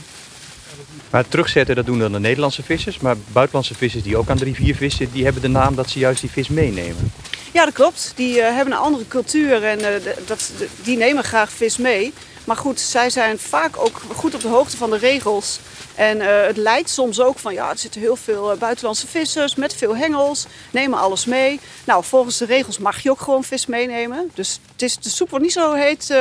Maar 1.09 1.21
het 1.21 1.31
terugzetten, 1.31 1.75
dat 1.75 1.85
doen 1.85 1.99
dan 1.99 2.11
de 2.11 2.19
Nederlandse 2.19 2.63
vissers. 2.63 2.99
Maar 2.99 3.15
buitenlandse 3.31 3.75
vissers 3.75 4.03
die 4.03 4.17
ook 4.17 4.29
aan 4.29 4.37
de 4.37 4.43
rivier 4.43 4.75
vissen, 4.75 5.11
die 5.11 5.23
hebben 5.23 5.41
de 5.41 5.47
naam 5.47 5.75
dat 5.75 5.89
ze 5.89 5.99
juist 5.99 6.21
die 6.21 6.31
vis 6.31 6.47
meenemen. 6.47 7.11
Ja, 7.55 7.65
dat 7.65 7.73
klopt. 7.73 8.11
Die 8.15 8.37
uh, 8.37 8.43
hebben 8.43 8.73
een 8.73 8.79
andere 8.79 9.07
cultuur 9.07 9.63
en 9.63 9.79
uh, 9.79 9.87
dat, 10.25 10.51
die 10.83 10.97
nemen 10.97 11.23
graag 11.23 11.51
vis 11.51 11.77
mee. 11.77 12.13
Maar 12.43 12.55
goed, 12.55 12.79
zij 12.79 13.09
zijn 13.09 13.39
vaak 13.39 13.77
ook 13.77 14.01
goed 14.15 14.35
op 14.35 14.41
de 14.41 14.47
hoogte 14.47 14.77
van 14.77 14.89
de 14.89 14.97
regels. 14.97 15.59
En 15.95 16.17
uh, 16.17 16.41
het 16.41 16.57
lijkt 16.57 16.89
soms 16.89 17.21
ook 17.21 17.39
van, 17.39 17.53
ja, 17.53 17.69
er 17.69 17.77
zitten 17.77 18.01
heel 18.01 18.15
veel 18.15 18.55
buitenlandse 18.59 19.07
vissers 19.07 19.55
met 19.55 19.75
veel 19.75 19.95
hengels, 19.95 20.45
nemen 20.71 20.99
alles 20.99 21.25
mee. 21.25 21.59
Nou, 21.85 22.03
volgens 22.03 22.37
de 22.37 22.45
regels 22.45 22.77
mag 22.77 22.99
je 22.99 23.09
ook 23.09 23.21
gewoon 23.21 23.43
vis 23.43 23.65
meenemen. 23.65 24.31
Dus 24.33 24.59
het 24.71 24.81
is, 24.81 24.97
de 24.97 25.09
soep 25.09 25.29
wordt 25.29 25.45
niet 25.45 25.53
zo 25.53 25.73
heet 25.73 26.15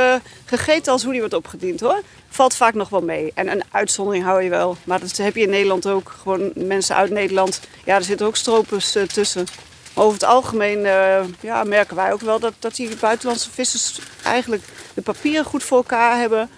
gegeten 0.44 0.92
als 0.92 1.03
hoe 1.03 1.12
die 1.12 1.20
wordt 1.20 1.35
opgediend 1.35 1.81
hoor. 1.81 2.01
Valt 2.29 2.55
vaak 2.55 2.75
nog 2.75 2.88
wel 2.88 3.03
mee. 3.03 3.33
En 3.35 3.51
een 3.51 3.62
uitzondering 3.70 4.25
hou 4.25 4.42
je 4.42 4.51
wel. 4.51 4.77
Maar 4.85 5.01
dat 5.01 5.16
heb 5.16 5.35
je 5.35 5.42
in 5.42 5.51
Nederland 5.51 5.87
ook. 5.87 6.14
Gewoon 6.23 6.51
mensen 6.55 6.97
uit 6.97 7.11
Nederland. 7.11 7.61
Ja, 7.85 7.94
er 7.94 8.05
zitten 8.05 8.27
ook 8.27 8.37
stropers 8.37 8.97
tussen. 9.12 9.47
Over 9.94 10.12
het 10.12 10.24
algemeen 10.24 10.78
uh, 10.78 11.20
ja, 11.40 11.64
merken 11.64 11.96
wij 11.96 12.12
ook 12.12 12.20
wel 12.20 12.38
dat, 12.38 12.54
dat 12.59 12.74
die 12.74 12.96
buitenlandse 12.96 13.50
vissers 13.50 13.98
eigenlijk 14.22 14.62
de 14.94 15.02
papieren 15.02 15.44
goed 15.44 15.62
voor 15.62 15.76
elkaar 15.76 16.18
hebben. 16.18 16.50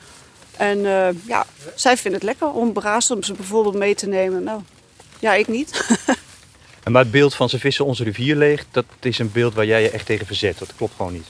En 0.56 0.78
uh, 0.78 1.08
ja, 1.26 1.46
zij 1.74 1.96
vinden 1.96 2.20
het 2.20 2.28
lekker 2.28 2.50
om 2.52 2.72
ze 3.02 3.32
bijvoorbeeld 3.36 3.74
mee 3.74 3.94
te 3.94 4.06
nemen. 4.06 4.42
Nou, 4.42 4.60
ja, 5.18 5.34
ik 5.34 5.48
niet. 5.48 5.86
en 6.84 6.92
maar 6.92 7.02
het 7.02 7.10
beeld 7.10 7.34
van 7.34 7.48
ze 7.48 7.58
vissen 7.58 7.84
onze 7.84 8.04
rivier 8.04 8.36
leeg, 8.36 8.64
dat 8.70 8.84
is 9.00 9.18
een 9.18 9.32
beeld 9.32 9.54
waar 9.54 9.66
jij 9.66 9.82
je 9.82 9.90
echt 9.90 10.06
tegen 10.06 10.26
verzet. 10.26 10.58
Dat 10.58 10.72
klopt 10.76 10.94
gewoon 10.96 11.12
niet. 11.12 11.26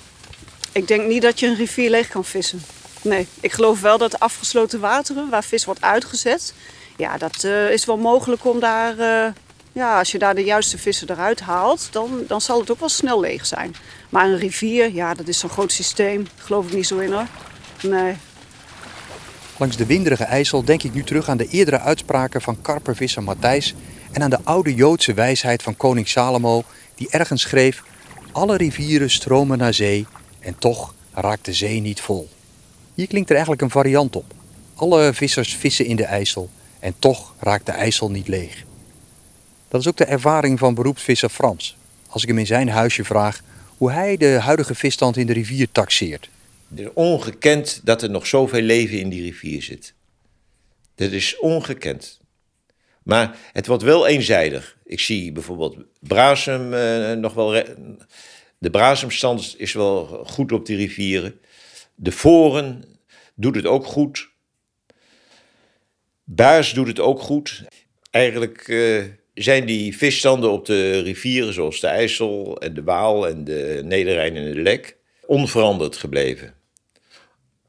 Ik 0.72 0.88
denk 0.88 1.06
niet 1.06 1.22
dat 1.22 1.40
je 1.40 1.46
een 1.46 1.56
rivier 1.56 1.90
leeg 1.90 2.08
kan 2.08 2.24
vissen. 2.24 2.62
Nee, 3.02 3.26
ik 3.40 3.52
geloof 3.52 3.80
wel 3.80 3.98
dat 3.98 4.20
afgesloten 4.20 4.80
wateren, 4.80 5.30
waar 5.30 5.44
vis 5.44 5.64
wordt 5.64 5.82
uitgezet, 5.82 6.54
ja, 6.96 7.18
dat 7.18 7.44
uh, 7.44 7.70
is 7.70 7.84
wel 7.84 7.96
mogelijk 7.96 8.44
om 8.44 8.60
daar 8.60 9.34
ja, 9.76 9.98
als 9.98 10.12
je 10.12 10.18
daar 10.18 10.34
de 10.34 10.44
juiste 10.44 10.78
vissen 10.78 11.10
eruit 11.10 11.40
haalt, 11.40 11.88
dan, 11.90 12.24
dan 12.26 12.40
zal 12.40 12.60
het 12.60 12.70
ook 12.70 12.80
wel 12.80 12.88
snel 12.88 13.20
leeg 13.20 13.46
zijn. 13.46 13.74
Maar 14.08 14.26
een 14.26 14.38
rivier, 14.38 14.94
ja, 14.94 15.14
dat 15.14 15.28
is 15.28 15.38
zo'n 15.38 15.50
groot 15.50 15.72
systeem. 15.72 16.26
Geloof 16.36 16.66
ik 16.66 16.72
niet 16.72 16.86
zo 16.86 16.98
in 16.98 17.12
hoor. 17.12 17.26
Nee. 17.82 18.14
Langs 19.56 19.76
de 19.76 19.86
winderige 19.86 20.24
IJssel 20.24 20.64
denk 20.64 20.82
ik 20.82 20.94
nu 20.94 21.04
terug 21.04 21.28
aan 21.28 21.36
de 21.36 21.48
eerdere 21.48 21.78
uitspraken 21.78 22.42
van 22.42 22.62
karpervisser 22.62 23.22
Matthijs 23.22 23.74
en 24.12 24.22
aan 24.22 24.30
de 24.30 24.38
oude 24.44 24.74
Joodse 24.74 25.14
wijsheid 25.14 25.62
van 25.62 25.76
koning 25.76 26.08
Salomo, 26.08 26.62
die 26.94 27.10
ergens 27.10 27.42
schreef: 27.42 27.82
Alle 28.32 28.56
rivieren 28.56 29.10
stromen 29.10 29.58
naar 29.58 29.74
zee 29.74 30.06
en 30.40 30.58
toch 30.58 30.94
raakt 31.14 31.44
de 31.44 31.52
zee 31.52 31.80
niet 31.80 32.00
vol. 32.00 32.28
Hier 32.94 33.06
klinkt 33.06 33.28
er 33.28 33.34
eigenlijk 33.34 33.64
een 33.64 33.70
variant 33.70 34.16
op. 34.16 34.34
Alle 34.74 35.14
vissers 35.14 35.54
vissen 35.54 35.86
in 35.86 35.96
de 35.96 36.04
IJssel 36.04 36.50
en 36.80 36.94
toch 36.98 37.34
raakt 37.38 37.66
de 37.66 37.72
IJssel 37.72 38.10
niet 38.10 38.28
leeg. 38.28 38.64
Dat 39.76 39.84
is 39.84 39.90
ook 39.90 40.06
de 40.06 40.12
ervaring 40.12 40.58
van 40.58 40.74
beroepsvisser 40.74 41.28
Frans. 41.28 41.76
Als 42.08 42.22
ik 42.22 42.28
hem 42.28 42.38
in 42.38 42.46
zijn 42.46 42.68
huisje 42.68 43.04
vraag 43.04 43.42
hoe 43.76 43.90
hij 43.92 44.16
de 44.16 44.26
huidige 44.26 44.74
visstand 44.74 45.16
in 45.16 45.26
de 45.26 45.32
rivier 45.32 45.70
taxeert. 45.72 46.28
Het 46.68 46.78
is 46.78 46.92
ongekend 46.94 47.80
dat 47.84 48.02
er 48.02 48.10
nog 48.10 48.26
zoveel 48.26 48.60
leven 48.60 48.98
in 49.00 49.08
die 49.08 49.22
rivier 49.22 49.62
zit. 49.62 49.94
Dat 50.94 51.10
is 51.10 51.38
ongekend. 51.38 52.20
Maar 53.02 53.38
het 53.52 53.66
wordt 53.66 53.82
wel 53.82 54.06
eenzijdig. 54.06 54.76
Ik 54.84 55.00
zie 55.00 55.32
bijvoorbeeld 55.32 55.76
Brasem 56.00 56.74
eh, 56.74 57.12
nog 57.12 57.34
wel. 57.34 57.50
De 58.58 58.70
Brazemstand 58.70 59.54
is 59.58 59.72
wel 59.72 60.06
goed 60.26 60.52
op 60.52 60.66
die 60.66 60.76
rivieren. 60.76 61.40
De 61.94 62.12
Voren 62.12 62.84
doet 63.34 63.54
het 63.54 63.66
ook 63.66 63.86
goed. 63.86 64.28
Buis 66.24 66.72
doet 66.72 66.86
het 66.86 67.00
ook 67.00 67.20
goed. 67.20 67.64
Eigenlijk. 68.10 68.68
Uh, 68.68 69.04
zijn 69.36 69.66
die 69.66 69.96
visstanden 69.96 70.50
op 70.50 70.66
de 70.66 71.00
rivieren 71.00 71.52
zoals 71.52 71.80
de 71.80 71.86
IJssel 71.86 72.60
en 72.60 72.74
de 72.74 72.82
Waal 72.82 73.28
en 73.28 73.44
de 73.44 73.80
Nederrijn 73.84 74.36
en 74.36 74.52
de 74.52 74.60
Lek 74.60 74.96
onveranderd 75.26 75.96
gebleven. 75.96 76.54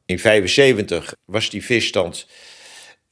In 0.06 0.20
75 0.20 1.16
was 1.26 1.50
die 1.50 1.64
visstand 1.64 2.28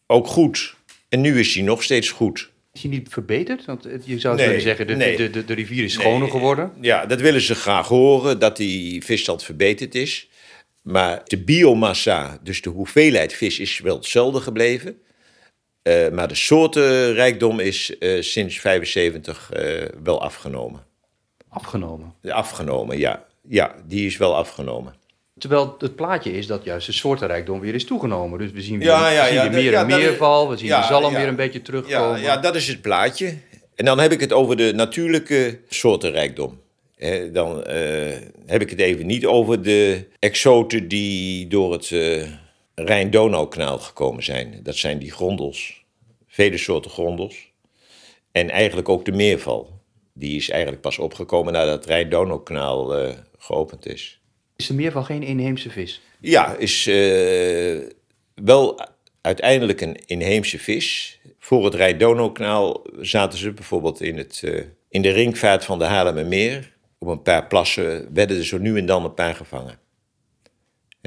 ook 0.07 0.27
goed 0.27 0.75
en 1.09 1.21
nu 1.21 1.39
is 1.39 1.53
die 1.53 1.63
nog 1.63 1.83
steeds 1.83 2.09
goed. 2.09 2.49
Is 2.73 2.81
die 2.81 2.89
niet 2.89 3.09
verbeterd? 3.09 3.65
Want 3.65 3.87
je 4.03 4.19
zou 4.19 4.35
nee, 4.35 4.59
zeggen, 4.59 4.87
de, 4.87 4.97
de, 4.97 5.29
de, 5.29 5.45
de, 5.45 5.53
rivier 5.53 5.83
is 5.83 5.93
schoner 5.93 6.29
geworden. 6.29 6.71
Ja, 6.81 7.05
dat 7.05 7.21
willen 7.21 7.41
ze 7.41 7.55
graag 7.55 7.87
horen, 7.87 8.39
dat 8.39 8.57
die 8.57 9.03
visstand 9.03 9.43
verbeterd 9.43 9.95
is. 9.95 10.29
Maar 10.81 11.21
de 11.23 11.43
biomassa, 11.43 12.39
dus 12.43 12.61
de 12.61 12.69
hoeveelheid 12.69 13.33
vis, 13.33 13.59
is 13.59 13.79
wel 13.79 13.95
hetzelfde 13.95 14.39
gebleven. 14.39 14.97
Uh, 15.87 16.09
maar 16.09 16.27
de 16.27 16.35
soortenrijkdom 16.35 17.59
is 17.59 17.95
uh, 17.99 18.21
sinds 18.21 18.59
75 18.59 19.51
uh, 19.53 19.81
eh, 19.81 19.89
wel 20.03 20.21
afgenomen. 20.21 20.83
Afgenomen? 21.49 22.13
Afgenomen, 22.29 22.97
ja. 22.97 23.25
Ja, 23.49 23.75
die 23.87 24.05
is 24.05 24.17
wel 24.17 24.35
afgenomen. 24.35 24.95
Terwijl 25.37 25.75
het 25.79 25.95
plaatje 25.95 26.31
is 26.31 26.47
dat 26.47 26.63
juist 26.63 26.85
de 26.85 26.91
soortenrijkdom 26.91 27.59
weer 27.59 27.73
is 27.73 27.85
toegenomen. 27.85 28.39
Dus 28.39 28.51
we 28.51 28.61
zien 28.61 28.79
weer, 28.79 28.87
ja, 28.87 29.09
ja, 29.09 29.23
we 29.23 29.27
zien 29.29 29.43
ja, 29.43 29.49
meer 29.49 29.73
en 29.73 29.85
meerval, 29.85 30.49
we 30.49 30.57
zien 30.57 30.67
de 30.67 30.83
zalm 30.87 31.13
weer 31.13 31.27
een 31.27 31.35
beetje 31.35 31.61
terugkomen. 31.61 32.21
Ja, 32.21 32.33
ja, 32.33 32.37
dat 32.37 32.55
is 32.55 32.67
het 32.67 32.81
plaatje. 32.81 33.37
En 33.75 33.85
dan 33.85 33.99
heb 33.99 34.11
ik 34.11 34.19
het 34.19 34.33
over 34.33 34.57
de 34.57 34.73
natuurlijke 34.75 35.59
soortenrijkdom. 35.69 36.61
He, 36.95 37.31
dan 37.31 37.63
heb 38.45 38.61
ik 38.61 38.69
het 38.69 38.79
even 38.79 39.05
niet 39.05 39.25
over 39.25 39.61
de 39.61 40.05
exoten 40.19 40.87
die 40.87 41.47
door 41.47 41.71
het 41.71 41.91
Rijn-Donaukanaal 42.75 43.79
gekomen 43.79 44.23
zijn. 44.23 44.59
Dat 44.63 44.75
zijn 44.75 44.99
die 44.99 45.11
grondels, 45.11 45.85
vele 46.27 46.57
soorten 46.57 46.91
grondels. 46.91 47.51
En 48.31 48.49
eigenlijk 48.49 48.89
ook 48.89 49.05
de 49.05 49.11
meerval. 49.11 49.79
Die 50.13 50.35
is 50.35 50.49
eigenlijk 50.49 50.81
pas 50.81 50.97
opgekomen 50.97 51.53
nadat 51.53 51.75
het 51.75 51.85
Rijn-Donaukanaal 51.85 53.05
uh, 53.05 53.13
geopend 53.37 53.85
is. 53.85 54.19
Is 54.55 54.67
de 54.67 54.73
meerval 54.73 55.03
geen 55.03 55.23
inheemse 55.23 55.69
vis? 55.69 56.01
Ja, 56.19 56.55
is 56.55 56.87
uh, 56.87 57.81
wel 58.35 58.79
uiteindelijk 59.21 59.81
een 59.81 59.97
inheemse 60.05 60.59
vis. 60.59 61.19
Voor 61.39 61.65
het 61.65 61.73
Rijn-Donaukanaal 61.73 62.83
zaten 62.99 63.39
ze 63.39 63.51
bijvoorbeeld 63.51 64.01
in, 64.01 64.17
het, 64.17 64.41
uh, 64.45 64.61
in 64.89 65.01
de 65.01 65.11
ringvaart 65.11 65.65
van 65.65 65.79
de 65.79 65.85
Haarlemmermeer. 65.85 66.73
Op 66.97 67.07
een 67.07 67.21
paar 67.21 67.47
plassen 67.47 68.13
werden 68.13 68.37
er 68.37 68.45
zo 68.45 68.57
nu 68.57 68.77
en 68.77 68.85
dan 68.85 69.03
een 69.03 69.13
paar 69.13 69.35
gevangen 69.35 69.83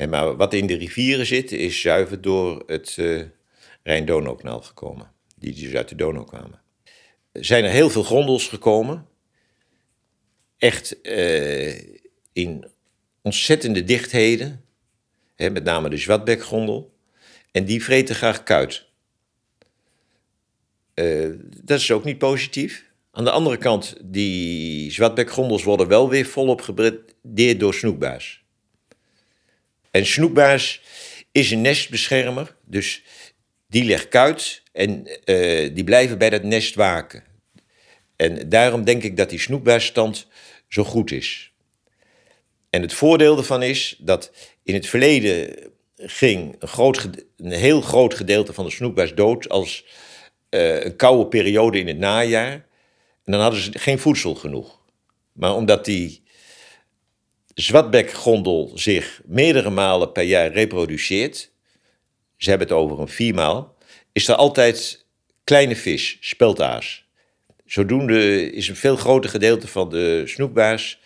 maar 0.07 0.37
wat 0.37 0.55
in 0.55 0.67
de 0.67 0.75
rivieren 0.75 1.27
zit, 1.27 1.53
is 1.53 1.81
zuiver 1.81 2.21
door 2.21 2.63
het 2.67 2.97
uh, 2.97 3.23
Rijn-Donaukanaal 3.83 4.63
gekomen. 4.63 5.13
Die 5.37 5.55
dus 5.55 5.75
uit 5.75 5.89
de 5.89 5.95
Donau 5.95 6.27
kwamen. 6.27 6.61
Er 7.33 7.45
zijn 7.45 7.65
er 7.65 7.71
heel 7.71 7.91
veel 7.91 8.03
grondels 8.03 8.49
gekomen. 8.49 9.07
Echt 10.57 10.97
uh, 11.03 11.79
in 12.33 12.71
ontzettende 13.23 13.85
dichtheden. 13.85 14.65
Hè, 15.37 15.51
met 15.51 15.65
name 15.65 15.89
de 15.89 15.97
zwartbekgrondel. 15.97 16.97
En 17.53 17.65
die 17.65 17.83
vreten 17.83 18.15
graag 18.15 18.43
kuit. 18.43 18.87
Dat 21.65 21.79
is 21.79 21.91
ook 21.91 22.05
niet 22.05 22.19
positief. 22.19 22.91
Aan 23.11 23.25
de 23.25 23.31
andere 23.31 23.57
kant, 23.57 23.97
die 24.05 24.93
zwartbekgrondels 24.93 25.63
worden 25.63 25.89
wel 25.89 26.09
weer 26.09 26.27
volop 26.27 26.61
gebradeerd 26.61 27.61
door 27.61 27.75
snoekbaars. 27.75 28.45
En 29.91 30.07
snoekbaars 30.07 30.83
is 31.33 31.51
een 31.51 31.61
nestbeschermer, 31.61 32.57
dus 32.65 33.03
die 33.69 33.85
legt 33.85 34.09
kuit 34.09 34.63
en 34.73 35.07
uh, 35.25 35.75
die 35.75 35.85
blijven 35.85 36.19
bij 36.19 36.31
dat 36.31 36.43
nest 36.43 36.75
waken. 36.75 37.25
En 38.17 38.49
daarom 38.49 38.85
denk 38.85 39.03
ik 39.03 39.17
dat 39.17 39.31
die 39.31 39.39
snoekbaarsstand 39.39 40.27
zo 40.69 40.85
goed 40.85 41.11
is. 41.11 41.53
En 42.71 42.83
het 42.83 42.93
voordeel 42.93 43.37
ervan 43.37 43.63
is 43.63 43.97
dat 43.99 44.33
in 44.63 44.75
het 44.75 44.87
verleden 44.87 45.57
ging 45.97 46.57
een, 46.59 46.69
groot, 46.69 47.09
een 47.37 47.53
heel 47.53 47.81
groot 47.81 48.15
gedeelte 48.15 48.53
van 48.53 48.65
de 48.65 48.71
snoekbaars 48.71 49.15
dood 49.15 49.49
als 49.49 49.85
uh, 50.51 50.85
een 50.85 50.97
koude 50.97 51.27
periode 51.27 51.79
in 51.79 51.87
het 51.87 51.99
najaar. 51.99 52.53
En 53.25 53.33
dan 53.33 53.41
hadden 53.41 53.61
ze 53.61 53.71
geen 53.79 53.99
voedsel 53.99 54.35
genoeg. 54.35 54.81
Maar 55.33 55.55
omdat 55.55 55.85
die 55.85 56.23
zwartbekgondel 57.61 58.71
zich 58.75 59.21
meerdere 59.25 59.71
malen 59.71 60.13
per 60.13 60.23
jaar 60.23 60.53
reproduceert, 60.53 61.51
ze 62.37 62.49
hebben 62.51 62.69
het 62.69 62.77
over 62.77 63.01
een 63.01 63.09
viermaal, 63.09 63.75
is 64.13 64.29
er 64.29 64.35
altijd 64.35 65.07
kleine 65.45 65.77
vis, 65.77 66.17
speltaas. 66.21 67.07
Zodoende 67.65 68.51
is 68.53 68.69
een 68.69 68.77
veel 68.77 68.97
groter 68.97 69.31
gedeelte 69.31 69.69
van 69.69 69.89
de 69.89 70.23
snoekbaars, 70.27 71.01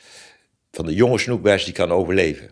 van 0.70 0.86
de 0.86 0.94
jonge 0.94 1.18
snoekbaars, 1.18 1.64
die 1.64 1.74
kan 1.74 1.92
overleven. 1.92 2.50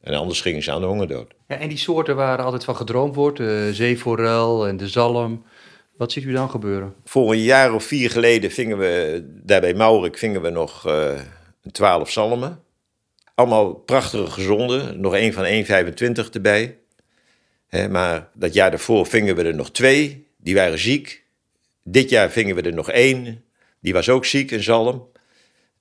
En 0.00 0.14
anders 0.14 0.40
gingen 0.40 0.62
ze 0.62 0.72
aan 0.72 0.80
de 0.80 0.86
hongerdood. 0.86 1.34
Ja, 1.48 1.56
en 1.56 1.68
die 1.68 1.78
soorten 1.78 2.16
waar 2.16 2.42
altijd 2.42 2.64
van 2.64 2.76
gedroomd 2.76 3.14
wordt, 3.14 3.38
de 3.38 3.70
zeeforel 3.72 4.66
en 4.66 4.76
de 4.76 4.88
zalm. 4.88 5.44
Wat 5.96 6.12
ziet 6.12 6.24
u 6.24 6.32
dan 6.32 6.50
gebeuren? 6.50 6.94
Voor 7.04 7.32
een 7.32 7.42
jaar 7.42 7.74
of 7.74 7.84
vier 7.84 8.10
geleden 8.10 8.50
vingen 8.50 8.78
we, 8.78 9.22
daar 9.44 9.60
bij 9.60 9.74
Maurik, 9.74 10.18
vingen 10.18 10.42
we 10.42 10.50
nog 10.50 10.86
uh, 10.86 11.10
twaalf 11.72 12.10
zalmen. 12.10 12.66
Allemaal 13.38 13.74
prachtige 13.74 14.30
gezonde, 14.30 14.94
nog 14.96 15.14
één 15.14 15.32
van 15.32 15.44
1,25 15.44 16.30
erbij. 16.32 16.78
Maar 17.90 18.30
dat 18.34 18.54
jaar 18.54 18.70
daarvoor 18.70 19.06
vingen 19.06 19.36
we 19.36 19.42
er 19.42 19.54
nog 19.54 19.70
twee, 19.70 20.26
die 20.36 20.54
waren 20.54 20.78
ziek. 20.78 21.24
Dit 21.82 22.10
jaar 22.10 22.30
vingen 22.30 22.54
we 22.54 22.62
er 22.62 22.74
nog 22.74 22.90
één, 22.90 23.44
die 23.80 23.92
was 23.92 24.08
ook 24.08 24.24
ziek, 24.24 24.50
een 24.50 24.62
zalm. 24.62 25.08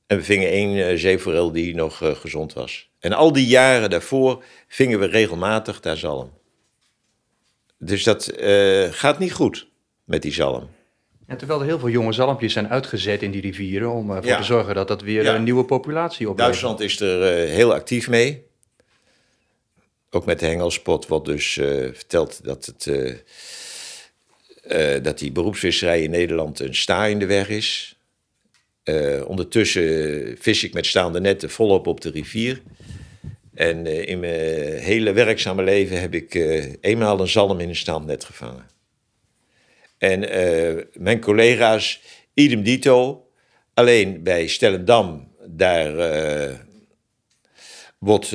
En 0.08 0.18
we 0.18 0.24
vingen 0.24 0.50
één 0.50 1.00
uh, 1.00 1.52
die 1.52 1.76
nog 1.76 2.02
uh, 2.02 2.16
gezond 2.16 2.54
was. 2.54 2.90
En 3.00 3.14
al 3.14 3.34
die 3.34 3.48
jaren 3.48 3.90
daarvoor 3.90 4.44
vingen 4.68 5.00
we 5.00 5.06
regelmatig 5.06 5.80
daar 5.80 5.98
zalm. 5.98 6.32
Dus 7.78 8.04
dat 8.04 8.40
uh, 8.40 8.88
gaat 8.92 9.20
niet 9.20 9.34
goed 9.34 9.68
met 10.04 10.22
die 10.22 10.34
zalm. 10.34 10.70
Ja, 11.28 11.36
terwijl 11.36 11.60
er 11.60 11.66
heel 11.66 11.80
veel 11.80 11.90
jonge 11.90 12.12
zalmpjes 12.12 12.54
zijn 12.54 12.70
uitgezet 12.70 13.22
in 13.22 13.32
die 13.32 13.42
rivieren 13.42 13.92
om 13.92 14.10
ervoor 14.10 14.32
ja. 14.32 14.38
te 14.38 14.44
zorgen 14.44 14.76
dat 14.76 14.88
dat 14.88 15.02
weer 15.02 15.24
ja. 15.24 15.36
een 15.36 15.44
nieuwe 15.44 15.66
populatie 15.66 16.30
oplevert. 16.30 16.60
Duitsland 16.60 16.80
is 16.80 17.00
er 17.00 17.48
heel 17.48 17.74
actief 17.74 18.10
mee. 18.10 18.46
Ook 20.10 20.26
met 20.26 20.40
de 20.40 20.46
hengelspot 20.46 21.08
wordt 21.08 21.26
dus 21.26 21.54
verteld 21.94 22.44
dat 22.44 22.66
het 22.66 22.88
uh, 24.72 25.04
dat 25.04 25.20
die 25.20 25.32
beroepsvisserij 25.32 26.02
in 26.02 26.10
Nederland 26.10 26.60
een 26.60 26.76
sta 26.76 27.06
in 27.06 27.20
de 27.20 27.26
weg 27.26 27.50
is. 27.50 27.98
Uh, 28.84 29.28
ondertussen 29.28 30.36
vis 30.40 30.64
ik 30.64 30.74
met 30.74 30.86
staande 30.86 31.20
netten 31.20 31.50
volop 31.50 31.88
op 31.88 32.02
de 32.02 32.10
rivier. 32.10 32.62
En 33.54 33.86
uh, 33.86 34.08
in 34.08 34.20
mijn 34.20 34.78
hele 34.78 35.14
werkzame 35.14 35.64
leven 35.64 36.02
heb 36.02 36.14
ik 36.14 36.34
eenmaal 36.82 37.20
een 37.20 37.28
zalm 37.28 37.60
in 37.60 37.70
een 37.70 37.76
staand 37.76 38.06
net 38.06 38.24
gevangen. 38.24 38.66
En 39.98 40.20
mijn 40.94 41.20
collega's, 41.20 42.02
idem 42.34 42.64
dito. 42.64 43.28
Alleen 43.74 44.24
bij 44.24 44.48
Stellendam, 44.48 45.32
daar 45.46 45.94
wordt 47.98 48.34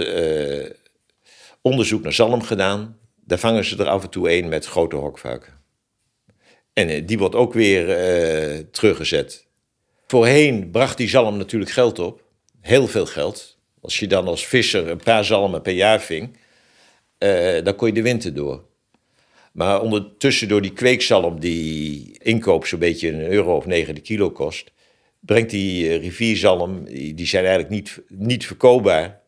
onderzoek 1.60 2.02
naar 2.02 2.12
zalm 2.12 2.42
gedaan. 2.42 2.98
Daar 3.24 3.38
vangen 3.38 3.64
ze 3.64 3.76
er 3.78 3.88
af 3.88 4.02
en 4.02 4.10
toe 4.10 4.32
een 4.32 4.48
met 4.48 4.66
grote 4.66 4.96
hokvuiken. 4.96 5.60
En 6.72 6.88
eh, 6.88 7.06
die 7.06 7.18
wordt 7.18 7.34
ook 7.34 7.52
weer 7.52 7.86
teruggezet. 8.70 9.46
Voorheen 10.06 10.70
bracht 10.70 10.96
die 10.96 11.08
zalm 11.08 11.36
natuurlijk 11.36 11.70
geld 11.70 11.98
op. 11.98 12.22
Heel 12.60 12.86
veel 12.86 13.06
geld. 13.06 13.58
Als 13.80 13.98
je 13.98 14.06
dan 14.06 14.26
als 14.26 14.46
visser 14.46 14.88
een 14.88 15.02
paar 15.02 15.24
zalmen 15.24 15.62
per 15.62 15.72
jaar 15.72 16.00
ving, 16.00 16.36
dan 17.64 17.76
kon 17.76 17.88
je 17.88 17.94
de 17.94 18.02
winter 18.02 18.34
door. 18.34 18.64
Maar 19.52 19.80
ondertussen 19.80 20.48
door 20.48 20.62
die 20.62 20.72
kweekzalm 20.72 21.40
die 21.40 22.18
inkoop 22.18 22.66
zo'n 22.66 22.78
beetje 22.78 23.12
een 23.12 23.20
euro 23.20 23.56
of 23.56 23.66
negen 23.66 23.94
de 23.94 24.00
kilo 24.00 24.30
kost, 24.30 24.70
brengt 25.20 25.50
die 25.50 25.96
rivierzalm, 25.96 26.84
die 26.84 27.26
zijn 27.26 27.44
eigenlijk 27.44 27.74
niet, 27.74 28.00
niet 28.08 28.46
verkoopbaar. 28.46 29.20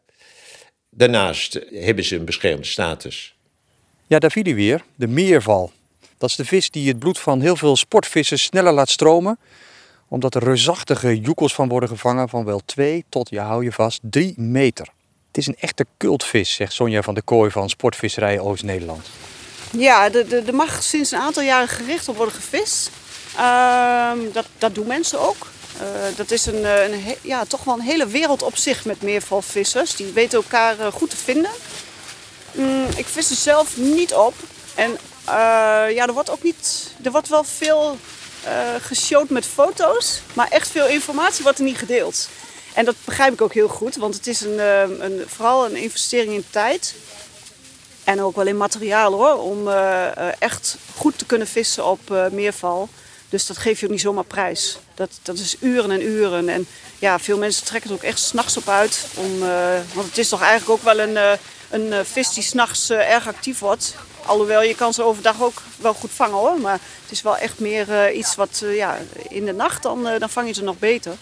Daarnaast 0.91 1.61
hebben 1.71 2.05
ze 2.05 2.17
een 2.17 2.25
beschermde 2.25 2.67
status. 2.67 3.37
Ja, 4.07 4.19
daar 4.19 4.31
viel 4.31 4.43
hij 4.43 4.55
weer, 4.55 4.85
de 4.95 5.07
meerval. 5.07 5.73
Dat 6.19 6.31
is 6.31 6.37
de 6.37 6.45
vis 6.45 6.71
die 6.71 6.89
het 6.89 6.99
bloed 6.99 7.19
van 7.19 7.41
heel 7.41 7.57
veel 7.57 7.77
sportvissers 7.77 8.43
sneller 8.43 8.73
laat 8.73 8.89
stromen. 8.89 9.39
Omdat 10.09 10.35
er 10.35 10.45
reusachtige 10.45 11.21
joekels 11.21 11.55
van 11.55 11.69
worden 11.69 11.89
gevangen 11.89 12.29
van 12.29 12.45
wel 12.45 12.61
2 12.65 13.05
tot, 13.09 13.31
je 13.31 13.41
hou 13.41 13.65
je 13.65 13.73
vast, 13.73 14.01
3 14.03 14.35
meter. 14.37 14.89
Het 15.27 15.37
is 15.37 15.47
een 15.47 15.57
echte 15.59 15.87
cultvis, 15.99 16.55
zegt 16.55 16.73
Sonja 16.73 17.03
van 17.03 17.15
de 17.15 17.23
Kooi 17.23 17.51
van 17.51 17.69
Sportvisserij 17.69 18.39
Oost-Nederland. 18.39 19.11
Ja, 19.77 20.13
er 20.13 20.55
mag 20.55 20.83
sinds 20.83 21.11
een 21.11 21.19
aantal 21.19 21.43
jaren 21.43 21.69
gericht 21.69 22.09
op 22.09 22.17
worden 22.17 22.35
gevist. 22.35 22.91
Uh, 23.37 24.11
dat, 24.33 24.47
dat 24.59 24.75
doen 24.75 24.87
mensen 24.87 25.21
ook. 25.21 25.47
Uh, 25.81 26.17
dat 26.17 26.31
is 26.31 26.47
een, 26.47 26.65
een 26.65 27.17
ja, 27.21 27.45
toch 27.45 27.65
wel 27.65 27.75
een 27.75 27.81
hele 27.81 28.07
wereld 28.07 28.43
op 28.43 28.57
zich 28.57 28.85
met 28.85 29.03
meervalvissers. 29.03 29.97
Die 29.97 30.13
weten 30.13 30.39
elkaar 30.39 30.79
uh, 30.81 30.87
goed 30.87 31.11
te 31.11 31.17
vinden. 31.17 31.51
Mm, 32.53 32.87
ik 32.97 33.07
vis 33.07 33.31
er 33.31 33.37
zelf 33.37 33.77
niet 33.77 34.15
op. 34.15 34.35
En 34.75 34.99
ja, 35.95 36.07
er 36.07 36.13
wordt 36.13 36.31
ook 36.31 36.43
niet. 36.43 36.91
Er 37.03 37.11
wordt 37.11 37.29
wel 37.29 37.45
veel 37.45 37.99
geshowd 38.81 39.29
met 39.29 39.47
foto's, 39.47 40.21
maar 40.33 40.49
echt 40.49 40.69
veel 40.69 40.87
informatie 40.87 41.43
wordt 41.43 41.59
er 41.59 41.65
niet 41.65 41.79
gedeeld. 41.79 42.29
En 42.75 42.85
dat 42.85 42.95
begrijp 43.05 43.33
ik 43.33 43.41
ook 43.41 43.55
heel 43.55 43.69
goed, 43.69 43.97
want 43.97 44.15
het 44.15 44.27
is 44.27 44.41
een, 44.41 44.59
een 45.05 45.25
vooral 45.27 45.65
een 45.65 45.77
investering 45.77 46.33
in 46.33 46.45
tijd. 46.51 46.95
En 48.05 48.23
ook 48.23 48.37
wel 48.37 48.47
in 48.47 48.57
materiaal 48.57 49.13
hoor, 49.13 49.39
om 49.39 49.69
echt 50.39 50.77
goed 50.97 51.19
te 51.19 51.27
kunnen 51.27 51.47
vissen 51.47 51.87
op 51.87 52.29
meerval. 52.31 52.89
Dus 53.29 53.47
dat 53.47 53.59
geef 53.59 53.81
je 53.81 53.87
ook 53.87 53.93
niet 53.93 54.01
zomaar 54.01 54.25
prijs. 54.25 54.79
Dat, 54.95 55.11
dat 55.23 55.39
is 55.39 55.57
uren 55.61 55.91
en 55.91 56.03
uren. 56.03 56.49
En 56.49 56.67
ja, 56.99 57.19
veel 57.19 57.39
mensen 57.39 57.65
trekken 57.67 57.91
er 57.91 57.97
ook 57.97 58.03
echt 58.03 58.19
s'nachts 58.19 58.57
op 58.57 58.69
uit. 58.69 59.07
Om, 59.15 59.39
want 59.93 60.07
het 60.09 60.19
is 60.19 60.29
toch 60.29 60.43
eigenlijk 60.43 60.71
ook 60.71 60.95
wel 60.95 61.07
een, 61.07 61.39
een 61.71 62.05
vis 62.07 62.29
die 62.29 62.43
s'nachts 62.43 62.91
erg 62.91 63.29
actief 63.29 63.59
wordt. 63.59 63.95
Alhoewel, 64.27 64.63
je 64.63 64.75
kan 64.75 64.95
ze 64.95 65.03
overdag 65.03 65.43
ook 65.43 65.63
wel 65.77 65.95
goed 65.95 66.11
vangen 66.15 66.39
hoor. 66.39 66.61
Maar 66.61 66.79
het 67.03 67.11
is 67.11 67.23
wel 67.23 67.37
echt 67.37 67.59
meer 67.59 68.13
iets 68.13 68.35
wat 68.35 68.63
ja, 68.67 68.99
in 69.29 69.45
de 69.45 69.53
nacht, 69.53 69.83
dan, 69.83 70.09
dan 70.19 70.31
vang 70.31 70.47
je 70.47 70.55
ze 70.55 70.63
nog 70.63 70.79
beter. 70.79 71.13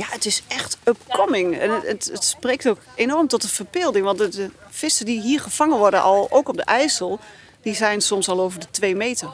Ja, 0.00 0.06
het 0.08 0.26
is 0.26 0.42
echt 0.48 0.78
upcoming. 0.84 1.58
En 1.58 1.70
het, 1.70 1.86
het, 1.86 2.10
het 2.12 2.24
spreekt 2.24 2.68
ook 2.68 2.78
enorm 2.94 3.26
tot 3.26 3.42
de 3.42 3.48
verbeelding. 3.48 4.04
Want 4.04 4.18
de, 4.18 4.28
de, 4.28 4.50
vissen 4.70 5.06
die 5.06 5.20
hier 5.20 5.40
gevangen 5.40 5.78
worden, 5.78 6.02
al 6.02 6.26
ook 6.30 6.48
op 6.48 6.56
de 6.56 6.62
IJssel, 6.62 7.20
die 7.62 7.74
zijn 7.74 8.00
soms 8.00 8.28
al 8.28 8.40
over 8.40 8.60
de 8.60 8.70
twee 8.70 8.96
meter. 8.96 9.28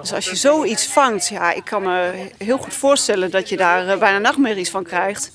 Dus 0.00 0.12
als 0.12 0.24
je 0.24 0.36
zoiets 0.36 0.86
vangt, 0.86 1.28
ja, 1.28 1.52
ik 1.52 1.64
kan 1.64 1.82
me 1.82 2.28
heel 2.38 2.58
goed 2.58 2.74
voorstellen 2.74 3.30
dat 3.30 3.48
je 3.48 3.56
daar 3.56 3.98
bijna 3.98 4.18
nachtmerries 4.18 4.70
van 4.70 4.84
krijgt. 4.84 5.30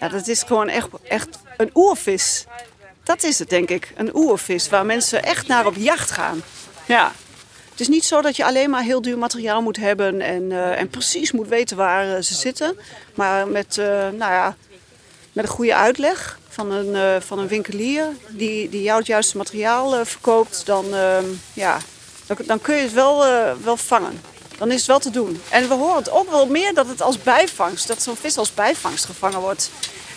Ja, 0.00 0.08
dat 0.08 0.28
is 0.28 0.42
gewoon 0.42 0.68
echt, 0.68 0.88
echt 1.08 1.28
een 1.56 1.70
oervis. 1.74 2.44
Dat 3.02 3.22
is 3.22 3.38
het, 3.38 3.48
denk 3.50 3.68
ik. 3.68 3.92
Een 3.96 4.16
oervis 4.16 4.68
waar 4.68 4.86
mensen 4.86 5.22
echt 5.22 5.46
naar 5.46 5.66
op 5.66 5.74
jacht 5.76 6.10
gaan. 6.10 6.42
Ja. 6.86 7.12
Is 7.82 7.88
niet 7.88 8.04
zo 8.04 8.20
dat 8.20 8.36
je 8.36 8.44
alleen 8.44 8.70
maar 8.70 8.82
heel 8.82 9.02
duur 9.02 9.18
materiaal 9.18 9.62
moet 9.62 9.76
hebben 9.76 10.20
en, 10.20 10.42
uh, 10.42 10.78
en 10.80 10.88
precies 10.88 11.32
moet 11.32 11.48
weten 11.48 11.76
waar 11.76 12.06
uh, 12.06 12.22
ze 12.22 12.34
zitten. 12.34 12.78
Maar 13.14 13.48
met, 13.48 13.76
uh, 13.76 13.86
nou 13.86 14.32
ja, 14.32 14.56
met 15.32 15.44
een 15.44 15.50
goede 15.50 15.74
uitleg 15.74 16.38
van 16.48 16.70
een, 16.70 17.22
van 17.22 17.38
een 17.38 17.48
winkelier 17.48 18.06
die, 18.28 18.68
die 18.68 18.82
jou 18.82 18.98
het 18.98 19.06
juiste 19.06 19.36
materiaal 19.36 20.04
verkoopt, 20.04 20.66
dan, 20.66 20.84
ja, 21.52 21.78
dan, 22.26 22.36
dan, 22.46 22.60
kun 22.60 22.74
je 22.74 22.82
het 22.82 22.92
wel, 22.92 23.24
wel 23.62 23.76
vangen. 23.76 24.20
Dan 24.58 24.70
is 24.70 24.76
het 24.76 24.86
wel 24.86 24.98
te 24.98 25.10
doen. 25.10 25.42
En 25.50 25.68
we 25.68 25.74
horen 25.74 25.96
het 25.96 26.10
ook 26.10 26.30
wel 26.30 26.46
meer 26.46 26.74
dat 26.74 26.88
het 26.88 27.02
als 27.02 27.22
bijvangst, 27.22 27.88
dat 27.88 28.02
zo'n 28.02 28.16
vis 28.16 28.36
als 28.36 28.54
bijvangst 28.54 29.04
gevangen 29.04 29.40
wordt. 29.40 29.70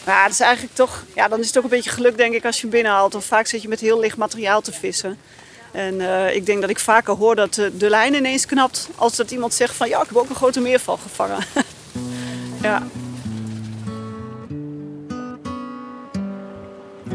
Maar 0.05 0.23
dat 0.23 0.31
is 0.31 0.39
eigenlijk 0.39 0.75
toch, 0.75 1.03
ja, 1.15 1.27
dan 1.27 1.39
is 1.39 1.47
het 1.47 1.57
ook 1.57 1.63
een 1.63 1.69
beetje 1.69 1.89
geluk 1.89 2.17
denk 2.17 2.33
ik 2.33 2.45
als 2.45 2.55
je 2.55 2.61
hem 2.61 2.71
binnenhaalt. 2.71 3.13
Want 3.13 3.25
vaak 3.25 3.47
zit 3.47 3.61
je 3.61 3.67
met 3.67 3.79
heel 3.79 3.99
licht 3.99 4.17
materiaal 4.17 4.61
te 4.61 4.71
vissen. 4.71 5.17
En 5.75 5.93
uh, 5.93 6.35
ik 6.35 6.45
denk 6.45 6.61
dat 6.61 6.69
ik 6.69 6.79
vaker 6.79 7.13
hoor 7.13 7.35
dat 7.35 7.53
de, 7.53 7.77
de 7.77 7.89
lijn 7.89 8.13
ineens 8.13 8.45
knapt 8.45 8.89
als 8.95 9.15
dat 9.15 9.31
iemand 9.31 9.53
zegt 9.53 9.75
van 9.75 9.89
ja, 9.89 10.01
ik 10.01 10.07
heb 10.07 10.17
ook 10.17 10.29
een 10.29 10.35
grote 10.35 10.59
meerval 10.59 10.97
gevangen. 10.97 11.37
ja. 12.61 12.83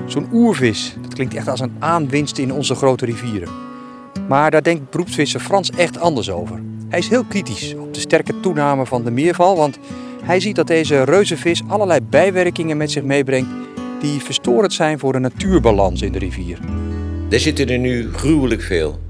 Zo'n 0.06 0.28
oervis, 0.32 0.94
dat 1.00 1.14
klinkt 1.14 1.34
echt 1.34 1.48
als 1.48 1.60
een 1.60 1.76
aanwinst 1.78 2.38
in 2.38 2.52
onze 2.52 2.74
grote 2.74 3.04
rivieren. 3.04 3.48
Maar 4.28 4.50
daar 4.50 4.62
denkt 4.62 4.90
beroepsvisser 4.90 5.40
Frans 5.40 5.70
echt 5.70 5.98
anders 5.98 6.30
over. 6.30 6.62
Hij 6.88 6.98
is 6.98 7.08
heel 7.08 7.24
kritisch 7.24 7.74
op 7.74 7.94
de 7.94 8.00
sterke 8.00 8.40
toename 8.40 8.86
van 8.86 9.04
de 9.04 9.10
meerval, 9.10 9.56
want 9.56 9.78
hij 10.22 10.40
ziet 10.40 10.56
dat 10.56 10.66
deze 10.66 11.02
reuzenvis 11.02 11.62
allerlei 11.66 12.00
bijwerkingen 12.00 12.76
met 12.76 12.90
zich 12.90 13.02
meebrengt 13.02 13.50
die 14.00 14.20
verstorend 14.20 14.72
zijn 14.72 14.98
voor 14.98 15.12
de 15.12 15.18
natuurbalans 15.18 16.02
in 16.02 16.12
de 16.12 16.18
rivier. 16.18 16.58
Er 17.30 17.40
zitten 17.40 17.68
er 17.68 17.78
nu 17.78 18.12
gruwelijk 18.12 18.62
veel. 18.62 19.00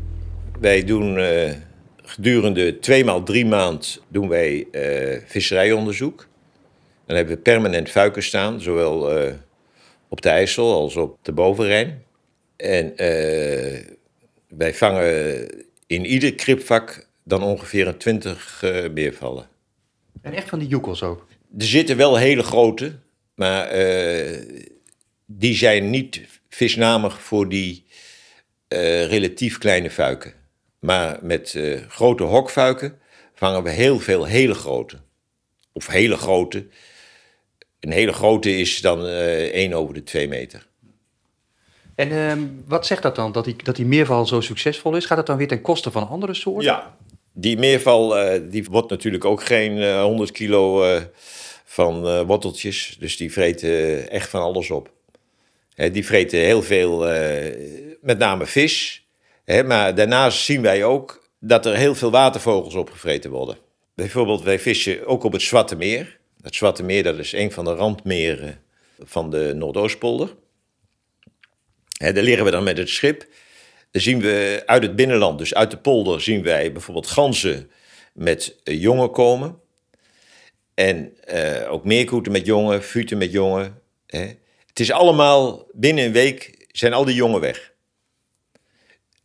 Wij 0.61 0.85
doen 0.85 1.19
uh, 1.19 1.51
gedurende 1.97 2.79
twee 2.79 3.05
maal 3.05 3.23
drie 3.23 3.47
maand 3.47 4.03
doen 4.09 4.29
wij 4.29 4.67
uh, 4.73 5.19
visserijonderzoek. 5.27 6.29
Dan 7.07 7.17
hebben 7.17 7.35
we 7.35 7.41
permanent 7.41 7.91
vuiken 7.91 8.23
staan, 8.23 8.61
zowel 8.61 9.19
uh, 9.19 9.33
op 10.09 10.21
de 10.23 10.29
IJssel 10.29 10.73
als 10.73 10.97
op 10.97 11.19
de 11.23 11.33
Bovenrijn. 11.33 12.03
En 12.57 12.93
wij 14.49 14.75
vangen 14.75 15.47
in 15.87 16.07
ieder 16.07 16.35
kripvak 16.35 17.07
dan 17.25 17.43
ongeveer 17.43 17.89
een 17.89 17.99
twintig 17.99 18.65
meervallen. 18.95 19.49
En 20.23 20.33
echt 20.33 20.49
van 20.49 20.59
die 20.59 20.69
joekels 20.69 21.03
ook? 21.03 21.27
Er 21.59 21.67
zitten 21.67 21.97
wel 21.97 22.17
hele 22.17 22.43
grote, 22.43 22.93
Maar 23.35 23.67
eh, 23.67 24.43
die 25.27 25.55
zijn 25.55 25.91
niet 25.91 26.21
visnamig 26.49 27.23
voor 27.23 27.49
die 27.49 27.85
eh, 28.71 29.07
relatief 29.07 29.59
kleine 29.59 29.91
fuiken. 29.91 30.33
Maar 30.79 31.19
met 31.23 31.55
eh, 31.55 31.81
grote 31.89 32.23
hokfuiken 32.23 32.99
vangen 33.35 33.63
we 33.63 33.71
heel 33.71 33.99
veel 33.99 34.25
hele 34.25 34.55
grote. 34.55 34.97
Of 35.73 35.87
hele 35.87 36.17
grote. 36.17 36.67
Een 37.81 37.93
hele 37.93 38.13
grote 38.13 38.59
is 38.59 38.81
dan 38.81 39.07
eh 39.07 39.55
1 39.55 39.73
over 39.73 39.95
de 39.95 40.03
2 40.03 40.29
meter. 40.29 40.67
En 41.95 42.11
ehm, 42.13 42.47
wat 42.67 42.87
zegt 42.87 43.03
dat 43.03 43.17
dan, 43.17 43.33
dat 43.33 43.45
die, 43.45 43.57
dat 43.63 43.77
die 43.77 43.87
meerval 43.87 44.27
zo 44.27 44.41
succesvol 44.41 44.97
is? 44.97 45.05
Gaat 45.05 45.17
dat 45.17 45.27
dan 45.27 45.37
weer 45.37 45.49
ten 45.49 45.61
koste 45.61 45.91
van 45.91 46.09
andere 46.09 46.35
soorten? 46.35 46.65
Ja, 46.65 46.97
die 47.33 47.59
meerval 47.59 48.15
die 48.51 48.65
wordt 48.71 48.91
natuurlijk 48.91 49.25
ook 49.25 49.43
geen 49.43 49.79
eh, 49.79 50.03
100 50.03 50.31
kilo 50.31 50.85
van 51.65 52.25
worteltjes. 52.27 52.97
Dus 52.99 53.17
die 53.17 53.33
vreten 53.33 54.11
echt 54.11 54.29
van 54.29 54.43
alles 54.43 54.71
op. 54.71 54.91
Hè, 55.75 55.91
die 55.91 56.07
vreten 56.07 56.39
heel 56.39 56.63
veel, 56.63 57.05
met 58.01 58.19
name 58.19 58.47
vis. 58.47 59.07
Hè, 59.45 59.65
maar 59.65 59.95
daarnaast 59.95 60.45
zien 60.45 60.63
wij 60.63 60.85
ook 60.85 61.29
dat 61.39 61.67
er 61.67 61.77
heel 61.77 61.95
veel 61.95 62.11
watervogels 62.11 62.75
opgevreten 62.75 63.31
worden. 63.31 63.57
Bijvoorbeeld, 63.95 64.43
wij 64.43 64.59
vissen 64.59 65.07
ook 65.07 65.25
op 65.25 65.33
het 65.33 65.43
Zwarte 65.43 65.77
Meer. 65.77 66.19
Het 66.41 66.55
Zwarte 66.55 66.83
Meer 66.83 67.03
dat 67.03 67.19
is 67.19 67.33
een 67.33 67.53
van 67.53 67.65
de 67.65 67.75
randmeren 67.75 68.63
van 68.99 69.31
de 69.31 69.53
Noordoostpolder. 69.55 70.35
Hè, 71.97 72.13
daar 72.13 72.23
leren 72.23 72.45
we 72.45 72.51
dan 72.51 72.65
met 72.65 72.79
het 72.79 72.89
schip. 72.89 73.27
Dan 73.91 74.03
zien 74.03 74.21
we 74.21 74.63
uit 74.67 74.83
het 74.83 74.97
binnenland, 74.97 75.39
dus 75.39 75.55
uit 75.55 75.71
de 75.71 75.77
polder, 75.77 76.21
zien 76.21 76.43
wij 76.43 76.73
bijvoorbeeld 76.73 77.07
ganzen 77.07 77.71
met 78.13 78.57
eh, 78.65 78.81
jongen 78.81 79.11
komen. 79.11 79.61
En 80.75 81.25
eh, 81.25 81.73
ook 81.73 81.85
meerkoeten 81.85 82.33
met 82.33 82.47
jongen, 82.47 82.83
futen 82.83 83.19
met 83.19 83.33
jongen. 83.33 83.81
Hè. 84.07 84.27
Het 84.67 84.81
is 84.81 84.91
allemaal, 84.91 85.67
binnen 85.73 86.05
een 86.05 86.13
week 86.13 86.67
zijn 86.69 86.93
al 86.93 87.05
die 87.05 87.15
jongen 87.15 87.41
weg. 87.41 87.70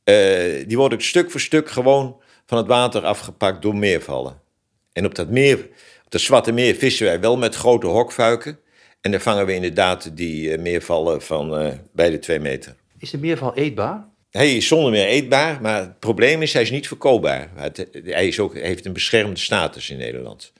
Eh, 0.05 0.67
die 0.67 0.77
worden 0.77 1.01
stuk 1.01 1.31
voor 1.31 1.39
stuk 1.39 1.69
gewoon 1.69 2.21
van 2.45 2.57
het 2.57 2.67
water 2.67 3.05
afgepakt 3.05 3.61
door 3.61 3.75
meervallen. 3.75 4.41
En 4.93 5.05
op 5.05 5.15
dat 5.15 5.29
meer, 5.29 5.57
op 6.05 6.11
dat 6.11 6.21
Zwarte 6.21 6.51
Meer 6.51 6.75
vissen 6.75 7.05
wij 7.05 7.19
wel 7.19 7.37
met 7.37 7.55
grote 7.55 7.87
hokfuiken. 7.87 8.59
En 9.01 9.11
daar 9.11 9.21
vangen 9.21 9.45
we 9.45 9.53
inderdaad 9.53 10.17
die 10.17 10.51
eh, 10.51 10.59
meervallen 10.59 11.21
van 11.21 11.57
eh, 11.57 11.73
bij 11.91 12.09
de 12.09 12.19
twee 12.19 12.39
meter. 12.39 12.75
Is 12.99 13.09
de 13.09 13.17
meerval 13.17 13.55
eetbaar? 13.55 14.07
Hij 14.29 14.55
is 14.55 14.67
zonder 14.67 14.91
meer 14.91 15.05
eetbaar, 15.05 15.61
maar 15.61 15.79
het 15.79 15.99
probleem 15.99 16.41
is, 16.41 16.53
hij 16.53 16.61
is 16.61 16.71
niet 16.71 16.87
verkoopbaar. 16.87 17.49
Hij 18.03 18.27
is 18.27 18.39
ook, 18.39 18.53
hij 18.53 18.67
heeft 18.67 18.85
een 18.85 18.93
beschermde 18.93 19.39
status 19.39 19.89
in 19.89 19.97
Nederland. 19.97 20.53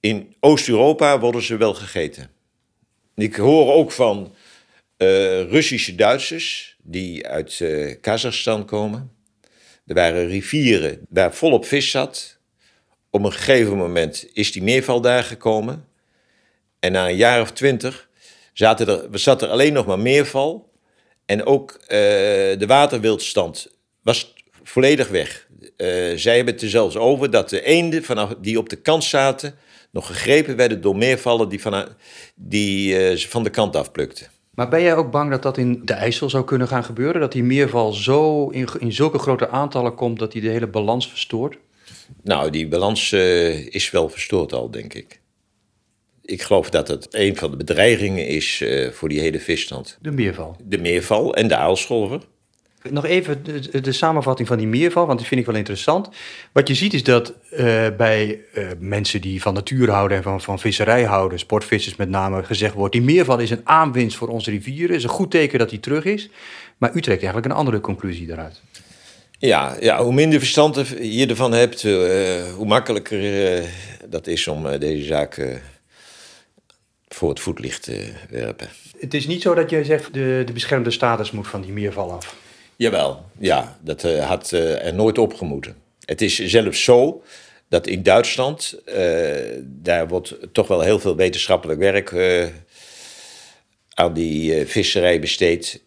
In 0.00 0.34
Oost-Europa 0.40 1.18
worden 1.20 1.42
ze 1.42 1.56
wel 1.56 1.74
gegeten. 1.74 2.30
Ik 3.14 3.36
hoor 3.36 3.72
ook 3.72 3.92
van 3.92 4.34
Russische 5.48 5.94
Duitsers 5.94 6.77
die 6.90 7.26
uit 7.26 7.60
eh, 7.60 7.96
Kazachstan 8.00 8.64
komen. 8.64 9.10
Er 9.86 9.94
waren 9.94 10.26
rivieren 10.26 11.06
waar 11.08 11.34
volop 11.34 11.64
vis 11.64 11.90
zat. 11.90 12.38
Op 13.10 13.24
een 13.24 13.32
gegeven 13.32 13.76
moment 13.76 14.26
is 14.32 14.52
die 14.52 14.62
meerval 14.62 15.00
daar 15.00 15.24
gekomen. 15.24 15.84
En 16.78 16.92
na 16.92 17.08
een 17.08 17.16
jaar 17.16 17.40
of 17.40 17.52
twintig 17.52 18.08
zaten 18.52 18.88
er, 18.88 19.18
zat 19.18 19.42
er 19.42 19.48
alleen 19.48 19.72
nog 19.72 19.86
maar 19.86 19.98
meerval. 19.98 20.72
En 21.26 21.46
ook 21.46 21.72
eh, 21.72 21.88
de 22.58 22.64
waterwildstand 22.66 23.76
was 24.02 24.34
volledig 24.62 25.08
weg. 25.08 25.48
Eh, 25.76 25.88
zij 26.16 26.36
hebben 26.36 26.54
het 26.54 26.62
er 26.62 26.70
zelfs 26.70 26.96
over 26.96 27.30
dat 27.30 27.48
de 27.48 27.62
eenden 27.62 28.04
vanaf, 28.04 28.34
die 28.40 28.58
op 28.58 28.68
de 28.68 28.76
kant 28.76 29.04
zaten... 29.04 29.54
nog 29.90 30.06
gegrepen 30.06 30.56
werden 30.56 30.80
door 30.80 30.96
meervallen 30.96 31.48
die, 31.48 31.60
die 32.34 33.16
ze 33.16 33.28
van 33.28 33.42
de 33.42 33.50
kant 33.50 33.76
afplukten. 33.76 34.37
Maar 34.58 34.68
ben 34.68 34.82
jij 34.82 34.96
ook 34.96 35.10
bang 35.10 35.30
dat 35.30 35.42
dat 35.42 35.58
in 35.58 35.80
de 35.84 35.92
IJssel 35.92 36.30
zou 36.30 36.44
kunnen 36.44 36.68
gaan 36.68 36.84
gebeuren? 36.84 37.20
Dat 37.20 37.32
die 37.32 37.42
meerval 37.42 37.92
zo 37.92 38.48
in, 38.48 38.68
in 38.78 38.92
zulke 38.92 39.18
grote 39.18 39.48
aantallen 39.48 39.94
komt 39.94 40.18
dat 40.18 40.32
hij 40.32 40.42
de 40.42 40.48
hele 40.48 40.66
balans 40.66 41.08
verstoort? 41.08 41.58
Nou, 42.22 42.50
die 42.50 42.68
balans 42.68 43.12
eh, 43.12 43.66
is 43.66 43.90
wel 43.90 44.08
verstoord 44.08 44.52
al, 44.52 44.70
denk 44.70 44.94
ik. 44.94 45.20
Ik 46.22 46.42
geloof 46.42 46.70
dat 46.70 46.88
het 46.88 47.08
een 47.10 47.36
van 47.36 47.50
de 47.50 47.56
bedreigingen 47.56 48.26
is 48.26 48.60
eh, 48.60 48.90
voor 48.90 49.08
die 49.08 49.20
hele 49.20 49.40
visstand. 49.40 49.98
De 50.00 50.10
meerval. 50.10 50.56
De 50.64 50.78
meerval 50.78 51.34
en 51.34 51.48
de 51.48 51.56
aalscholver. 51.56 52.20
Nog 52.82 53.04
even 53.04 53.44
de, 53.44 53.80
de 53.80 53.92
samenvatting 53.92 54.48
van 54.48 54.58
die 54.58 54.66
meerval, 54.66 55.06
want 55.06 55.18
die 55.18 55.28
vind 55.28 55.40
ik 55.40 55.46
wel 55.46 55.56
interessant. 55.56 56.08
Wat 56.52 56.68
je 56.68 56.74
ziet 56.74 56.94
is 56.94 57.02
dat 57.02 57.32
eh, 57.50 57.86
bij 57.96 58.40
eh, 58.54 58.66
mensen 58.78 59.20
die 59.20 59.42
van 59.42 59.54
natuur 59.54 59.90
houden 59.90 60.16
en 60.16 60.22
van, 60.22 60.40
van 60.40 60.58
visserij 60.58 61.04
houden, 61.04 61.38
sportvissers 61.38 61.96
met 61.96 62.08
name, 62.08 62.44
gezegd 62.44 62.74
wordt: 62.74 62.92
die 62.92 63.02
meerval 63.02 63.38
is 63.38 63.50
een 63.50 63.60
aanwinst 63.64 64.16
voor 64.16 64.28
onze 64.28 64.50
rivieren. 64.50 64.96
is 64.96 65.02
een 65.02 65.08
goed 65.08 65.30
teken 65.30 65.58
dat 65.58 65.70
hij 65.70 65.78
terug 65.78 66.04
is. 66.04 66.30
Maar 66.76 66.90
u 66.94 67.00
trekt 67.00 67.22
eigenlijk 67.22 67.46
een 67.52 67.58
andere 67.58 67.80
conclusie 67.80 68.26
daaruit. 68.26 68.60
Ja, 69.38 69.76
ja, 69.80 70.02
hoe 70.02 70.14
minder 70.14 70.38
verstand 70.38 70.76
je 71.00 71.26
ervan 71.26 71.52
hebt, 71.52 71.84
eh, 71.84 71.92
hoe 72.54 72.66
makkelijker 72.66 73.62
dat 74.08 74.26
is 74.26 74.48
om 74.48 74.78
deze 74.78 75.04
zaak 75.04 75.60
voor 77.08 77.28
het 77.28 77.40
voetlicht 77.40 77.82
te 77.82 78.12
werpen. 78.30 78.68
Het 78.98 79.14
is 79.14 79.26
niet 79.26 79.42
zo 79.42 79.54
dat 79.54 79.70
je 79.70 79.84
zegt 79.84 80.14
de, 80.14 80.42
de 80.46 80.52
beschermde 80.52 80.90
status 80.90 81.30
moet 81.30 81.48
van 81.48 81.60
die 81.60 81.72
meerval 81.72 82.12
af. 82.12 82.36
Jawel, 82.78 83.24
ja, 83.38 83.78
dat 83.80 84.04
eh, 84.04 84.26
had 84.28 84.52
eh, 84.52 84.86
er 84.86 84.94
nooit 84.94 85.18
opgemoeten. 85.18 85.76
Het 86.04 86.20
is 86.20 86.38
zelfs 86.38 86.84
zo 86.84 87.22
dat 87.68 87.86
in 87.86 88.02
Duitsland, 88.02 88.82
eh, 88.84 89.04
daar 89.64 90.08
wordt 90.08 90.36
toch 90.52 90.68
wel 90.68 90.80
heel 90.80 90.98
veel 90.98 91.16
wetenschappelijk 91.16 91.78
werk 91.78 92.14
aan 93.94 94.12
die 94.12 94.66
visserij 94.66 95.20
besteed. 95.20 95.82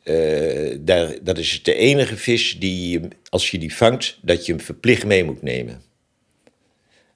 Daar, 0.79 1.15
dat 1.21 1.37
is 1.37 1.63
de 1.63 1.73
enige 1.73 2.17
vis 2.17 2.59
die, 2.59 2.99
als 3.29 3.51
je 3.51 3.57
die 3.57 3.75
vangt, 3.75 4.17
dat 4.21 4.45
je 4.45 4.51
hem 4.51 4.61
verplicht 4.61 5.05
mee 5.05 5.23
moet 5.23 5.41
nemen. 5.41 5.81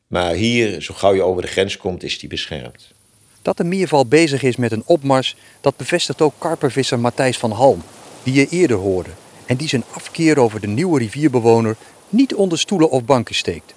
Maar 0.07 0.33
hier, 0.33 0.81
zo 0.81 0.93
gauw 0.93 1.13
je 1.13 1.21
over 1.21 1.41
de 1.41 1.47
grens 1.47 1.77
komt, 1.77 2.03
is 2.03 2.19
die 2.19 2.29
beschermd. 2.29 2.93
Dat 3.41 3.57
de 3.57 3.63
meerval 3.63 4.05
bezig 4.05 4.43
is 4.43 4.55
met 4.55 4.71
een 4.71 4.83
opmars, 4.85 5.35
dat 5.61 5.77
bevestigt 5.77 6.21
ook 6.21 6.33
karpervisser 6.37 6.99
Matthijs 6.99 7.37
van 7.37 7.51
Halm, 7.51 7.83
die 8.23 8.33
je 8.33 8.47
eerder 8.49 8.77
hoorde. 8.77 9.09
En 9.45 9.55
die 9.55 9.67
zijn 9.67 9.83
afkeer 9.93 10.39
over 10.39 10.61
de 10.61 10.67
nieuwe 10.67 10.99
rivierbewoner 10.99 11.75
niet 12.09 12.35
onder 12.35 12.59
stoelen 12.59 12.89
of 12.89 13.03
banken 13.05 13.35
steekt. 13.35 13.73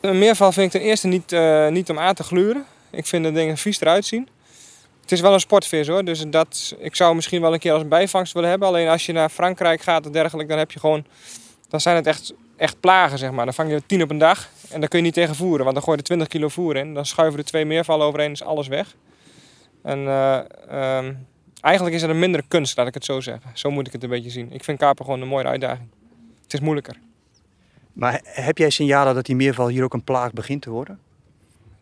Een 0.00 0.18
meerval 0.18 0.52
vind 0.52 0.74
ik 0.74 0.80
ten 0.80 0.88
eerste 0.88 1.06
niet, 1.06 1.32
eh, 1.32 1.68
niet 1.68 1.90
om 1.90 1.98
aan 1.98 2.14
te 2.14 2.22
gluren. 2.22 2.64
Ik 2.90 3.06
vind 3.06 3.24
de 3.24 3.32
dingen 3.32 3.56
vies 3.56 3.80
eruit 3.80 4.04
zien. 4.04 4.28
Het 5.00 5.12
is 5.12 5.20
wel 5.20 5.32
een 5.32 5.40
sportvis 5.40 5.88
hoor, 5.88 6.04
dus 6.04 6.24
dat, 6.26 6.74
ik 6.78 6.96
zou 6.96 7.14
misschien 7.14 7.40
wel 7.40 7.52
een 7.52 7.58
keer 7.58 7.72
als 7.72 7.88
bijvangst 7.88 8.32
willen 8.32 8.48
hebben. 8.48 8.68
Alleen 8.68 8.88
als 8.88 9.06
je 9.06 9.12
naar 9.12 9.28
Frankrijk 9.28 9.82
gaat 9.82 10.06
of 10.06 10.12
dergelijke, 10.12 10.48
dan 10.50 10.58
heb 10.58 10.70
je 10.70 10.80
gewoon, 10.80 11.06
dan 11.68 11.80
zijn 11.80 11.96
het 11.96 12.06
echt, 12.06 12.34
echt 12.56 12.80
plagen 12.80 13.18
zeg 13.18 13.30
maar. 13.30 13.44
Dan 13.44 13.54
vang 13.54 13.70
je 13.70 13.82
tien 13.86 14.02
op 14.02 14.10
een 14.10 14.18
dag 14.18 14.48
en 14.68 14.80
daar 14.80 14.88
kun 14.88 14.98
je 14.98 15.04
niet 15.04 15.14
tegen 15.14 15.34
voeren, 15.34 15.64
want 15.64 15.74
dan 15.74 15.84
gooi 15.84 15.96
je 15.96 16.02
er 16.02 16.08
20 16.08 16.28
kilo 16.28 16.48
voer 16.48 16.76
in. 16.76 16.94
Dan 16.94 17.06
schuiven 17.06 17.38
er 17.38 17.44
twee 17.44 17.64
meervallen 17.64 18.06
overheen, 18.06 18.32
is 18.32 18.42
alles 18.42 18.68
weg. 18.68 18.94
En 19.82 20.06
eh, 20.06 20.38
ehm, 20.68 21.14
eigenlijk 21.66 21.96
is 21.96 22.02
het 22.02 22.10
een 22.10 22.18
mindere 22.18 22.44
kunst, 22.48 22.76
laat 22.76 22.86
ik 22.86 22.94
het 22.94 23.04
zo 23.04 23.20
zeggen. 23.20 23.50
Zo 23.54 23.70
moet 23.70 23.86
ik 23.86 23.92
het 23.92 24.02
een 24.02 24.08
beetje 24.08 24.30
zien. 24.30 24.52
Ik 24.52 24.64
vind 24.64 24.78
kapen 24.78 25.04
gewoon 25.04 25.20
een 25.20 25.28
mooie 25.28 25.44
uitdaging. 25.44 25.88
Het 26.42 26.52
is 26.52 26.60
moeilijker. 26.60 26.98
Maar 27.92 28.20
heb 28.24 28.58
jij 28.58 28.70
signalen 28.70 29.14
dat 29.14 29.26
die 29.26 29.36
meerval 29.36 29.68
hier 29.68 29.84
ook 29.84 29.94
een 29.94 30.04
plaag 30.04 30.32
begint 30.32 30.62
te 30.62 30.70
worden? 30.70 30.98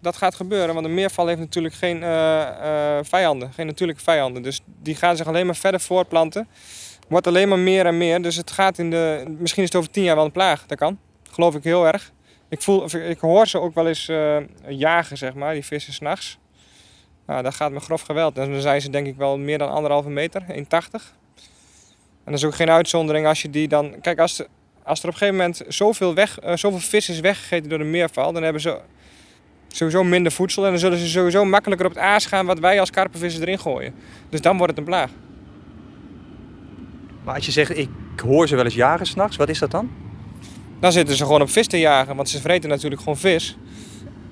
dat 0.05 0.17
gaat 0.17 0.35
gebeuren, 0.35 0.75
want 0.75 0.87
een 0.87 0.95
meerval 0.95 1.27
heeft 1.27 1.41
natuurlijk 1.41 1.75
geen 1.75 2.03
eh, 2.03 2.99
eh, 2.99 3.05
vijanden, 3.05 3.53
geen 3.53 3.67
natuurlijke 3.67 4.03
vijanden. 4.03 4.43
Dus 4.43 4.61
die 4.83 4.95
gaan 4.95 5.17
zich 5.17 5.27
alleen 5.27 5.47
maar 5.47 5.57
verder 5.57 5.81
voortplanten. 5.81 6.49
Wordt 7.09 7.27
alleen 7.27 7.49
maar 7.49 7.59
meer 7.59 7.87
en 7.87 7.99
meer. 7.99 8.23
Dus 8.23 8.37
het 8.37 8.51
gaat 8.51 8.79
in 8.79 8.91
de. 8.91 9.35
Misschien 9.39 9.63
is 9.63 9.69
het 9.69 9.79
over 9.79 9.91
tien 9.91 10.03
jaar 10.03 10.17
wel 10.17 10.25
een 10.25 10.33
plaag. 10.33 10.67
Dat 10.67 10.79
kan. 10.79 10.99
Geloof 11.31 11.55
ik 11.55 11.65
heel 11.65 11.87
erg. 11.87 12.13
Ik, 12.49 12.63
voel, 12.63 12.95
ik 12.95 13.19
hoor 13.19 13.47
ze 13.47 13.61
ook 13.61 13.75
wel 13.75 13.89
eens 13.89 14.09
eh, 14.09 14.37
jagen, 14.69 15.17
zeg 15.17 15.35
maar, 15.35 15.53
die 15.53 15.65
vissen 15.65 15.93
s'nachts. 15.93 16.39
Nou, 17.27 17.43
dat 17.43 17.55
gaat 17.55 17.73
me 17.73 17.81
grof 17.81 18.03
geweld. 18.03 18.39
En 18.39 18.51
dan 18.53 18.61
zijn 18.61 18.81
ze 18.81 18.91
denk 18.91 19.07
ik 19.07 19.17
wel 19.17 19.39
meer 19.39 19.59
dan 19.59 19.71
anderhalve 19.71 20.09
meter, 20.11 20.43
1,80. 20.49 20.55
En 22.25 22.33
dat 22.33 22.35
is 22.35 22.45
ook 22.45 22.55
geen 22.55 22.71
uitzondering 22.71 23.27
als 23.27 23.43
je 23.43 23.51
die 23.51 23.69
dan. 23.69 24.01
Kijk, 24.01 24.19
als, 24.19 24.39
er- 24.39 24.47
als 24.83 24.99
er 25.03 25.07
op 25.09 25.13
een 25.13 25.19
gegeven 25.19 25.41
moment 25.41 25.63
zoveel, 25.69 26.15
weg, 26.15 26.39
eh, 26.39 26.57
zoveel 26.57 26.79
vis 26.79 27.09
is 27.09 27.21
weggegeten 27.21 27.69
door 27.69 27.79
de 27.79 27.85
meerval, 27.85 28.33
dan 28.33 28.43
hebben 28.43 28.63
ze 28.63 28.79
sowieso 29.69 30.05
minder 30.05 30.33
voedsel. 30.33 30.65
En 30.65 30.71
dan 30.71 30.79
zullen 30.79 30.99
ze 30.99 31.09
sowieso 31.09 31.45
makkelijker 31.45 31.87
op 31.87 31.93
het 31.95 32.03
aas 32.03 32.27
gaan 32.27 32.47
wat 32.47 32.59
wij 32.59 32.81
als 32.81 32.91
karpenvissers 32.91 33.43
erin 33.45 33.59
gooien. 33.59 33.95
Dus 34.29 34.41
dan 34.41 34.57
wordt 34.57 34.71
het 34.71 34.79
een 34.79 34.85
plaag. 34.89 35.11
Maar 37.25 37.35
als 37.35 37.47
je 37.47 37.53
zegt, 37.53 37.79
ik 37.79 37.89
hoor 38.23 38.49
ze 38.49 38.57
wel 38.57 38.65
eens 38.65 38.75
jagen 38.75 39.07
s'nachts, 39.07 39.37
wat 39.37 39.49
is 39.49 39.59
dat 39.59 39.71
dan? 39.71 39.91
Dan 40.81 40.93
zitten 40.93 41.17
ze 41.17 41.25
gewoon 41.25 41.43
op 41.43 41.51
vis 41.51 41.67
te 41.67 41.79
jagen, 41.79 42.17
want 42.17 42.29
ze 42.29 42.41
vreten 42.41 42.69
natuurlijk 42.71 43.01
gewoon 43.03 43.17
vis. 43.19 43.57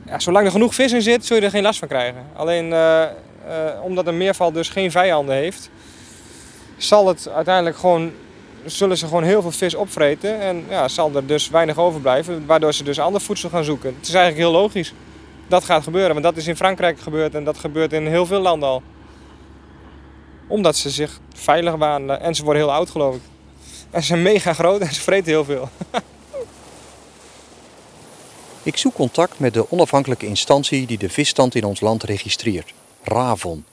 Ja, 0.06 0.18
zolang 0.18 0.46
er 0.46 0.52
genoeg 0.52 0.74
vis 0.74 0.92
in 0.92 1.02
zit, 1.02 1.26
zul 1.26 1.36
je 1.36 1.42
er 1.42 1.50
geen 1.50 1.62
last 1.62 1.78
van 1.78 1.88
krijgen. 1.88 2.26
Alleen 2.34 2.72
eh, 2.72 3.02
eh, 3.02 3.10
omdat 3.82 4.06
een 4.06 4.16
meerval 4.16 4.52
dus 4.52 4.68
geen 4.68 4.90
vijanden 4.90 5.34
heeft, 5.34 5.70
zal 6.76 7.08
het 7.08 7.28
uiteindelijk 7.28 7.76
gewoon, 7.76 8.12
zullen 8.64 8.96
ze 8.96 9.06
gewoon 9.06 9.22
heel 9.22 9.42
veel 9.42 9.50
vis 9.50 9.74
opvreten. 9.74 10.40
En 10.40 10.64
ja, 10.68 10.88
zal 10.88 11.14
er 11.14 11.26
dus 11.26 11.48
weinig 11.48 11.78
overblijven, 11.78 12.46
waardoor 12.46 12.72
ze 12.72 12.84
dus 12.84 13.00
ander 13.00 13.20
voedsel 13.20 13.48
gaan 13.48 13.64
zoeken. 13.64 13.94
Het 13.98 14.08
is 14.08 14.14
eigenlijk 14.14 14.48
heel 14.48 14.60
logisch. 14.60 14.94
Dat 15.46 15.64
gaat 15.64 15.82
gebeuren, 15.82 16.12
want 16.12 16.24
dat 16.24 16.36
is 16.36 16.46
in 16.46 16.56
Frankrijk 16.56 17.00
gebeurd 17.00 17.34
en 17.34 17.44
dat 17.44 17.58
gebeurt 17.58 17.92
in 17.92 18.06
heel 18.06 18.26
veel 18.26 18.40
landen 18.40 18.68
al. 18.68 18.82
Omdat 20.46 20.76
ze 20.76 20.90
zich 20.90 21.20
veilig 21.34 21.74
wanen 21.74 22.20
en 22.20 22.34
ze 22.34 22.44
worden 22.44 22.62
heel 22.62 22.72
oud 22.72 22.90
geloof 22.90 23.14
ik. 23.14 23.22
En 23.90 24.00
ze 24.00 24.06
zijn 24.06 24.22
mega 24.22 24.52
groot 24.52 24.80
en 24.80 24.94
ze 24.94 25.00
vreten 25.00 25.30
heel 25.30 25.44
veel. 25.44 25.68
Ik 28.64 28.76
zoek 28.76 28.94
contact 28.94 29.38
met 29.38 29.54
de 29.54 29.70
onafhankelijke 29.70 30.26
instantie 30.26 30.86
die 30.86 30.98
de 30.98 31.08
visstand 31.08 31.54
in 31.54 31.64
ons 31.64 31.80
land 31.80 32.02
registreert, 32.02 32.72
RAVON. 33.02 33.64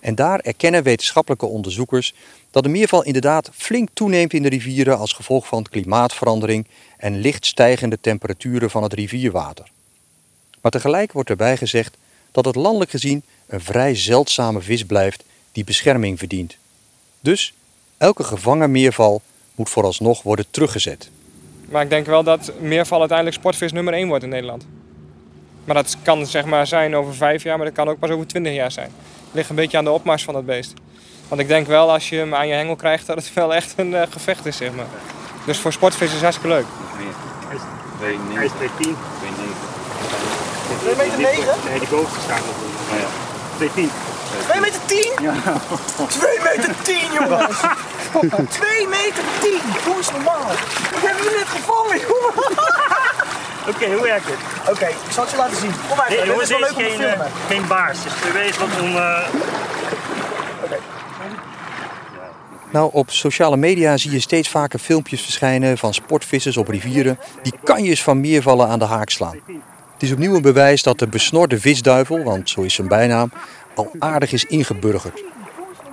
En 0.00 0.14
daar 0.14 0.38
erkennen 0.38 0.82
wetenschappelijke 0.82 1.46
onderzoekers 1.46 2.14
dat 2.50 2.62
de 2.62 2.68
meerval 2.68 3.04
inderdaad 3.04 3.50
flink 3.52 3.88
toeneemt 3.92 4.32
in 4.32 4.42
de 4.42 4.48
rivieren 4.48 4.98
als 4.98 5.12
gevolg 5.12 5.46
van 5.46 5.62
klimaatverandering 5.62 6.66
en 6.96 7.20
licht 7.20 7.46
stijgende 7.46 7.98
temperaturen 8.00 8.70
van 8.70 8.82
het 8.82 8.92
rivierwater. 8.92 9.66
Maar 10.60 10.72
tegelijk 10.72 11.12
wordt 11.12 11.30
erbij 11.30 11.56
gezegd 11.56 11.96
dat 12.30 12.44
het 12.44 12.54
landelijk 12.54 12.90
gezien 12.90 13.22
een 13.46 13.60
vrij 13.60 13.94
zeldzame 13.94 14.60
vis 14.60 14.84
blijft 14.84 15.24
die 15.52 15.64
bescherming 15.64 16.18
verdient. 16.18 16.56
Dus 17.20 17.54
elke 17.96 18.24
gevangen 18.24 18.70
meerval 18.70 19.22
moet 19.54 19.70
vooralsnog 19.70 20.22
worden 20.22 20.46
teruggezet. 20.50 21.10
Maar 21.72 21.82
ik 21.82 21.90
denk 21.90 22.06
wel 22.06 22.22
dat 22.22 22.52
meerval 22.60 22.98
uiteindelijk 22.98 23.38
sportvis 23.38 23.72
nummer 23.72 23.94
1 23.94 24.08
wordt 24.08 24.24
in 24.24 24.30
Nederland. 24.30 24.66
Maar 25.64 25.74
dat 25.74 25.96
kan 26.02 26.26
zeg 26.26 26.44
maar 26.44 26.66
zijn 26.66 26.96
over 26.96 27.14
vijf 27.14 27.42
jaar, 27.42 27.56
maar 27.56 27.66
dat 27.66 27.74
kan 27.74 27.88
ook 27.88 27.98
pas 27.98 28.10
over 28.10 28.26
twintig 28.26 28.52
jaar 28.52 28.72
zijn. 28.72 28.90
Het 29.24 29.34
ligt 29.34 29.50
een 29.50 29.56
beetje 29.56 29.78
aan 29.78 29.84
de 29.84 29.90
opmars 29.90 30.24
van 30.24 30.34
het 30.34 30.46
beest. 30.46 30.74
Want 31.28 31.40
ik 31.40 31.48
denk 31.48 31.66
wel 31.66 31.92
als 31.92 32.08
je 32.08 32.16
hem 32.16 32.34
aan 32.34 32.48
je 32.48 32.54
hengel 32.54 32.76
krijgt 32.76 33.06
dat 33.06 33.16
het 33.16 33.34
wel 33.34 33.54
echt 33.54 33.74
een 33.76 33.90
uh, 33.90 34.02
gevecht 34.10 34.46
is, 34.46 34.56
zeg 34.56 34.74
maar. 34.74 34.86
Dus 35.46 35.58
voor 35.58 35.72
sportvis 35.72 36.06
is 36.06 36.12
het 36.12 36.22
hartstikke 36.22 36.54
leuk. 36.54 36.66
Hij 38.34 38.44
is 38.44 38.50
210. 38.50 38.96
2 40.80 40.96
meter 40.96 41.18
9? 41.20 41.44
Nee, 41.68 41.78
die 41.78 41.88
bovenste 41.88 42.20
staat 42.20 42.38
nog. 42.38 42.56
Oh 42.92 42.98
ja. 42.98 43.06
210. 43.56 43.90
2 44.48 44.60
meter 44.60 44.80
10? 44.86 45.12
Ja. 45.22 45.34
2 46.08 46.38
meter 46.42 46.74
10, 46.82 46.96
jongens! 47.12 47.58
2 48.48 48.88
meter 48.88 49.24
10! 49.40 49.60
Doe 49.84 49.96
eens 49.96 50.10
normaal! 50.10 50.50
Ik 50.96 51.02
heb 51.02 51.18
je 51.18 51.34
net 51.38 51.48
gevangen, 51.48 51.98
jongen! 51.98 52.50
Oké, 53.68 53.70
okay, 53.70 53.94
hoe 53.94 54.02
werkt 54.02 54.26
het? 54.26 54.38
Oké, 54.60 54.70
okay, 54.70 54.90
ik 54.90 55.12
zal 55.12 55.22
het 55.22 55.32
je 55.32 55.38
laten 55.38 55.56
zien. 55.56 55.72
Kom 55.88 55.96
maar, 55.96 56.08
nee, 56.08 56.26
jongens, 56.26 56.48
dit 56.48 56.58
is 56.58 56.64
wel 56.64 56.74
geen, 56.74 56.98
leuk 56.98 57.12
om 57.12 57.18
te 57.18 57.24
uh, 57.24 57.46
geen 57.48 57.66
baars. 57.66 58.02
Dus 58.02 58.12
we 58.12 58.32
weten 58.32 58.60
wat 58.60 58.80
om... 58.80 58.96
Uh... 58.96 59.28
Okay. 60.64 60.78
Nou, 62.70 62.90
op 62.92 63.10
sociale 63.10 63.56
media 63.56 63.96
zie 63.96 64.10
je 64.10 64.20
steeds 64.20 64.48
vaker 64.48 64.78
filmpjes 64.78 65.22
verschijnen 65.22 65.78
van 65.78 65.94
sportvissers 65.94 66.56
op 66.56 66.68
rivieren 66.68 67.18
die 67.42 67.54
kanjes 67.64 68.02
van 68.02 68.20
meervallen 68.20 68.68
aan 68.68 68.78
de 68.78 68.84
haak 68.84 69.10
slaan. 69.10 69.40
Het 69.92 70.02
is 70.10 70.12
opnieuw 70.12 70.34
een 70.34 70.42
bewijs 70.42 70.82
dat 70.82 70.98
de 70.98 71.06
besnorde 71.06 71.60
visduivel, 71.60 72.22
want 72.22 72.50
zo 72.50 72.60
is 72.60 72.74
zijn 72.74 72.88
bijnaam, 72.88 73.32
al 73.74 73.90
aardig 73.98 74.32
is 74.32 74.44
ingeburgerd. 74.44 75.22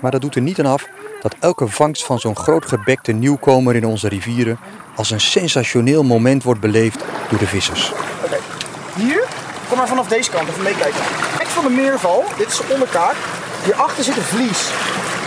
Maar 0.02 0.12
dat 0.12 0.22
doet 0.22 0.36
er 0.36 0.42
niet 0.42 0.60
aan 0.60 0.66
af 0.66 0.88
dat 1.22 1.36
elke 1.40 1.68
vangst 1.68 2.06
van 2.06 2.20
zo'n 2.20 2.36
grootgebekte 2.36 3.12
nieuwkomer 3.12 3.76
in 3.76 3.86
onze 3.86 4.08
rivieren 4.08 4.60
als 4.96 5.12
een 5.12 5.22
sensationeel 5.22 6.04
moment 6.04 6.44
wordt 6.44 6.60
beleefd 6.60 7.00
door 7.30 7.40
de 7.40 7.48
vissers. 7.48 7.92
Oké, 7.92 8.26
okay. 8.26 8.40
hier, 8.96 9.24
kom 9.68 9.78
maar 9.78 9.88
vanaf 9.88 10.08
deze 10.08 10.30
kant 10.30 10.50
even 10.50 10.64
meekijken. 10.64 11.02
Kijk 11.38 11.50
van 11.50 11.64
de 11.64 11.70
meerval, 11.70 12.24
dit 12.38 12.48
is 12.48 12.58
de 12.58 12.64
onderkaak. 12.74 13.16
Hierachter 13.64 14.04
zit 14.04 14.18
een 14.18 14.24
vlies. 14.24 14.70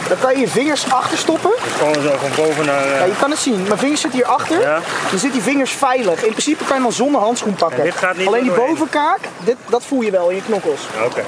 Dan 0.09 0.18
kan 0.18 0.32
je 0.32 0.40
je 0.40 0.48
vingers 0.48 0.92
achter 0.92 1.18
stoppen. 1.18 1.50
Gewoon 1.59 2.03
zo 2.03 2.16
van 2.16 2.44
boven 2.44 2.66
naar... 2.66 2.86
Uh... 2.86 2.98
Ja, 2.98 3.05
je 3.05 3.16
kan 3.20 3.30
het 3.30 3.38
zien. 3.38 3.62
Mijn 3.62 3.78
vingers 3.78 4.00
zitten 4.00 4.18
hierachter. 4.18 4.61
Ja. 4.61 4.80
Dan 5.11 5.18
zitten 5.18 5.32
die 5.32 5.42
vingers 5.42 5.70
veilig. 5.70 6.22
In 6.22 6.30
principe 6.30 6.64
kan 6.64 6.76
je 6.76 6.82
dan 6.82 6.92
zonder 6.92 7.20
handschoen 7.20 7.55
pakken. 7.55 7.78
Ja, 7.78 7.84
dit 7.84 7.94
gaat 7.94 8.16
niet 8.16 8.26
Alleen 8.26 8.42
die 8.42 8.53
bovenkaak, 8.53 9.18
dit, 9.44 9.57
dat 9.68 9.84
voel 9.84 10.00
je 10.00 10.11
wel 10.11 10.28
in 10.28 10.36
je 10.36 10.42
knokkels. 10.42 10.80
Oké. 10.96 11.05
Okay. 11.05 11.24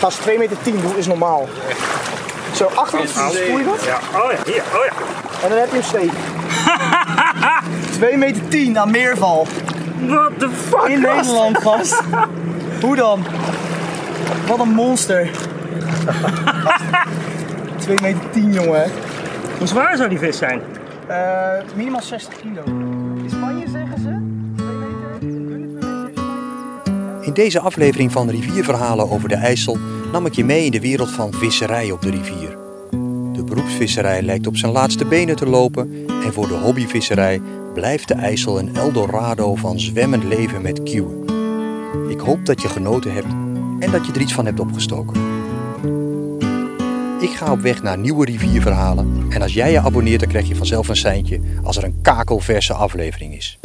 Als 0.00 0.14
2 0.14 0.38
meter 0.38 0.56
10 0.62 0.80
doe, 0.80 0.96
is 0.96 1.06
normaal. 1.06 1.48
Zo, 2.54 2.70
achter 2.74 3.08
voel 3.08 3.58
je 3.58 3.64
dat? 3.64 3.84
Ja. 3.84 3.98
Oh 4.20 4.32
ja, 4.32 4.38
hier, 4.44 4.62
oh 4.74 4.84
ja. 4.84 4.92
En 5.42 5.48
dan 5.48 5.58
heb 5.58 5.68
je 5.68 5.74
hem 5.74 5.82
steek. 5.82 6.12
2 7.92 8.16
meter 8.16 8.48
10 8.48 8.78
aan 8.78 8.90
meerval. 8.90 9.46
What 10.06 10.30
the 10.38 10.48
fuck? 10.68 10.88
In 10.88 11.00
Nederland, 11.00 11.58
gast. 11.58 12.02
Hoe 12.82 12.96
dan? 12.96 13.24
Wat 14.46 14.58
een 14.58 14.68
monster. 14.68 15.30
2 17.78 17.96
meter 18.02 18.20
10, 18.30 18.52
jongen. 18.52 18.90
Hoe 19.58 19.66
zwaar 19.66 19.96
zou 19.96 20.08
die 20.08 20.18
vis 20.18 20.38
zijn? 20.38 20.62
Uh, 21.10 21.16
minimaal 21.74 22.02
60 22.02 22.34
kilo. 22.40 22.62
In 27.30 27.36
deze 27.36 27.60
aflevering 27.60 28.12
van 28.12 28.30
Rivierverhalen 28.30 29.10
over 29.10 29.28
de 29.28 29.34
IJssel 29.34 29.78
nam 30.12 30.26
ik 30.26 30.34
je 30.34 30.44
mee 30.44 30.64
in 30.64 30.70
de 30.70 30.80
wereld 30.80 31.10
van 31.10 31.32
visserij 31.32 31.90
op 31.90 32.02
de 32.02 32.10
rivier. 32.10 32.58
De 33.32 33.44
beroepsvisserij 33.44 34.22
lijkt 34.22 34.46
op 34.46 34.56
zijn 34.56 34.72
laatste 34.72 35.04
benen 35.04 35.36
te 35.36 35.46
lopen 35.46 36.06
en 36.24 36.32
voor 36.32 36.48
de 36.48 36.54
hobbyvisserij 36.54 37.40
blijft 37.74 38.08
de 38.08 38.14
IJssel 38.14 38.58
een 38.58 38.76
Eldorado 38.76 39.54
van 39.54 39.80
zwemmend 39.80 40.24
leven 40.24 40.62
met 40.62 40.82
kieuwen. 40.82 41.24
Ik 42.08 42.20
hoop 42.20 42.46
dat 42.46 42.62
je 42.62 42.68
genoten 42.68 43.12
hebt 43.12 43.32
en 43.78 43.90
dat 43.90 44.06
je 44.06 44.12
er 44.12 44.20
iets 44.20 44.34
van 44.34 44.44
hebt 44.44 44.60
opgestoken. 44.60 45.20
Ik 47.20 47.30
ga 47.30 47.52
op 47.52 47.60
weg 47.60 47.82
naar 47.82 47.98
nieuwe 47.98 48.24
rivierverhalen 48.24 49.26
en 49.28 49.42
als 49.42 49.54
jij 49.54 49.70
je 49.70 49.80
abonneert 49.80 50.20
dan 50.20 50.28
krijg 50.28 50.48
je 50.48 50.56
vanzelf 50.56 50.88
een 50.88 50.96
seintje 50.96 51.40
als 51.62 51.76
er 51.76 51.84
een 51.84 51.98
kakelverse 52.02 52.74
aflevering 52.74 53.36
is. 53.36 53.58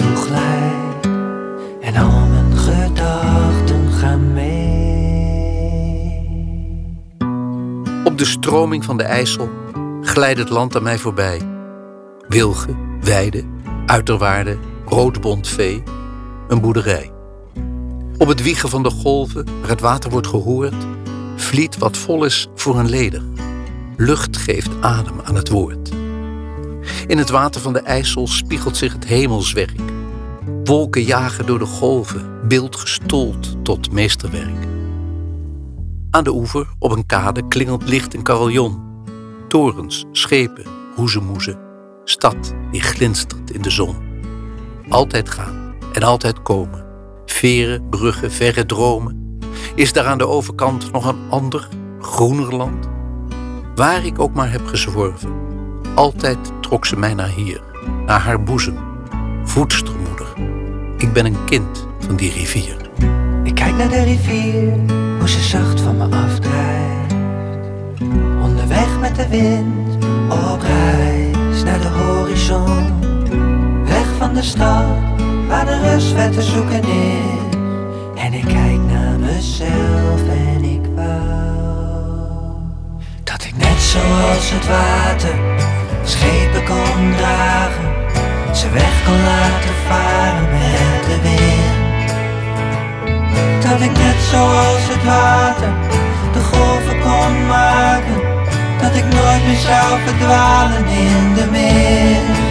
Naartoe. 0.00 0.24
En 1.80 1.96
al 1.96 2.26
mijn 2.26 2.56
gedachten 2.56 3.92
gaan 3.92 4.32
mee. 4.32 4.74
Op 8.04 8.18
de 8.18 8.24
stroming 8.24 8.84
van 8.84 8.96
de 8.96 9.02
IJssel 9.02 9.50
glijdt 10.00 10.38
het 10.38 10.48
land 10.48 10.76
aan 10.76 10.82
mij 10.82 10.98
voorbij. 10.98 11.40
Wilgen, 12.28 12.76
weiden, 13.00 13.50
uiterwaarden, 13.86 14.58
roodbont 14.84 15.48
vee, 15.48 15.82
een 16.48 16.60
boerderij. 16.60 17.10
Op 18.18 18.28
het 18.28 18.42
wiegen 18.42 18.68
van 18.68 18.82
de 18.82 18.90
golven, 18.90 19.46
waar 19.60 19.70
het 19.70 19.80
water 19.80 20.10
wordt 20.10 20.26
gehoord, 20.26 20.74
vliet 21.36 21.78
wat 21.78 21.96
vol 21.96 22.24
is 22.24 22.48
voor 22.54 22.78
een 22.78 22.88
leder. 22.88 23.22
Lucht 23.96 24.36
geeft 24.36 24.70
adem 24.80 25.20
aan 25.24 25.34
het 25.34 25.48
woord. 25.48 26.05
In 27.06 27.18
het 27.18 27.30
water 27.30 27.60
van 27.60 27.72
de 27.72 27.80
IJssel 27.80 28.26
spiegelt 28.26 28.76
zich 28.76 28.92
het 28.92 29.04
hemelswerk. 29.04 29.80
Wolken 30.64 31.02
jagen 31.02 31.46
door 31.46 31.58
de 31.58 31.66
golven, 31.66 32.48
beeld 32.48 32.76
gestold 32.76 33.64
tot 33.64 33.92
meesterwerk. 33.92 34.66
Aan 36.10 36.24
de 36.24 36.32
oever, 36.32 36.66
op 36.78 36.90
een 36.90 37.06
kade, 37.06 37.48
klingelt 37.48 37.88
licht 37.88 38.14
een 38.14 38.22
carillon. 38.22 38.82
Torens, 39.48 40.04
schepen, 40.12 40.64
hoezemoezen. 40.94 41.58
Stad 42.04 42.54
die 42.70 42.80
glinstert 42.80 43.50
in 43.50 43.62
de 43.62 43.70
zon. 43.70 43.96
Altijd 44.88 45.30
gaan 45.30 45.74
en 45.92 46.02
altijd 46.02 46.42
komen. 46.42 46.84
Veren, 47.26 47.88
bruggen, 47.88 48.32
verre 48.32 48.66
dromen. 48.66 49.38
Is 49.74 49.92
daar 49.92 50.06
aan 50.06 50.18
de 50.18 50.28
overkant 50.28 50.92
nog 50.92 51.06
een 51.06 51.30
ander, 51.30 51.68
groener 52.00 52.56
land? 52.56 52.88
Waar 53.74 54.04
ik 54.04 54.18
ook 54.18 54.34
maar 54.34 54.50
heb 54.50 54.66
gezworven, 54.66 55.45
altijd 55.96 56.38
trok 56.60 56.86
ze 56.86 56.98
mij 56.98 57.14
naar 57.14 57.28
hier, 57.28 57.60
naar 58.06 58.20
haar 58.20 58.42
boezem. 58.42 58.78
Voedstermoeder, 59.44 60.26
ik 60.96 61.12
ben 61.12 61.26
een 61.26 61.44
kind 61.44 61.86
van 61.98 62.16
die 62.16 62.32
rivier. 62.32 62.76
Ik 63.42 63.54
kijk 63.54 63.76
naar 63.76 63.88
de 63.88 64.02
rivier, 64.02 64.72
hoe 65.18 65.28
ze 65.28 65.40
zacht 65.40 65.80
van 65.80 65.96
me 65.96 66.16
afdrijft. 66.16 67.14
Onderweg 68.42 68.98
met 69.00 69.16
de 69.16 69.28
wind, 69.28 70.04
op 70.28 70.60
reis 70.60 71.62
naar 71.62 71.80
de 71.80 71.88
horizon. 71.88 73.00
Weg 73.84 74.06
van 74.18 74.34
de 74.34 74.42
stad, 74.42 74.84
waar 75.48 75.64
de 75.64 75.80
rust 75.80 76.12
werd 76.12 76.32
te 76.32 76.42
zoeken 76.42 76.82
is. 76.82 77.54
En 78.14 78.32
ik 78.32 78.44
kijk 78.44 78.80
naar 78.80 79.18
mezelf 79.18 80.28
en 80.28 80.64
ik 80.64 80.84
wou 80.94 81.16
dat 83.24 83.44
ik 83.44 83.56
net 83.56 83.80
zoals 83.80 84.50
het 84.50 84.66
water 84.66 85.34
schepen 86.08 86.64
kon 86.64 87.14
dragen, 87.16 87.84
ze 88.54 88.70
weg 88.70 89.04
kon 89.04 89.22
laten 89.22 89.74
varen 89.88 90.48
met 90.50 91.04
de 91.08 91.18
wind. 91.22 92.10
Dat 93.62 93.80
ik 93.80 93.98
net 93.98 94.18
zoals 94.30 94.84
het 94.88 95.04
water 95.04 95.72
de 96.32 96.40
golven 96.40 97.00
kon 97.00 97.46
maken, 97.46 98.20
dat 98.80 98.94
ik 98.94 99.04
nooit 99.04 99.46
meer 99.46 99.56
zou 99.56 100.00
verdwalen 100.04 100.86
in 100.86 101.34
de 101.34 101.46
mist. 101.50 102.45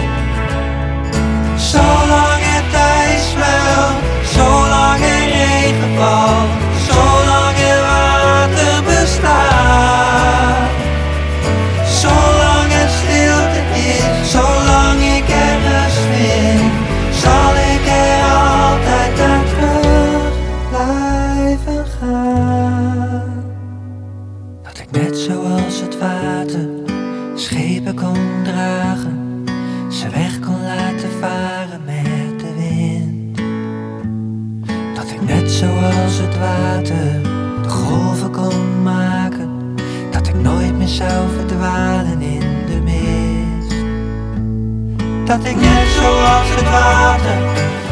Dat 45.25 45.45
ik 45.45 45.55
net 45.55 45.87
zoals 45.99 46.49
het 46.55 46.69
water 46.69 47.37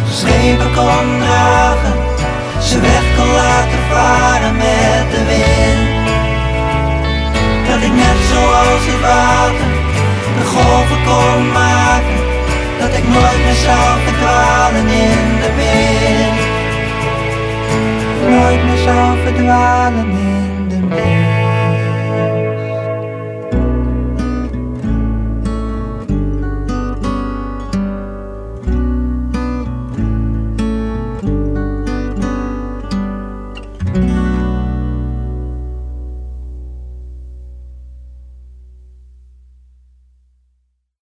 schepen 0.09 0.73
kon 0.73 1.07
dragen, 1.19 1.93
ze 2.61 2.79
weg 2.79 3.05
kon 3.17 3.31
laten 3.31 3.81
varen 3.89 4.55
met 4.55 5.05
de 5.13 5.21
wind. 5.31 6.07
Dat 7.67 7.81
ik 7.87 7.93
net 8.03 8.19
zoals 8.31 8.83
het 8.91 9.01
water 9.01 9.69
de 10.37 10.45
golven 10.53 11.01
kon 11.09 11.51
maken, 11.51 12.19
dat 12.79 12.93
ik 12.97 13.03
nooit 13.03 13.41
meer 13.45 13.59
zou 13.67 13.89
verdwalen 14.05 14.87
in 14.87 15.21
de 15.43 15.51
wind. 15.59 16.39
Nooit 18.29 18.63
meer 18.65 18.83
zou 18.83 19.17
verdwalen 19.23 20.09
in 20.09 20.67
de 20.69 20.95
wind. 20.95 21.32